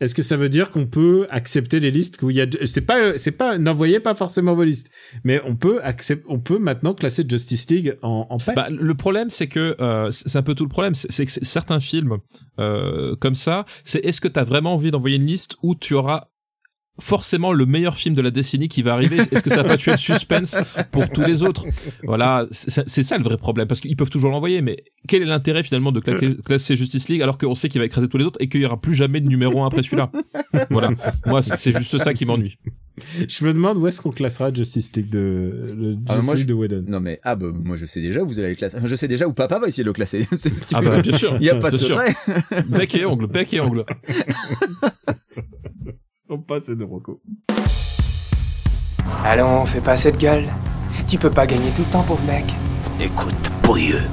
[0.01, 2.81] est-ce que ça veut dire qu'on peut accepter les listes où il y a c'est
[2.81, 4.91] pas c'est pas n'envoyez pas forcément vos listes,
[5.25, 8.39] mais on peut accepter on peut maintenant classer Justice League en en.
[8.55, 11.81] Bah, le problème, c'est que euh, c'est un peu tout le problème, c'est que certains
[11.81, 12.19] films
[12.59, 16.29] euh, comme ça, c'est est-ce que t'as vraiment envie d'envoyer une liste où tu auras
[17.01, 19.77] forcément le meilleur film de la décennie qui va arriver Est-ce que ça va pas
[19.77, 20.57] tuer le suspense
[20.91, 21.67] pour tous les autres?
[22.05, 25.63] Voilà, c'est ça le vrai problème, parce qu'ils peuvent toujours l'envoyer, mais quel est l'intérêt
[25.63, 28.39] finalement de claquer- classer Justice League alors qu'on sait qu'il va écraser tous les autres
[28.43, 30.11] et qu'il y aura plus jamais de numéro 1 après celui-là?
[30.71, 30.91] Voilà,
[31.27, 32.57] moi c'est juste ça qui m'ennuie.
[33.29, 36.43] Je me demande où est-ce qu'on classera Justice League de le Ah, Justice moi, League
[36.45, 36.85] je- de Whedon.
[36.87, 38.77] Non mais, ah bah, moi je sais déjà où vous allez le classer.
[38.77, 40.27] Enfin, Je sais déjà où papa va essayer de le classer.
[40.75, 42.15] Ah bah bien sûr, Il y a pas de secret.
[42.69, 43.85] Bec et ongle, bec et ongle.
[46.33, 47.21] On passe de Rocco.
[49.25, 50.45] Allons, fais pas cette gueule.
[51.09, 52.45] Tu peux pas gagner tout le temps, pauvre mec.
[53.01, 54.05] Écoute, pourrieux,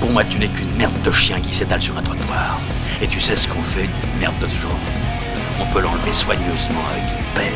[0.00, 2.58] pour moi tu n'es qu'une merde de chien qui s'étale sur un trottoir.
[3.02, 4.80] Et tu sais ce qu'on fait d'une merde de ce genre
[5.60, 7.52] On peut l'enlever soigneusement avec une pelle,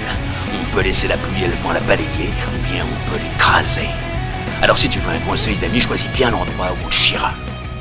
[0.60, 3.88] on peut laisser la pluie et le vent la balayer, ou bien on peut l'écraser.
[4.60, 7.32] Alors si tu veux un conseil d'ami, choisis bien l'endroit où on chira.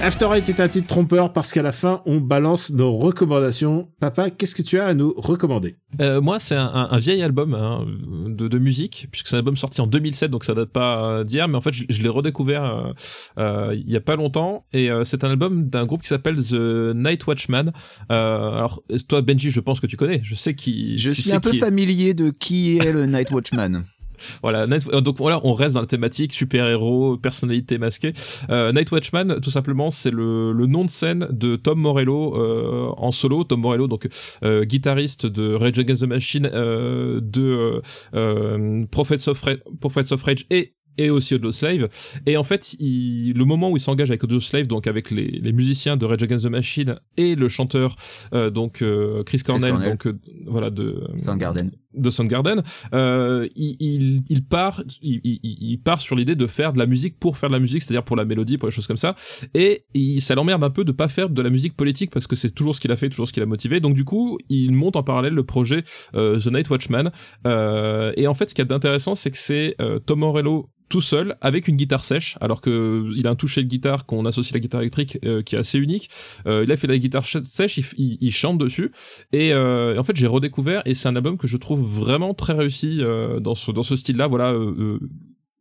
[0.03, 3.87] After Eight est un titre trompeur parce qu'à la fin, on balance nos recommandations.
[3.99, 5.75] Papa, qu'est-ce que tu as à nous recommander?
[5.99, 7.85] Euh, moi, c'est un, un- un vieil album hein,
[8.27, 11.23] de, de musique, puisque c'est un album sorti en 2007, donc ça date pas euh,
[11.23, 12.93] d'hier, mais en fait, je, je l'ai redécouvert euh,
[13.37, 16.37] euh, il y a pas longtemps, et euh, c'est un album d'un groupe qui s'appelle
[16.37, 17.71] The Night Watchman.
[18.11, 20.97] Euh, alors, toi, Benji, je pense que tu connais, je sais qui.
[20.97, 23.83] Je suis un peu familier de qui est le Night Watchman.
[24.41, 28.13] Voilà, Night- euh, donc voilà, on reste dans la thématique super-héros, personnalité masquée.
[28.49, 32.89] Euh, Night Watchman, tout simplement, c'est le, le nom de scène de Tom Morello euh,
[32.97, 33.43] en solo.
[33.43, 34.07] Tom Morello, donc
[34.43, 37.81] euh, guitariste de Rage Against the Machine, euh, de
[38.13, 41.87] euh, Prophets, of Ra- Prophets of Rage et et aussi Slave
[42.25, 45.53] et en fait il, le moment où il s'engage avec Slave donc avec les, les
[45.53, 47.95] musiciens de Rage Against the Machine et le chanteur
[48.33, 49.89] euh, donc euh, Chris Cornell, Cornell.
[49.91, 51.71] donc euh, voilà de Soundgarden.
[51.93, 52.63] De Soundgarden,
[52.93, 57.17] euh, il, il, il part, il, il, part sur l'idée de faire de la musique
[57.19, 59.15] pour faire de la musique, c'est-à-dire pour la mélodie, pour les choses comme ça.
[59.53, 59.85] Et
[60.19, 62.75] ça l'emmerde un peu de pas faire de la musique politique parce que c'est toujours
[62.75, 63.79] ce qu'il a fait, toujours ce qui l'a motivé.
[63.79, 65.83] Donc du coup, il monte en parallèle le projet
[66.15, 67.11] euh, The Night Watchman.
[67.47, 70.69] Euh, et en fait, ce qu'il y a d'intéressant, c'est que c'est euh, Tom Morello
[70.89, 74.25] tout seul avec une guitare sèche alors que il a un toucher de guitare qu'on
[74.25, 76.09] associe à la guitare électrique euh, qui est assez unique
[76.47, 78.91] euh, il a fait de la guitare ch- sèche il, il, il chante dessus
[79.31, 82.53] et, euh, en fait j'ai redécouvert et c'est un album que je trouve vraiment très
[82.53, 84.99] réussi euh, dans ce dans ce style là voilà euh, euh,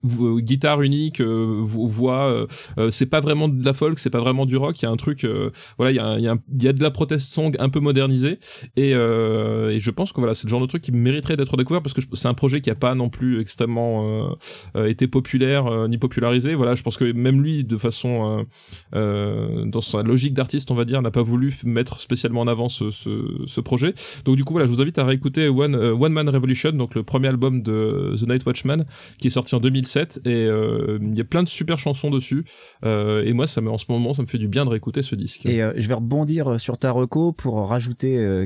[0.04, 2.46] guitare unique, euh, vo- voix, euh,
[2.78, 4.80] euh, c'est pas vraiment de la folk, c'est pas vraiment du rock.
[4.80, 6.82] Il y a un truc, euh, voilà, il y a, il y, y a de
[6.82, 8.38] la protest song un peu modernisée,
[8.76, 11.56] et, euh, et je pense que voilà, c'est le genre de truc qui mériterait d'être
[11.56, 14.30] découvert parce que c'est un projet qui a pas non plus extrêmement
[14.74, 16.54] euh, été populaire ni popularisé.
[16.54, 18.46] Voilà, je pense que même lui, de façon
[18.92, 22.90] dans sa logique d'artiste, on va dire, n'a pas voulu mettre spécialement en avant ce,
[22.90, 23.10] ce,
[23.46, 23.94] ce projet.
[24.24, 27.02] Donc du coup, voilà, je vous invite à réécouter One, One Man Revolution, donc le
[27.02, 28.84] premier album de The Night Watchman,
[29.18, 29.60] qui est sorti en
[29.90, 32.44] 2007 et euh, il y a plein de super chansons dessus
[32.84, 35.02] euh, et moi ça me en ce moment ça me fait du bien de réécouter
[35.02, 38.00] ce disque Et euh, je vais rebondir sur ta reco pour rajouter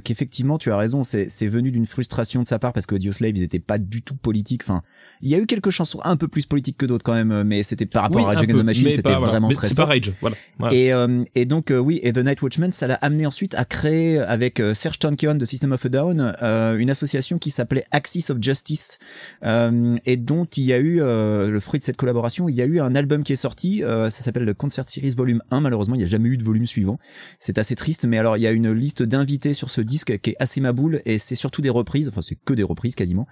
[0.05, 3.43] qu'effectivement tu as raison, c'est venu d'une frustration de sa part parce que Audioslave ils
[3.43, 4.63] étaient pas du tout politiques.
[4.65, 4.83] Enfin,
[5.21, 7.63] il y a eu quelques chansons un peu plus politiques que d'autres quand même, mais
[7.63, 9.27] c'était par rapport Oui, à Rage Against the Machine, c'était voilà.
[9.27, 9.93] vraiment Mais très c'est pas soft.
[9.93, 10.75] Rage voilà, Voilà.
[10.75, 13.65] Et, euh, et donc euh, oui, et The Night Watchman, ça l'a amené ensuite à
[13.65, 16.35] créer avec euh, Serge Tankian de System of a Down
[16.79, 18.99] une association qui s'appelait Axis of Justice
[19.43, 21.01] et dont il y a eu
[21.35, 23.83] euh, le fruit de cette collaboration, il y a eu un album qui est sorti,
[23.83, 25.61] euh, ça s'appelle le Concert Series Volume 1.
[25.61, 26.99] Malheureusement, il n'y a jamais eu de volume suivant.
[27.39, 30.31] C'est assez triste, mais alors il y a une liste d'invités sur ce disque qui
[30.31, 33.27] est assez maboule et c'est surtout des reprises, enfin c'est que des reprises quasiment,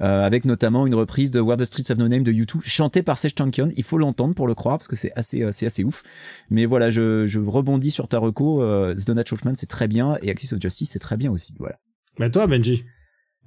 [0.00, 3.02] euh, avec notamment une reprise de Where the Streets Have No Name de U2 chantée
[3.02, 3.68] par Serge Tankian.
[3.76, 6.02] Il faut l'entendre pour le croire parce que c'est assez assez ouf.
[6.50, 8.62] Mais voilà, je, rebondis sur ta reco.
[8.62, 8.94] Euh,
[9.54, 11.54] c'est très bien et Axis of Justice, c'est très bien aussi.
[11.58, 11.78] Voilà.
[12.30, 12.84] Toi, Benji,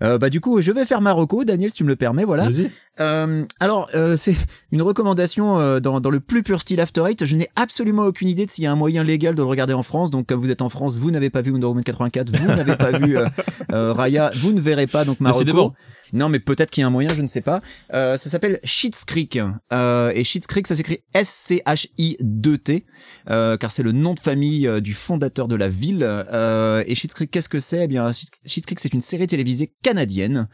[0.02, 2.24] Euh, bah du coup, je vais faire ma reco, Daniel, si tu me le permets.
[2.24, 2.46] Voilà.
[2.46, 2.72] vas-y.
[3.00, 4.36] Euh, alors, euh, c'est
[4.72, 7.26] une recommandation euh, dans, dans le plus pur style After Eight.
[7.26, 9.74] Je n'ai absolument aucune idée de s'il y a un moyen légal de le regarder
[9.74, 10.12] en France.
[10.12, 12.76] Donc, comme vous êtes en France, vous n'avez pas vu Wonder Woman 84, vous n'avez
[12.76, 13.28] pas vu euh,
[13.72, 15.74] euh, Raya, vous ne verrez pas donc ma reco.
[16.14, 17.62] Non, mais peut-être qu'il y a un moyen, je ne sais pas.
[17.94, 19.40] Euh, ça s'appelle Schitt's Creek.
[19.74, 22.86] Euh, et Schitt's Creek, ça s'écrit S-C-H-I-2-T,
[23.30, 26.04] euh, car c'est le nom de famille euh, du fondateur de la ville.
[26.04, 27.84] Euh, et Schitt's Creek, qu'est-ce que c'est?
[27.86, 30.48] Eh bien, Schitt's Creek, c'est une série télévisée canadienne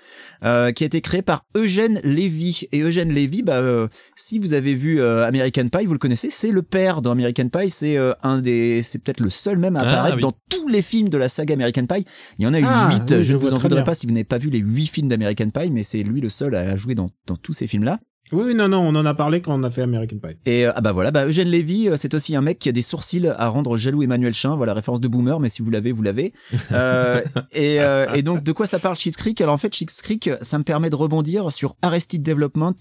[0.44, 2.68] euh, qui a été créée par Eugène Levy.
[2.72, 6.30] Et Eugène Levy, bah, euh, si vous avez vu euh, American Pie, vous le connaissez,
[6.30, 7.70] c'est le père dans American Pie.
[7.70, 10.22] C'est euh, un des, c'est peut-être le seul même à Ah, apparaître oui.
[10.22, 12.06] dans tous les films de la saga American Pie.
[12.40, 13.02] Il y en a eu Ah, huit.
[13.12, 14.88] oui, je je ne vous en voudrais pas si vous n'avez pas vu les huit
[14.88, 18.00] films d'American Pie, mais c'est lui le seul à jouer dans, dans tous ces films-là.
[18.34, 20.36] Oui, non, non, on en a parlé quand on a fait American Pie.
[20.46, 22.74] Et euh, ah bah voilà, bah Eugène Lévy, euh, c'est aussi un mec qui a
[22.74, 24.56] des sourcils à rendre jaloux Emmanuel Chin.
[24.58, 26.34] Voilà, référence de boomer, mais si vous l'avez, vous l'avez.
[26.74, 27.22] Euh,
[27.54, 29.40] et, euh, et donc de quoi ça parle Schitt's Creek?
[29.40, 32.76] Alors en fait, Schitt's Creek, ça me permet de rebondir sur Arrested Development,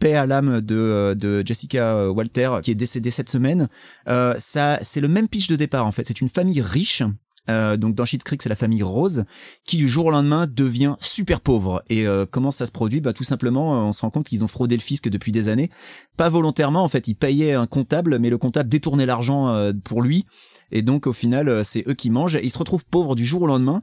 [0.00, 3.68] paix à l'âme de, de Jessica Walter, qui est décédée cette semaine.
[4.06, 6.06] Ça, c'est le même pitch de départ en fait.
[6.06, 7.02] C'est une famille riche.
[7.50, 9.24] Euh, donc dans Schitt's Creek, c'est la famille Rose
[9.66, 11.82] qui du jour au lendemain devient super pauvre.
[11.88, 13.00] Et euh, comment ça se produit?
[13.00, 15.48] Bah tout simplement, euh, on se rend compte qu'ils ont fraudé le fisc depuis des
[15.48, 15.70] années,
[16.16, 17.08] pas volontairement en fait.
[17.08, 20.26] Ils payaient un comptable, mais le comptable détournait l'argent euh, pour lui.
[20.72, 22.38] Et donc au final, euh, c'est eux qui mangent.
[22.42, 23.82] Ils se retrouvent pauvres du jour au lendemain.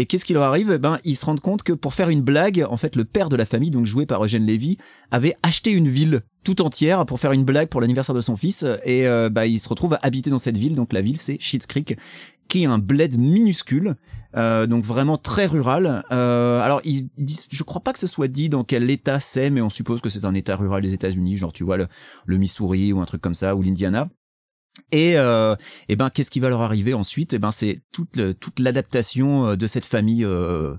[0.00, 0.70] Et qu'est-ce qui leur arrive?
[0.72, 3.28] Eh Ben ils se rendent compte que pour faire une blague, en fait, le père
[3.28, 4.78] de la famille, donc joué par Eugène Lévy,
[5.10, 8.64] avait acheté une ville tout entière pour faire une blague pour l'anniversaire de son fils.
[8.84, 10.76] Et euh, bah se retrouve à habiter dans cette ville.
[10.76, 11.96] Donc la ville, c'est Schitt's Creek.
[12.48, 13.96] Qui est un bled minuscule.
[14.36, 16.04] Euh, donc vraiment très rural.
[16.12, 19.48] Euh, alors ils disent, je crois pas que ce soit dit dans quel état c'est,
[19.48, 21.88] mais on suppose que c'est un état rural des États-Unis, genre tu vois le,
[22.26, 24.08] le Missouri ou un truc comme ça ou l'Indiana.
[24.92, 25.56] Et, euh,
[25.88, 27.32] et ben qu'est-ce qui va leur arriver ensuite?
[27.32, 30.76] Et ben c'est toute toute l'adaptation euh, de cette famille euh,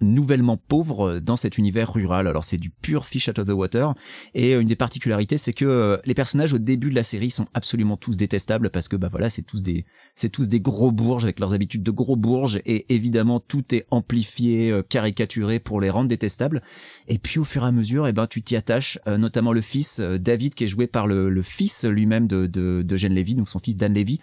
[0.00, 2.26] nouvellement pauvre dans cet univers rural.
[2.26, 3.94] Alors c'est du pur fish out of the water.
[4.34, 7.30] Et euh, une des particularités, c'est que euh, les personnages au début de la série
[7.30, 9.84] sont absolument tous détestables parce que bah voilà, c'est tous des
[10.14, 13.86] c'est tous des gros bourges avec leurs habitudes de gros bourges et évidemment tout est
[13.90, 16.62] amplifié, euh, caricaturé pour les rendre détestables.
[17.06, 19.60] Et puis au fur et à mesure, eh ben tu t'y attaches, euh, notamment le
[19.60, 23.34] fils euh, David qui est joué par le, le fils lui-même de de d'Eugène Lévy,
[23.34, 24.20] donc son fils Dan Lévy.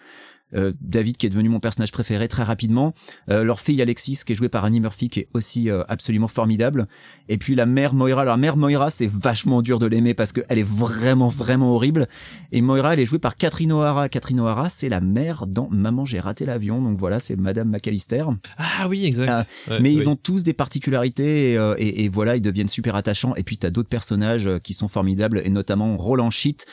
[0.54, 2.94] Euh, David qui est devenu mon personnage préféré très rapidement,
[3.30, 6.28] Euh, leur fille Alexis qui est jouée par Annie Murphy qui est aussi euh, absolument
[6.28, 6.88] formidable,
[7.30, 8.22] et puis la mère Moira.
[8.22, 12.08] Alors, la mère Moira c'est vachement dur de l'aimer parce qu'elle est vraiment vraiment horrible,
[12.52, 14.08] et Moira elle est jouée par Catherine O'Hara.
[14.08, 18.26] Catherine O'Hara c'est la mère dans Maman j'ai raté l'avion, donc voilà c'est Madame McAllister.
[18.58, 19.30] Ah oui, exact.
[19.30, 19.96] Ah, Ouais, mais oui.
[19.96, 23.36] ils ont tous des particularités et, euh, et, et voilà, ils deviennent super attachants.
[23.36, 26.66] Et puis t'as d'autres personnages euh, qui sont formidables et notamment Roland Sheet.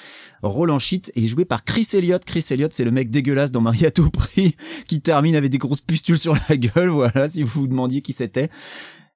[0.43, 2.24] Roland Sheet est joué par Chris Elliott.
[2.24, 4.56] Chris Elliott, c'est le mec dégueulasse dans Marie à tout prix
[4.86, 6.90] qui termine avec des grosses pustules sur la gueule.
[7.02, 8.51] Voilà, si vous vous demandiez qui c'était.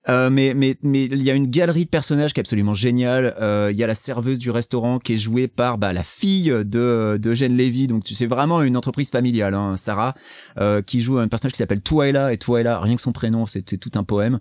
[0.08, 3.34] Euh, mais mais mais il y a une galerie de personnages qui est absolument géniale.
[3.40, 6.48] Euh, Il y a la serveuse du restaurant qui est jouée par bah, la fille
[6.50, 7.86] de de Eugène Levy.
[7.86, 9.54] Donc tu c'est vraiment une entreprise familiale.
[9.54, 10.14] Hein, Sarah
[10.58, 13.78] euh, qui joue un personnage qui s'appelle Twyla et Twyla rien que son prénom c'était
[13.78, 14.38] tout un poème.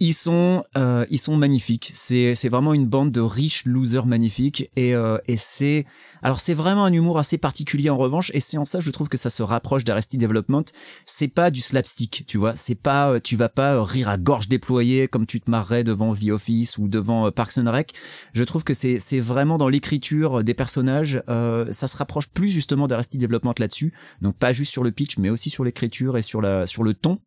[0.00, 1.92] Ils sont euh, ils sont magnifiques.
[1.94, 5.86] C'est c'est vraiment une bande de riches losers magnifiques et euh, et c'est
[6.20, 9.08] alors c'est vraiment un humour assez particulier en revanche et c'est en ça je trouve
[9.08, 10.64] que ça se rapproche d'Arrested Development.
[11.06, 12.56] C'est pas du slapstick, tu vois.
[12.56, 15.84] C'est pas euh, tu vas pas euh, rire à gorge déployée comme tu te marrerais
[15.84, 17.94] devant The Office ou devant euh, Parks and Rec.
[18.32, 22.48] Je trouve que c'est c'est vraiment dans l'écriture des personnages, euh, ça se rapproche plus
[22.48, 23.92] justement d'Arrested Development là-dessus.
[24.22, 26.94] Donc pas juste sur le pitch mais aussi sur l'écriture et sur la sur le
[26.94, 27.20] ton.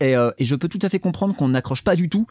[0.00, 2.26] Et, euh, et je peux tout à fait comprendre qu'on n'accroche pas du tout.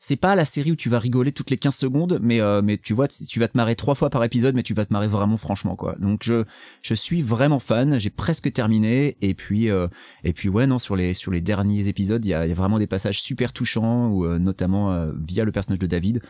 [0.00, 2.76] C'est pas la série où tu vas rigoler toutes les 15 secondes, mais euh, mais
[2.76, 5.08] tu vois, tu vas te marrer trois fois par épisode, mais tu vas te marrer
[5.08, 5.94] vraiment franchement quoi.
[5.98, 6.44] Donc je
[6.82, 7.98] je suis vraiment fan.
[7.98, 9.88] J'ai presque terminé et puis euh,
[10.24, 12.86] et puis ouais non sur les sur les derniers épisodes, il y a, vraiment des
[12.86, 16.22] passages super touchants, ou euh, notamment euh, via le personnage de David.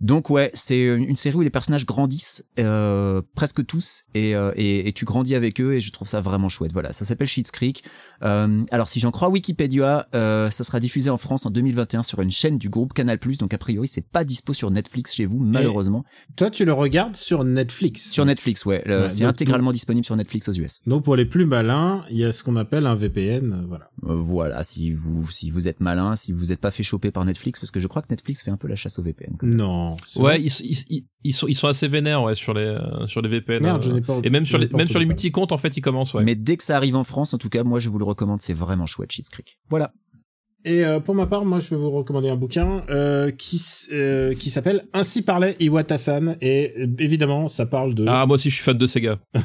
[0.00, 4.88] Donc ouais, c'est une série où les personnages grandissent euh, presque tous et, euh, et,
[4.88, 6.72] et tu grandis avec eux et je trouve ça vraiment chouette.
[6.72, 7.82] Voilà, ça s'appelle Schitt's Creek.
[8.22, 12.20] Euh, alors si j'en crois Wikipédia, euh, ça sera diffusé en France en 2021 sur
[12.20, 13.18] une chaîne du groupe Canal+.
[13.38, 16.04] Donc a priori c'est pas dispo sur Netflix chez vous malheureusement.
[16.36, 18.10] Toi, tu le regardes sur Netflix.
[18.10, 20.80] Sur Netflix, ouais, c'est donc- intégralement disponible sur Netflix aux US.
[20.86, 23.90] Donc pour les plus malins, il y a ce qu'on appelle un VPN, euh, voilà.
[24.04, 27.24] Euh, voilà, si vous si vous êtes malin, si vous êtes pas fait choper par
[27.24, 29.36] Netflix, parce que je crois que Netflix fait un peu la chasse au VPN.
[29.38, 29.56] quand même.
[29.56, 29.85] Non.
[30.16, 33.20] Ouais, ils, ils, ils, ils sont ils sont assez vénères ouais sur les euh, sur
[33.22, 33.62] les VPN.
[33.62, 34.18] Merde, euh, je n'ai pas.
[34.22, 36.24] et même sur les même sur les entendu multi comptes en fait ils commencent ouais.
[36.24, 38.40] Mais dès que ça arrive en France, en tout cas, moi je vous le recommande,
[38.40, 39.58] c'est vraiment chouette, Schitt's Creek.
[39.68, 39.92] Voilà.
[40.66, 44.34] Et euh, pour ma part, moi, je vais vous recommander un bouquin euh, qui euh,
[44.34, 48.56] qui s'appelle Ainsi parlait Iwata-san et euh, évidemment, ça parle de Ah moi aussi je
[48.56, 49.20] suis fan de Sega.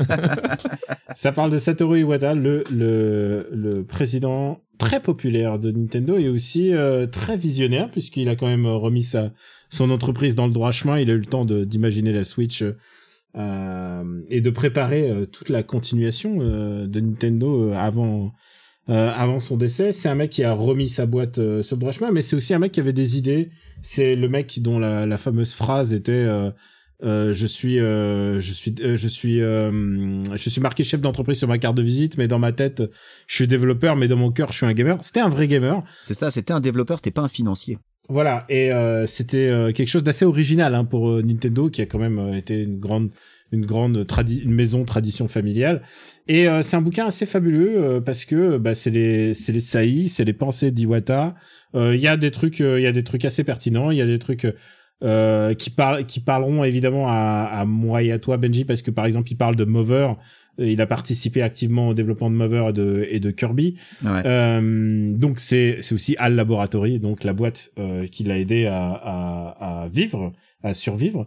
[1.16, 6.72] ça parle de Satoru Iwata, le le le président très populaire de Nintendo et aussi
[6.74, 9.32] euh, très visionnaire puisqu'il a quand même remis sa
[9.70, 10.98] son entreprise dans le droit chemin.
[10.98, 12.62] Il a eu le temps d'imaginer la Switch.
[13.36, 18.32] euh, et de préparer euh, toute la continuation euh, de Nintendo euh, avant
[18.90, 19.92] euh, avant son décès.
[19.92, 22.36] C'est un mec qui a remis sa boîte euh, sur le droit chemin, mais c'est
[22.36, 23.50] aussi un mec qui avait des idées.
[23.82, 26.26] C'est le mec dont la, la fameuse phrase était
[27.02, 31.38] euh, je suis euh, je suis euh, je suis euh, je suis marqué chef d'entreprise
[31.38, 32.82] sur ma carte de visite, mais dans ma tête
[33.26, 34.98] je suis développeur, mais dans mon cœur je suis un gamer.
[35.02, 35.82] C'était un vrai gamer.
[36.02, 37.78] C'est ça, c'était un développeur, c'était pas un financier.
[38.08, 41.98] Voilà, et euh, c'était euh, quelque chose d'assez original hein, pour Nintendo, qui a quand
[41.98, 43.10] même été une grande,
[43.50, 45.82] une grande tradi une maison tradition familiale.
[46.28, 49.60] Et euh, c'est un bouquin assez fabuleux euh, parce que bah, c'est les, c'est les
[49.60, 51.34] saillies, c'est les pensées d'Iwata.
[51.74, 53.90] Euh, Il y a des trucs, il y a des trucs assez pertinents.
[53.90, 54.46] Il y a des trucs
[55.02, 58.90] euh, qui parlent, qui parleront évidemment à, à moi et à toi, Benji, parce que
[58.90, 60.12] par exemple, il parle de Mover.
[60.60, 63.76] Euh, Il a participé activement au développement de Mover et de, et de Kirby.
[64.04, 64.22] Ouais.
[64.24, 68.90] Euh, donc c'est c'est aussi Al Laboratory, donc la boîte euh, qui l'a aidé à,
[68.92, 71.26] à, à vivre, à survivre.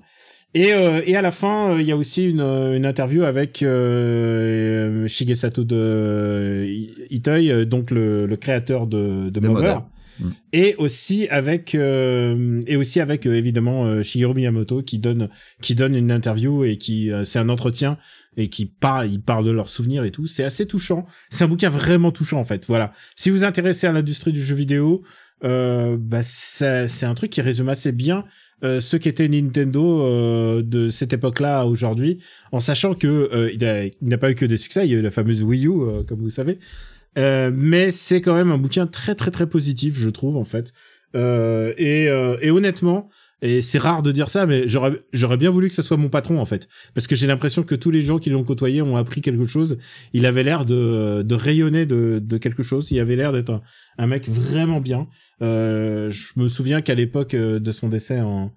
[0.54, 3.62] Et, euh, et à la fin, euh, il y a aussi une, une interview avec
[3.62, 6.66] euh, Shigesato de
[7.10, 9.62] Itoi, donc le, le créateur de, de, De Mover.
[9.74, 9.80] Mover.
[10.20, 10.30] Mm.
[10.54, 15.30] Et aussi avec euh, et aussi avec euh, évidemment euh, Shigeru Miyamoto qui donne
[15.62, 17.98] qui donne une interview et qui euh, c'est un entretien
[18.36, 20.28] et qui parle il parle de leurs souvenirs et tout.
[20.28, 21.06] C'est assez touchant.
[21.30, 22.66] C'est un bouquin vraiment touchant en fait.
[22.68, 22.94] Voilà.
[23.16, 25.04] Si vous vous intéressez à l'industrie du jeu vidéo
[25.42, 28.26] bah c'est un truc qui résume assez bien
[28.64, 32.18] euh, ce qu'était Nintendo euh, de cette époque-là à aujourd'hui,
[32.52, 35.02] en sachant que euh, il n'a pas eu que des succès, il y a eu
[35.02, 36.58] la fameuse Wii U, comme vous savez,
[37.18, 40.74] Euh, mais c'est quand même un bouquin très très très positif, je trouve en fait.
[41.16, 43.10] Euh, et, euh, et honnêtement,
[43.42, 46.10] et c'est rare de dire ça, mais j'aurais j'aurais bien voulu que ça soit mon
[46.10, 48.98] patron en fait, parce que j'ai l'impression que tous les gens qui l'ont côtoyé ont
[48.98, 49.78] appris quelque chose.
[50.14, 52.92] Il avait l'air de, de rayonner de, de quelque chose.
[52.92, 53.62] Il avait l'air d'être
[53.98, 55.08] un, mec vraiment bien.
[55.42, 58.52] Euh, je me souviens qu'à l'époque euh, de son décès en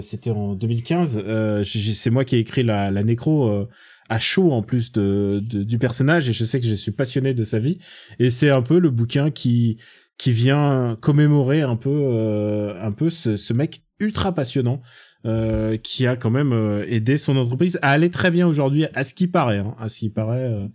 [0.00, 1.20] c'était en 2015.
[1.26, 3.66] Euh, j'ai- j'ai- c'est moi qui ai écrit la, la nécro
[4.08, 7.34] à chaud en plus de, de- du personnage et je sais que je suis passionné
[7.34, 7.78] de sa vie.
[8.18, 9.78] Et c'est un peu le bouquin qui
[10.16, 14.80] qui vient commémorer un peu euh, un peu ce, ce mec ultra passionnant
[15.26, 19.02] euh, qui a quand même euh, aidé son entreprise à aller très bien aujourd'hui à
[19.04, 19.58] ce qui paraît.
[19.58, 20.68] Hein, à ce qui paraît.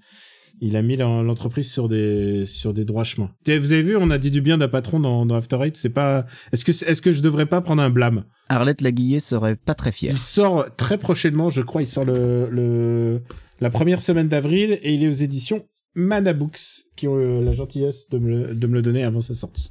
[0.61, 3.31] Il a mis l'en- l'entreprise sur des sur des droits chemins.
[3.45, 5.77] Vous avez vu, on a dit du bien d'un patron dans, dans After Eight.
[5.77, 6.25] C'est pas.
[6.51, 8.23] Est-ce que est-ce que je devrais pas prendre un blâme?
[8.49, 10.13] Arlette Laguillet serait pas très fière.
[10.13, 11.81] Il sort très prochainement, je crois.
[11.81, 13.21] Il sort le, le
[13.61, 15.65] la première semaine d'avril et il est aux éditions
[15.95, 16.59] Mana Books
[16.95, 19.69] qui ont euh, la gentillesse de me, le- de me le donner avant sa sortie.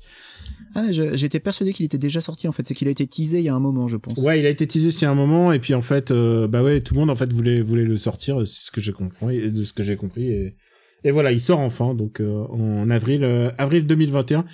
[0.75, 3.45] Ah, j'étais persuadé qu'il était déjà sorti en fait, c'est qu'il a été teasé il
[3.45, 4.19] y a un moment, je pense.
[4.19, 6.47] Ouais, il a été teasé il y a un moment et puis en fait, euh,
[6.47, 8.93] bah ouais, tout le monde en fait voulait voulait le sortir, c'est ce que j'ai
[8.93, 10.57] compris, de ce que j'ai compris et
[11.05, 14.45] et voilà, il sort enfin donc euh, en avril euh, avril 2021.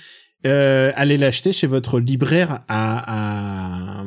[0.47, 4.05] Euh, allez l'acheter chez votre libraire à, à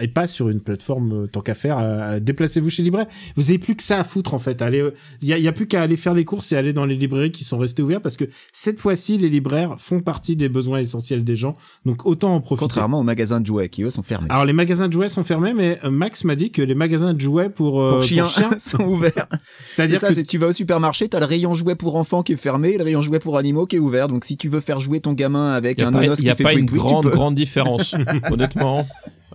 [0.00, 1.78] et pas sur une plateforme euh, tant qu'à faire.
[1.78, 3.06] euh, Déplacez-vous chez libraire.
[3.36, 4.62] Vous avez plus que ça à foutre en fait.
[4.62, 6.56] Allez, euh, il y a, il y a plus qu'à aller faire les courses et
[6.56, 10.00] aller dans les librairies qui sont restées ouvertes parce que cette fois-ci les libraires font
[10.00, 11.54] partie des besoins essentiels des gens.
[11.84, 12.64] Donc autant en profiter.
[12.64, 14.28] Contrairement aux magasins de jouets qui eux sont fermés.
[14.30, 17.14] Alors les magasins de jouets sont fermés, mais euh, Max m'a dit que les magasins
[17.14, 19.26] de jouets pour, euh, pour chiens, chiens, sont ouverts.
[19.66, 22.36] C'est c'est-à-dire que tu vas au supermarché, t'as le rayon jouets pour enfants qui est
[22.36, 24.08] fermé, et le rayon jouets pour animaux qui est ouvert.
[24.08, 26.20] Donc si tu veux faire jouer ton gamin avec Il n'y a un pas, onos
[26.20, 27.94] y qui a fait pas pouic une pouic, tu grande, grande différence,
[28.30, 28.86] honnêtement.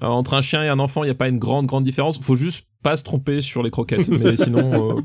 [0.02, 2.20] Euh, entre un chien et un enfant, il n'y a pas une grande, grande différence.
[2.20, 4.08] Faut juste pas se tromper sur les croquettes.
[4.10, 5.02] Mais sinon, euh,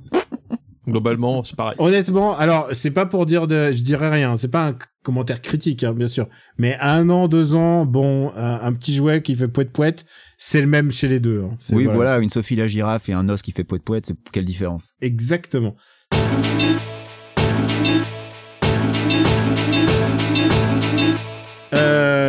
[0.87, 1.75] globalement, c'est pareil.
[1.79, 5.83] honnêtement, alors c'est pas pour dire de, je dirais rien, c'est pas un commentaire critique,
[5.85, 9.49] hein, bien sûr, mais un an, deux ans, bon, un, un petit jouet qui fait
[9.49, 10.07] poète poète,
[10.39, 11.43] c'est le même chez les deux.
[11.43, 11.57] hein.
[11.73, 14.45] Oui, voilà, une Sophie la girafe et un os qui fait poète poète, c'est quelle
[14.47, 14.95] différence?
[15.03, 15.75] Exactement.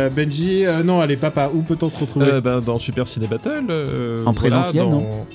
[0.06, 3.26] Euh, Benji, euh, non, allez, papa, où peut-on se retrouver Euh, ben, dans Super Ciné
[3.26, 3.64] Battle.
[3.70, 5.26] euh, En présentiel, dans- non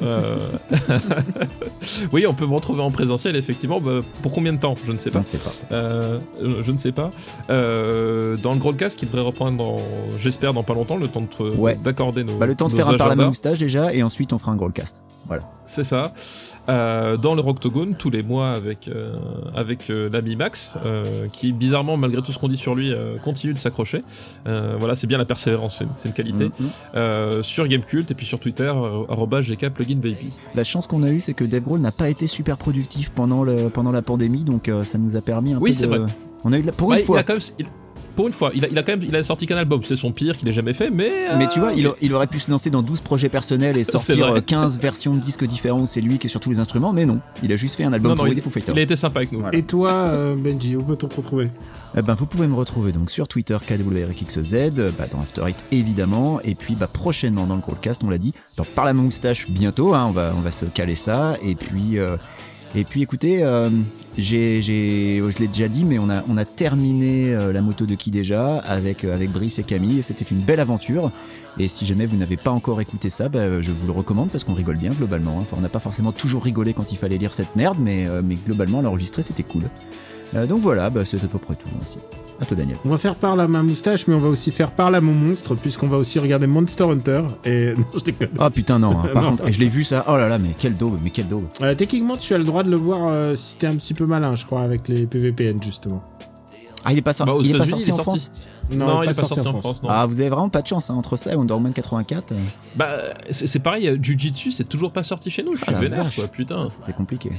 [0.00, 0.36] Euh,
[2.12, 3.80] oui, on peut me retrouver en présentiel, effectivement.
[3.80, 4.76] Bah, pour combien de temps?
[4.86, 5.20] Je ne sais Je pas.
[5.20, 5.50] ne sais pas.
[5.74, 6.18] Euh,
[6.62, 7.10] je ne sais pas.
[7.50, 9.78] Euh, dans le Broadcast qui devrait reprendre, dans-
[10.16, 11.76] j'espère, dans pas longtemps, le temps de- Ouais.
[11.82, 12.36] d'accorder nos.
[12.38, 14.52] Bah, le temps de nos faire un par la moustache déjà, et ensuite on fera
[14.52, 15.02] un Growlcast.
[15.26, 15.42] Voilà.
[15.66, 16.12] C'est ça.
[16.68, 19.16] Euh, dans le Roctogone, tous les mois avec, euh,
[19.54, 23.16] avec euh, l'ami Max, euh, qui bizarrement, malgré tout ce qu'on dit sur lui, euh,
[23.18, 24.02] continue de s'accrocher.
[24.46, 26.44] Euh, voilà, c'est bien la persévérance, c'est une qualité.
[26.46, 26.52] Mhm.
[26.94, 30.28] Euh, sur Gamecult et puis sur Twitter, euh, arobase gkpluginbaby.
[30.54, 33.44] La chance qu'on a eue, c'est que Dave Grohl n'a pas été super productif pendant,
[33.44, 35.96] le, pendant la pandémie, donc euh, ça nous a permis un Oui, peu c'est de...
[35.96, 36.12] vrai.
[36.44, 36.72] On a eu de la...
[36.72, 37.18] Pour une il fois.
[37.20, 37.66] a quand même- il-
[38.18, 39.94] pour une fois, il a, il a quand même il a sorti qu'un album, c'est
[39.94, 41.28] son pire qu'il ait jamais fait, mais.
[41.38, 44.16] Mais euh, tu vois, il, aurait pu se lancer dans 12 projets personnels et sortir
[44.16, 44.38] vrai.
[44.38, 46.92] euh, 15 versions de disques différents où c'est lui qui est sur tous les instruments,
[46.92, 47.20] mais non.
[47.44, 48.74] Il a juste fait un album Non, non, pourri il, des Foo Fighters.
[48.74, 49.44] il a été sympa avec nous.
[49.52, 51.48] Et toi, euh, Benji, où peut-on te retrouver?
[51.96, 56.40] Eh ben, vous pouvez me retrouver donc sur Twitter KWRXZ, bah, dans After Eight évidemment,
[56.42, 59.94] et puis bah, prochainement dans le Crawlcast, on l'a dit, dans Par la moustache bientôt,
[59.94, 62.16] hein, on, va, on va se caler ça, et puis, euh,
[62.74, 63.70] et puis écoutez, euh,
[64.18, 67.94] j'ai, je l'ai déjà dit, mais on a, on a terminé euh, la moto de
[67.94, 71.10] qui déjà avec, euh, avec Brice et Camille, et c'était une belle aventure.
[71.58, 74.44] Et si jamais vous n'avez pas encore écouté ça, bah, je vous le recommande parce
[74.44, 75.38] qu'on rigole bien globalement.
[75.38, 75.42] hein.
[75.42, 78.20] Enfin, on n'a pas forcément toujours rigolé quand il fallait lire cette merde, mais, euh,
[78.24, 79.64] mais globalement l'enregistrer c'était cool.
[80.34, 81.98] Donc voilà, bah, c'est à peu près tout ainsi.
[82.40, 82.76] À toi Daniel.
[82.84, 85.12] On va faire par là ma moustache, mais on va aussi faire par là mon
[85.12, 87.22] monstre, puisqu'on va aussi regarder Monster Hunter.
[87.44, 88.28] Et non, je déconne.
[88.38, 89.08] Ah putain non, hein.
[89.12, 89.30] par Non.
[89.30, 91.44] contre, je l'ai vu ça, oh là là, mais quel daube, mais quel daube.
[91.62, 94.06] Euh, techniquement, tu as le droit de le voir euh, si t'es un petit peu
[94.06, 96.02] malin, je crois, avec les PVPN justement.
[96.84, 98.02] Ah il est pas, Bah, aux il est pas États-Unis, sorti il est en sorti.
[98.02, 98.32] France
[98.70, 99.82] Non, il est pas sorti en France.
[99.82, 99.88] non.
[99.90, 102.36] Ah vous avez vraiment pas de chance, hein, entre ça et Wonder Woman 84, euh,
[102.76, 102.88] Bah,
[103.32, 105.56] c'est pareil, euh, Jujitsu, c'est toujours pas sorti chez nous.
[105.56, 106.14] Je suis Ah, vénère, vache.
[106.16, 106.28] quoi.
[106.28, 107.32] Putain, c'est compliqué.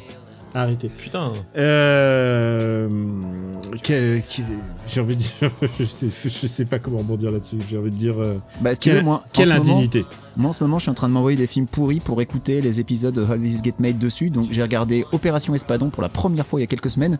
[0.55, 0.89] Arrêtez.
[0.89, 1.31] putain.
[1.57, 2.89] Euh...
[3.83, 4.41] que- que-
[4.87, 5.51] J'ai envie de dire...
[5.79, 7.57] je, sais, je sais pas comment rebondir là-dessus.
[7.69, 8.15] J'ai envie de dire...
[8.19, 10.05] euh, Bah Quelle, veux, moi, quelle moment- indignité.
[10.37, 12.61] Moi en ce moment je suis en train de m'envoyer des films pourris pour écouter
[12.61, 16.09] les épisodes de How This Get Made dessus, donc j'ai regardé Opération Espadon pour la
[16.09, 17.17] première fois il y a quelques semaines.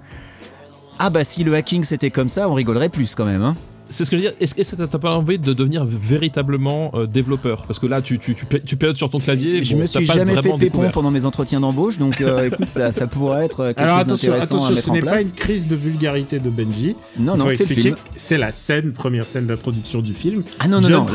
[0.99, 3.56] Ah bah si le hacking c'était comme ça, on rigolerait plus quand même, hein.
[3.90, 4.38] C'est ce que je veux dire.
[4.40, 7.64] Est-ce que ça t'a pas envie de devenir véritablement euh, développeur?
[7.66, 9.64] Parce que là, tu, tu, tu, tu périodes sur ton clavier.
[9.64, 10.91] je bon, me suis jamais fait pépon découvert.
[10.91, 14.28] pendant mes entretiens d'embauche, donc euh, écoute, ça, ça pourrait être quelque Alors chose attention,
[14.32, 15.30] d'intéressant à attention, mettre ce en n'est pas place.
[15.30, 16.95] une crise de vulgarité de Benji.
[17.18, 17.95] Non, non, c'est le expliquer film.
[18.16, 20.44] C'est la scène, première scène d'introduction du film.
[20.60, 21.06] Ah non, non, John non,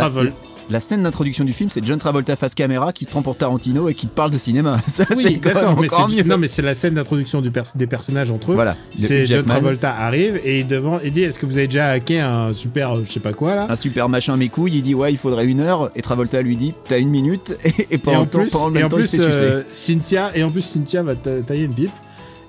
[0.70, 3.88] la scène d'introduction du film, c'est John Travolta face caméra qui se prend pour Tarantino
[3.88, 4.78] et qui te parle de cinéma.
[4.86, 6.22] Ça, Oui, d'accord, mais c'est mieux.
[6.22, 8.54] non mais c'est la scène d'introduction du pers- des personnages entre eux.
[8.54, 8.76] Voilà.
[8.94, 12.18] C'est John Travolta arrive et il demande, il dit est-ce que vous avez déjà hacké
[12.20, 13.66] un super, je sais pas quoi là?
[13.68, 16.56] Un super machin mes couilles, il dit ouais, il faudrait une heure, et Travolta lui
[16.56, 18.86] dit t'as une minute, et, et Et pendant, en temps, plus, pendant le et même
[18.86, 19.44] en temps, il se plus, fait sucer.
[19.44, 21.90] euh, Cynthia et en plus Cynthia va ta- tailler une pipe.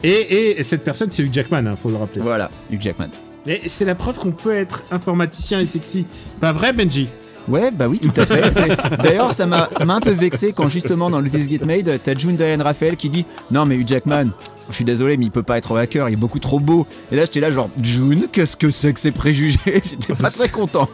[0.03, 2.21] Et, et cette personne, c'est Hugh Jackman, hein, faut le rappeler.
[2.21, 3.07] Voilà, Hugh Jackman.
[3.47, 6.05] Et c'est la preuve qu'on peut être informaticien et sexy.
[6.39, 7.07] Pas vrai, Benji?
[7.47, 8.97] Ouais, bah oui, tout à fait.
[9.01, 11.99] D'ailleurs, ça m'a, ça m'a un peu vexé quand justement dans le This Get Made,
[12.03, 14.29] t'as June Diane Raphael qui dit non mais Hugh Jackman.
[14.69, 16.87] Je suis désolé, mais il peut pas être hacker, il est beaucoup trop beau.
[17.11, 19.59] Et là, j'étais là, genre, June, qu'est-ce que c'est que ces préjugés?
[19.65, 20.89] J'étais pas très content.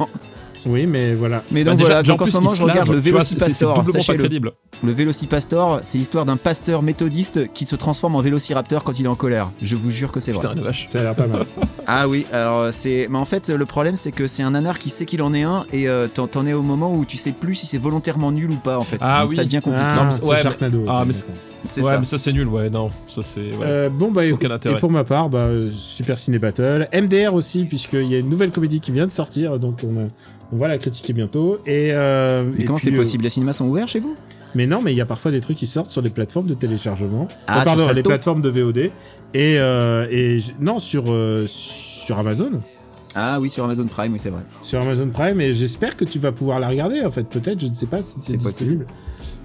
[0.66, 1.44] Oui, mais voilà.
[1.52, 3.02] Mais Bah, donc déjà- voilà, donc en plus, ce moment, je lave, regarde le c'est-
[3.04, 3.74] c'est Vélocipastor.
[3.84, 4.52] doublement pas crédible.
[4.84, 9.10] Le Vélocipastor, c'est l'histoire d'un pasteur méthodiste qui se transforme en vélociraptor quand il est
[9.10, 9.52] en colère.
[9.62, 10.42] Je vous jure que c'est vrai.
[10.48, 10.90] Putain, la vache.
[10.92, 11.46] Ça a l'air pas mal.
[11.88, 13.08] Ah oui, alors c'est.
[13.10, 15.42] Mais en fait, le problème, c'est que c'est un nanar qui sait qu'il en est
[15.44, 18.52] un et euh, t'en es au moment où tu sais plus si c'est volontairement nul
[18.52, 18.98] ou pas en fait.
[19.02, 19.36] Ah Donc oui.
[19.36, 19.88] ça devient compliqué.
[19.90, 20.84] Ah, Non, c'est ouais, mais- Sharknado.
[20.88, 21.14] ah, mais
[21.68, 22.00] c'est ouais, ça.
[22.00, 22.92] mais ça c'est nul, ouais, non.
[23.08, 23.42] Ça c'est.
[23.42, 23.58] Ouais.
[23.64, 24.78] Euh, bon bah Aucun intérêt.
[24.78, 28.30] et pour ma part, bah, euh, Super Ciné Battle, MDR aussi puisqu'il y a une
[28.30, 30.08] nouvelle comédie qui vient de sortir, donc on, a-
[30.52, 31.60] on va la critiquer bientôt.
[31.66, 33.24] Et, euh, Mais et comment c'est euh, possible?
[33.24, 34.16] Les cinémas sont ouverts chez vous?
[34.54, 36.54] Mais non, mais il y a parfois des trucs qui sortent sur des plateformes de
[36.54, 37.28] téléchargement.
[37.48, 38.92] Ah, Oh, pardon, sur les plateformes de VOD et
[39.36, 42.52] euh, et non sur euh, sur Amazon,
[43.16, 44.42] Ah oui, sur Amazon Prime, oui, c'est vrai.
[44.62, 45.40] sur Amazon Prime.
[45.40, 47.02] Et j'espère que tu vas pouvoir la regarder.
[47.06, 48.86] En fait, peut-être, je ne sais pas si c'est disponible.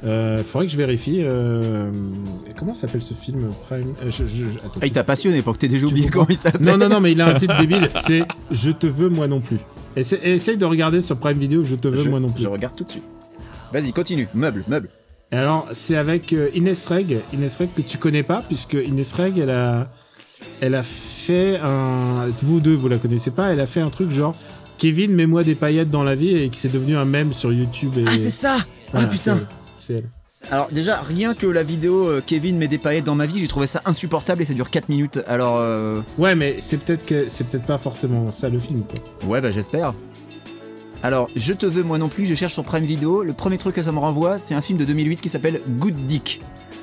[0.04, 1.22] Euh, faudrait que je vérifie.
[2.58, 3.84] Comment s'appelle ce film Prime?
[4.04, 6.36] Je- je- je- attends, Ah, il t'a passionné pour que t'aies déjà oublié comment il
[6.36, 6.66] s'appelle.
[6.66, 7.88] Non, non, non, mais il a un titre débile.
[8.00, 9.58] C'est Je te veux, moi non plus.
[9.96, 12.42] Essa- essaye de regarder sur Prime Video Je te veux, je, moi non plus.
[12.42, 13.18] je regarde tout de suite.
[13.72, 14.28] Vas-y, continue.
[14.34, 14.88] Meuble, meuble.
[15.32, 17.18] Et Alors, c'est avec euh, Inès Reg.
[17.32, 19.90] Inès Reg que tu connais pas, puisque Inès Reg, elle a,
[20.60, 22.28] elle a fait un.
[22.42, 23.52] Vous deux, vous la connaissez pas.
[23.52, 24.36] Elle a fait un truc genre
[24.78, 27.92] Kevin, mets-moi des paillettes dans la vie et qui s'est devenu un mème sur YouTube.
[27.96, 28.04] Et...
[28.06, 28.58] Ah, c'est ça
[28.92, 29.40] Voilà, Ah putain
[29.80, 30.08] c'est elle.
[30.50, 33.48] Alors déjà, rien que la vidéo euh, Kevin met des paillettes dans ma vie, j'ai
[33.48, 35.20] trouvé ça insupportable et ça dure 4 minutes.
[35.26, 36.00] Alors, euh...
[36.18, 38.82] Ouais, mais c'est peut-être que c'est peut-être pas forcément ça le film.
[38.84, 39.28] Quoi.
[39.28, 39.92] ouais, bah j'espère.
[41.02, 43.22] Alors, je te veux moi non plus, je cherche sur Prime Video.
[43.22, 46.06] Le premier truc que ça me renvoie, c'est un film de 2008 qui s'appelle Good
[46.06, 46.40] Dick.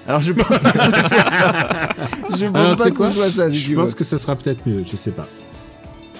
[0.07, 1.89] Alors je pense pas que ce soit ça.
[2.37, 3.49] Je pense Alors, tu pas sais que quoi ce soit ça.
[3.49, 4.83] si Je tu pense que ça sera peut-être mieux.
[4.89, 5.27] Je sais pas.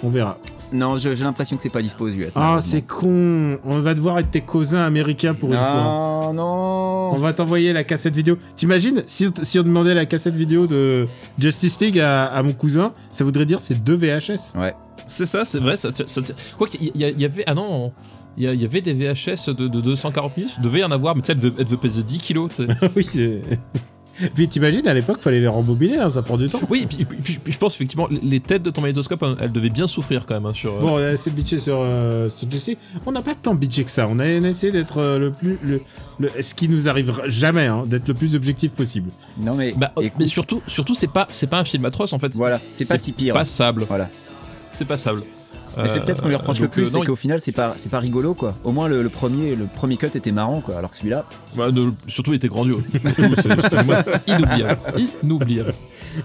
[0.02, 0.38] On verra.
[0.74, 2.34] Non, j'ai l'impression que c'est pas dispo aux US.
[2.36, 3.58] Ah, c'est con.
[3.64, 6.32] On va devoir être tes cousins américains pour une fois.
[6.32, 7.12] Non, non.
[7.14, 8.38] On va t'envoyer la cassette vidéo.
[8.56, 12.54] T'imagines si, on- si on demandait la cassette vidéo de Justice League à, à mon
[12.54, 14.56] cousin, ça voudrait dire c'est deux VHS.
[15.08, 15.76] C'est ça, c'est vrai.
[15.78, 15.90] Ça,
[16.58, 17.44] quoi qu'il y, y avait.
[17.46, 17.92] Ah non,
[18.38, 20.54] il y, avait des VHS de, de 240 minutes.
[20.58, 22.50] Il devait y en avoir, mais tu sais, elle devait, elle devait peser 10 kilos.
[22.96, 23.06] oui.
[24.20, 26.60] C'est- Puis t'imagines, à l'époque, fallait les rembobiner, hein, ça prend du temps.
[26.70, 29.22] Oui, et puis, et puis- puis- puis je pense effectivement, les têtes de ton magnétoscope,
[29.24, 30.74] hein, elles devaient bien souffrir quand même hein, sur.
[30.76, 32.48] euh, Bon, on a assez bitché sur, euh, sur.
[33.06, 34.08] On n'a pas tant bitché que ça.
[34.10, 35.58] On a essayé d'être euh, le plus.
[35.64, 35.82] Le,
[36.20, 39.10] le- ce qui nous arrive jamais, hein, d'être le plus objectif possible.
[39.40, 42.20] Non mais, Bah, écoute, mais surtout, surtout c'est pas, c'est pas un film atroce en
[42.20, 42.34] fait.
[42.36, 43.34] voilà, c'est pas si pire.
[43.34, 43.86] Passable.
[43.88, 44.10] Voilà.
[44.72, 45.24] C'est passable.
[45.78, 47.52] Mais c'est peut-être ce qu'on lui reproche le donc, plus, euh, c'est qu'au final c'est
[47.52, 48.56] pas c'est pas rigolo quoi.
[48.64, 51.26] Au moins le, le premier le premier cut était marrant quoi, alors que celui-là.
[51.56, 52.84] Bah, de- surtout, il était grandiose.
[52.94, 54.80] C'est- inoubliable.
[55.24, 55.74] Inoubliable.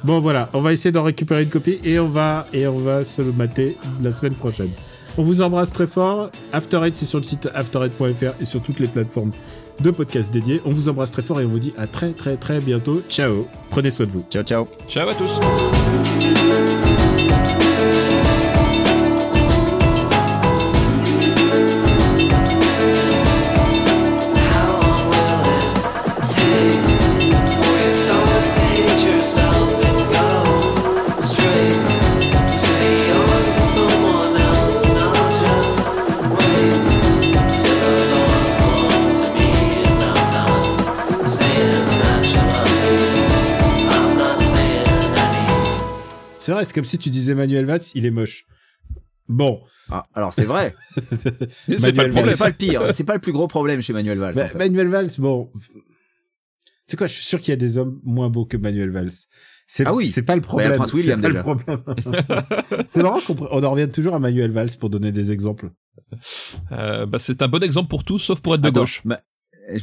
[0.04, 3.04] Bon, voilà, on va essayer d'en récupérer une copie et on va, et on va
[3.04, 4.70] se le mater la semaine prochaine.
[5.16, 6.30] On vous embrasse très fort.
[6.52, 9.32] After Eight, c'est sur le site after8.fr et sur toutes les plateformes
[9.80, 10.60] de podcasts dédiés.
[10.64, 13.02] On vous embrasse très fort et on vous dit à très très très bientôt.
[13.08, 13.46] Ciao.
[13.70, 14.24] Prenez soin de vous.
[14.30, 14.68] Ciao ciao.
[14.88, 15.40] Ciao à tous.
[46.78, 48.46] Comme si tu disais Manuel Valls, il est moche.
[49.28, 49.60] Bon,
[49.90, 53.46] Ah, alors c'est vrai, C'est pas Manuel le pas pire, c'est pas le plus gros
[53.46, 54.34] problème chez Manuel Valls.
[54.34, 54.56] bah, en fait.
[54.58, 55.50] Manuel Valls, bon.
[56.86, 59.10] C'est quoi, je suis sûr qu'il y a des hommes moins beaux que Manuel Valls.
[59.66, 60.06] C'est, Ah oui.
[60.06, 60.76] c'est pas le Bah, il y a problème.
[60.78, 61.42] Prince William, c'est pas déjà.
[61.42, 62.84] le problème.
[62.88, 65.70] c'est marrant qu'on on en revienne toujours à Manuel Valls pour donner des exemples.
[66.72, 69.04] Euh, bah, c'est un bon exemple pour tous, sauf pour être de Attends, gauche.
[69.04, 69.20] ma-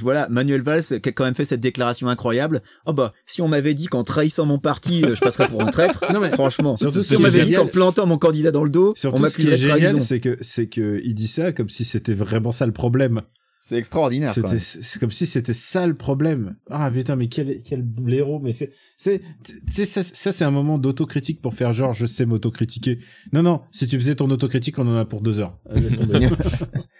[0.01, 2.61] Voilà, Manuel Valls qui a quand même fait cette déclaration incroyable.
[2.85, 5.67] Oh bah, si on m'avait dit qu'en trahissant mon parti, euh, je passerais pour un
[5.71, 6.03] traître.
[6.13, 6.77] Non, mais franchement.
[6.77, 9.27] surtout si ce on m'avait dit qu'en plantant mon candidat dans le dos, on Surtout
[9.27, 9.99] ce qui est m'accusait de trahison.
[9.99, 13.21] c'est que, c'est que il dit ça comme si c'était vraiment ça le problème.
[13.57, 14.31] C'est extraordinaire.
[14.31, 16.55] c'est comme si c'était ça le problème.
[16.69, 18.39] Ah putain, mais quel, quel blaireau.
[18.39, 19.21] Mais c'est, c'est,
[19.67, 22.99] c'est ça, ça c'est un moment d'autocritique pour faire genre je sais m'autocritiquer.
[23.33, 25.57] Non non, si tu faisais ton autocritique, on en a pour deux heures.
[25.71, 26.27] Euh, Laisse tomber.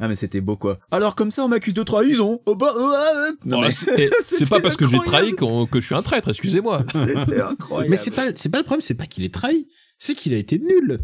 [0.00, 0.78] Ah mais c'était beau quoi.
[0.90, 2.40] Alors comme ça on m'accuse de trahison.
[2.46, 3.32] Oh bah euh, euh.
[3.44, 6.84] Non mais c'est pas parce que j'ai trahi que je suis un traître, excusez-moi.
[6.92, 7.90] c'était incroyable.
[7.90, 10.38] Mais c'est pas, c'est pas le problème, c'est pas qu'il est trahi, c'est qu'il a
[10.38, 11.00] été nul.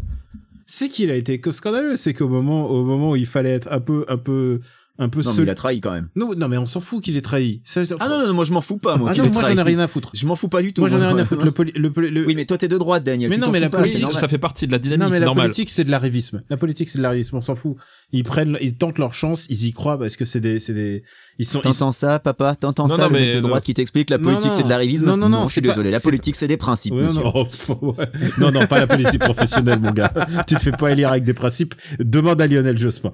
[0.65, 3.79] C'est qu'il a été scandaleux, c'est qu'au moment, au moment où il fallait être un
[3.79, 4.59] peu, un peu,
[4.99, 5.45] un peu Non mais seul.
[5.45, 6.09] il a trahi quand même.
[6.15, 7.61] Non, non, mais on s'en fout qu'il ait trahi.
[7.63, 9.11] Ça, Ah non non, non, moi je m'en fous pas moi.
[9.13, 10.11] Ah non, moi j'en ai rien à foutre.
[10.13, 10.81] Je m'en fous pas du tout.
[10.81, 11.43] Moi j'en ai rien à foutre.
[11.45, 13.29] Le, poli- le, poli- le- Oui mais toi t'es de droite Daniel.
[13.29, 15.09] Mais tu non, mais la pas, politique, c'est ça, fait partie de la dynamique, Non
[15.09, 15.45] mais la normal.
[15.47, 16.43] politique c'est de l'arrivisme.
[16.49, 17.75] La politique c'est de l'arrivisme, on s'en fout.
[18.11, 21.03] Ils prennent, ils tentent leur chance, ils y croient parce que c'est des, c'est des,
[21.37, 21.59] ils sont.
[21.59, 22.55] ils T'entends ça, papa?
[22.55, 24.69] T'entends ça, non, le mais mec de droite non, qui t'explique la politique c'est de
[24.69, 25.05] l'arrivisme?
[25.05, 25.91] Non, non, non, je suis désolé.
[25.91, 26.93] La politique c'est des principes,
[27.23, 27.45] oh,
[28.39, 30.11] non, non, pas la politique professionnelle, mon gars.
[30.47, 31.75] Tu te fais pas élire avec des principes?
[31.99, 33.11] Demande à Lionel Jospin.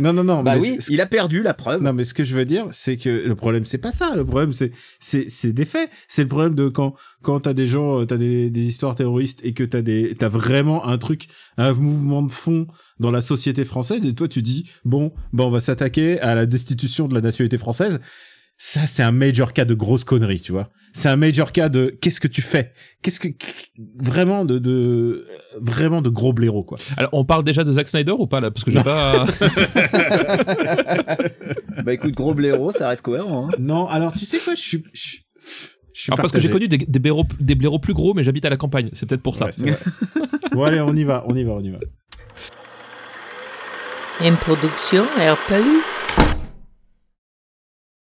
[0.10, 0.42] Non, non, non.
[0.42, 1.82] Bah mais oui, il a perdu la preuve.
[1.82, 4.14] Non, mais ce que je veux dire, c'est que le problème, c'est pas ça.
[4.16, 5.90] Le problème, c'est, c'est, c'est des faits.
[6.08, 9.40] C'est le problème de quand, quand t'as des gens, euh, t'as des, des histoires terroristes
[9.44, 12.66] et que t'as des, t'as vraiment un truc, un mouvement de fond
[12.98, 16.46] dans la société française et toi, tu dis, bon, bah, on va s'attaquer à la
[16.46, 18.00] destitution de la nationalité française.
[18.62, 20.68] Ça, c'est un major cas de grosse connerie, tu vois.
[20.92, 22.74] C'est un major cas de qu'est-ce que tu fais?
[23.00, 23.28] Qu'est-ce que,
[23.96, 25.26] vraiment de, de,
[25.58, 26.76] vraiment de gros blaireaux, quoi.
[26.98, 28.50] Alors, on parle déjà de Zack Snyder ou pas là?
[28.50, 29.24] Parce que j'ai pas.
[31.84, 33.48] Bah écoute, gros blaireau, ça reste cohérent.
[33.48, 33.56] Hein.
[33.58, 35.16] Non, alors, tu sais quoi, je suis, je,
[35.94, 38.22] je suis Alors, parce que j'ai connu des, des, blaireaux, des blaireaux plus gros, mais
[38.24, 38.90] j'habite à la campagne.
[38.92, 39.46] C'est peut-être pour ça.
[39.46, 39.78] Ouais, c'est vrai.
[40.52, 41.78] bon, allez, on y va, on y va, on y va.
[44.22, 45.99] Une production RPU.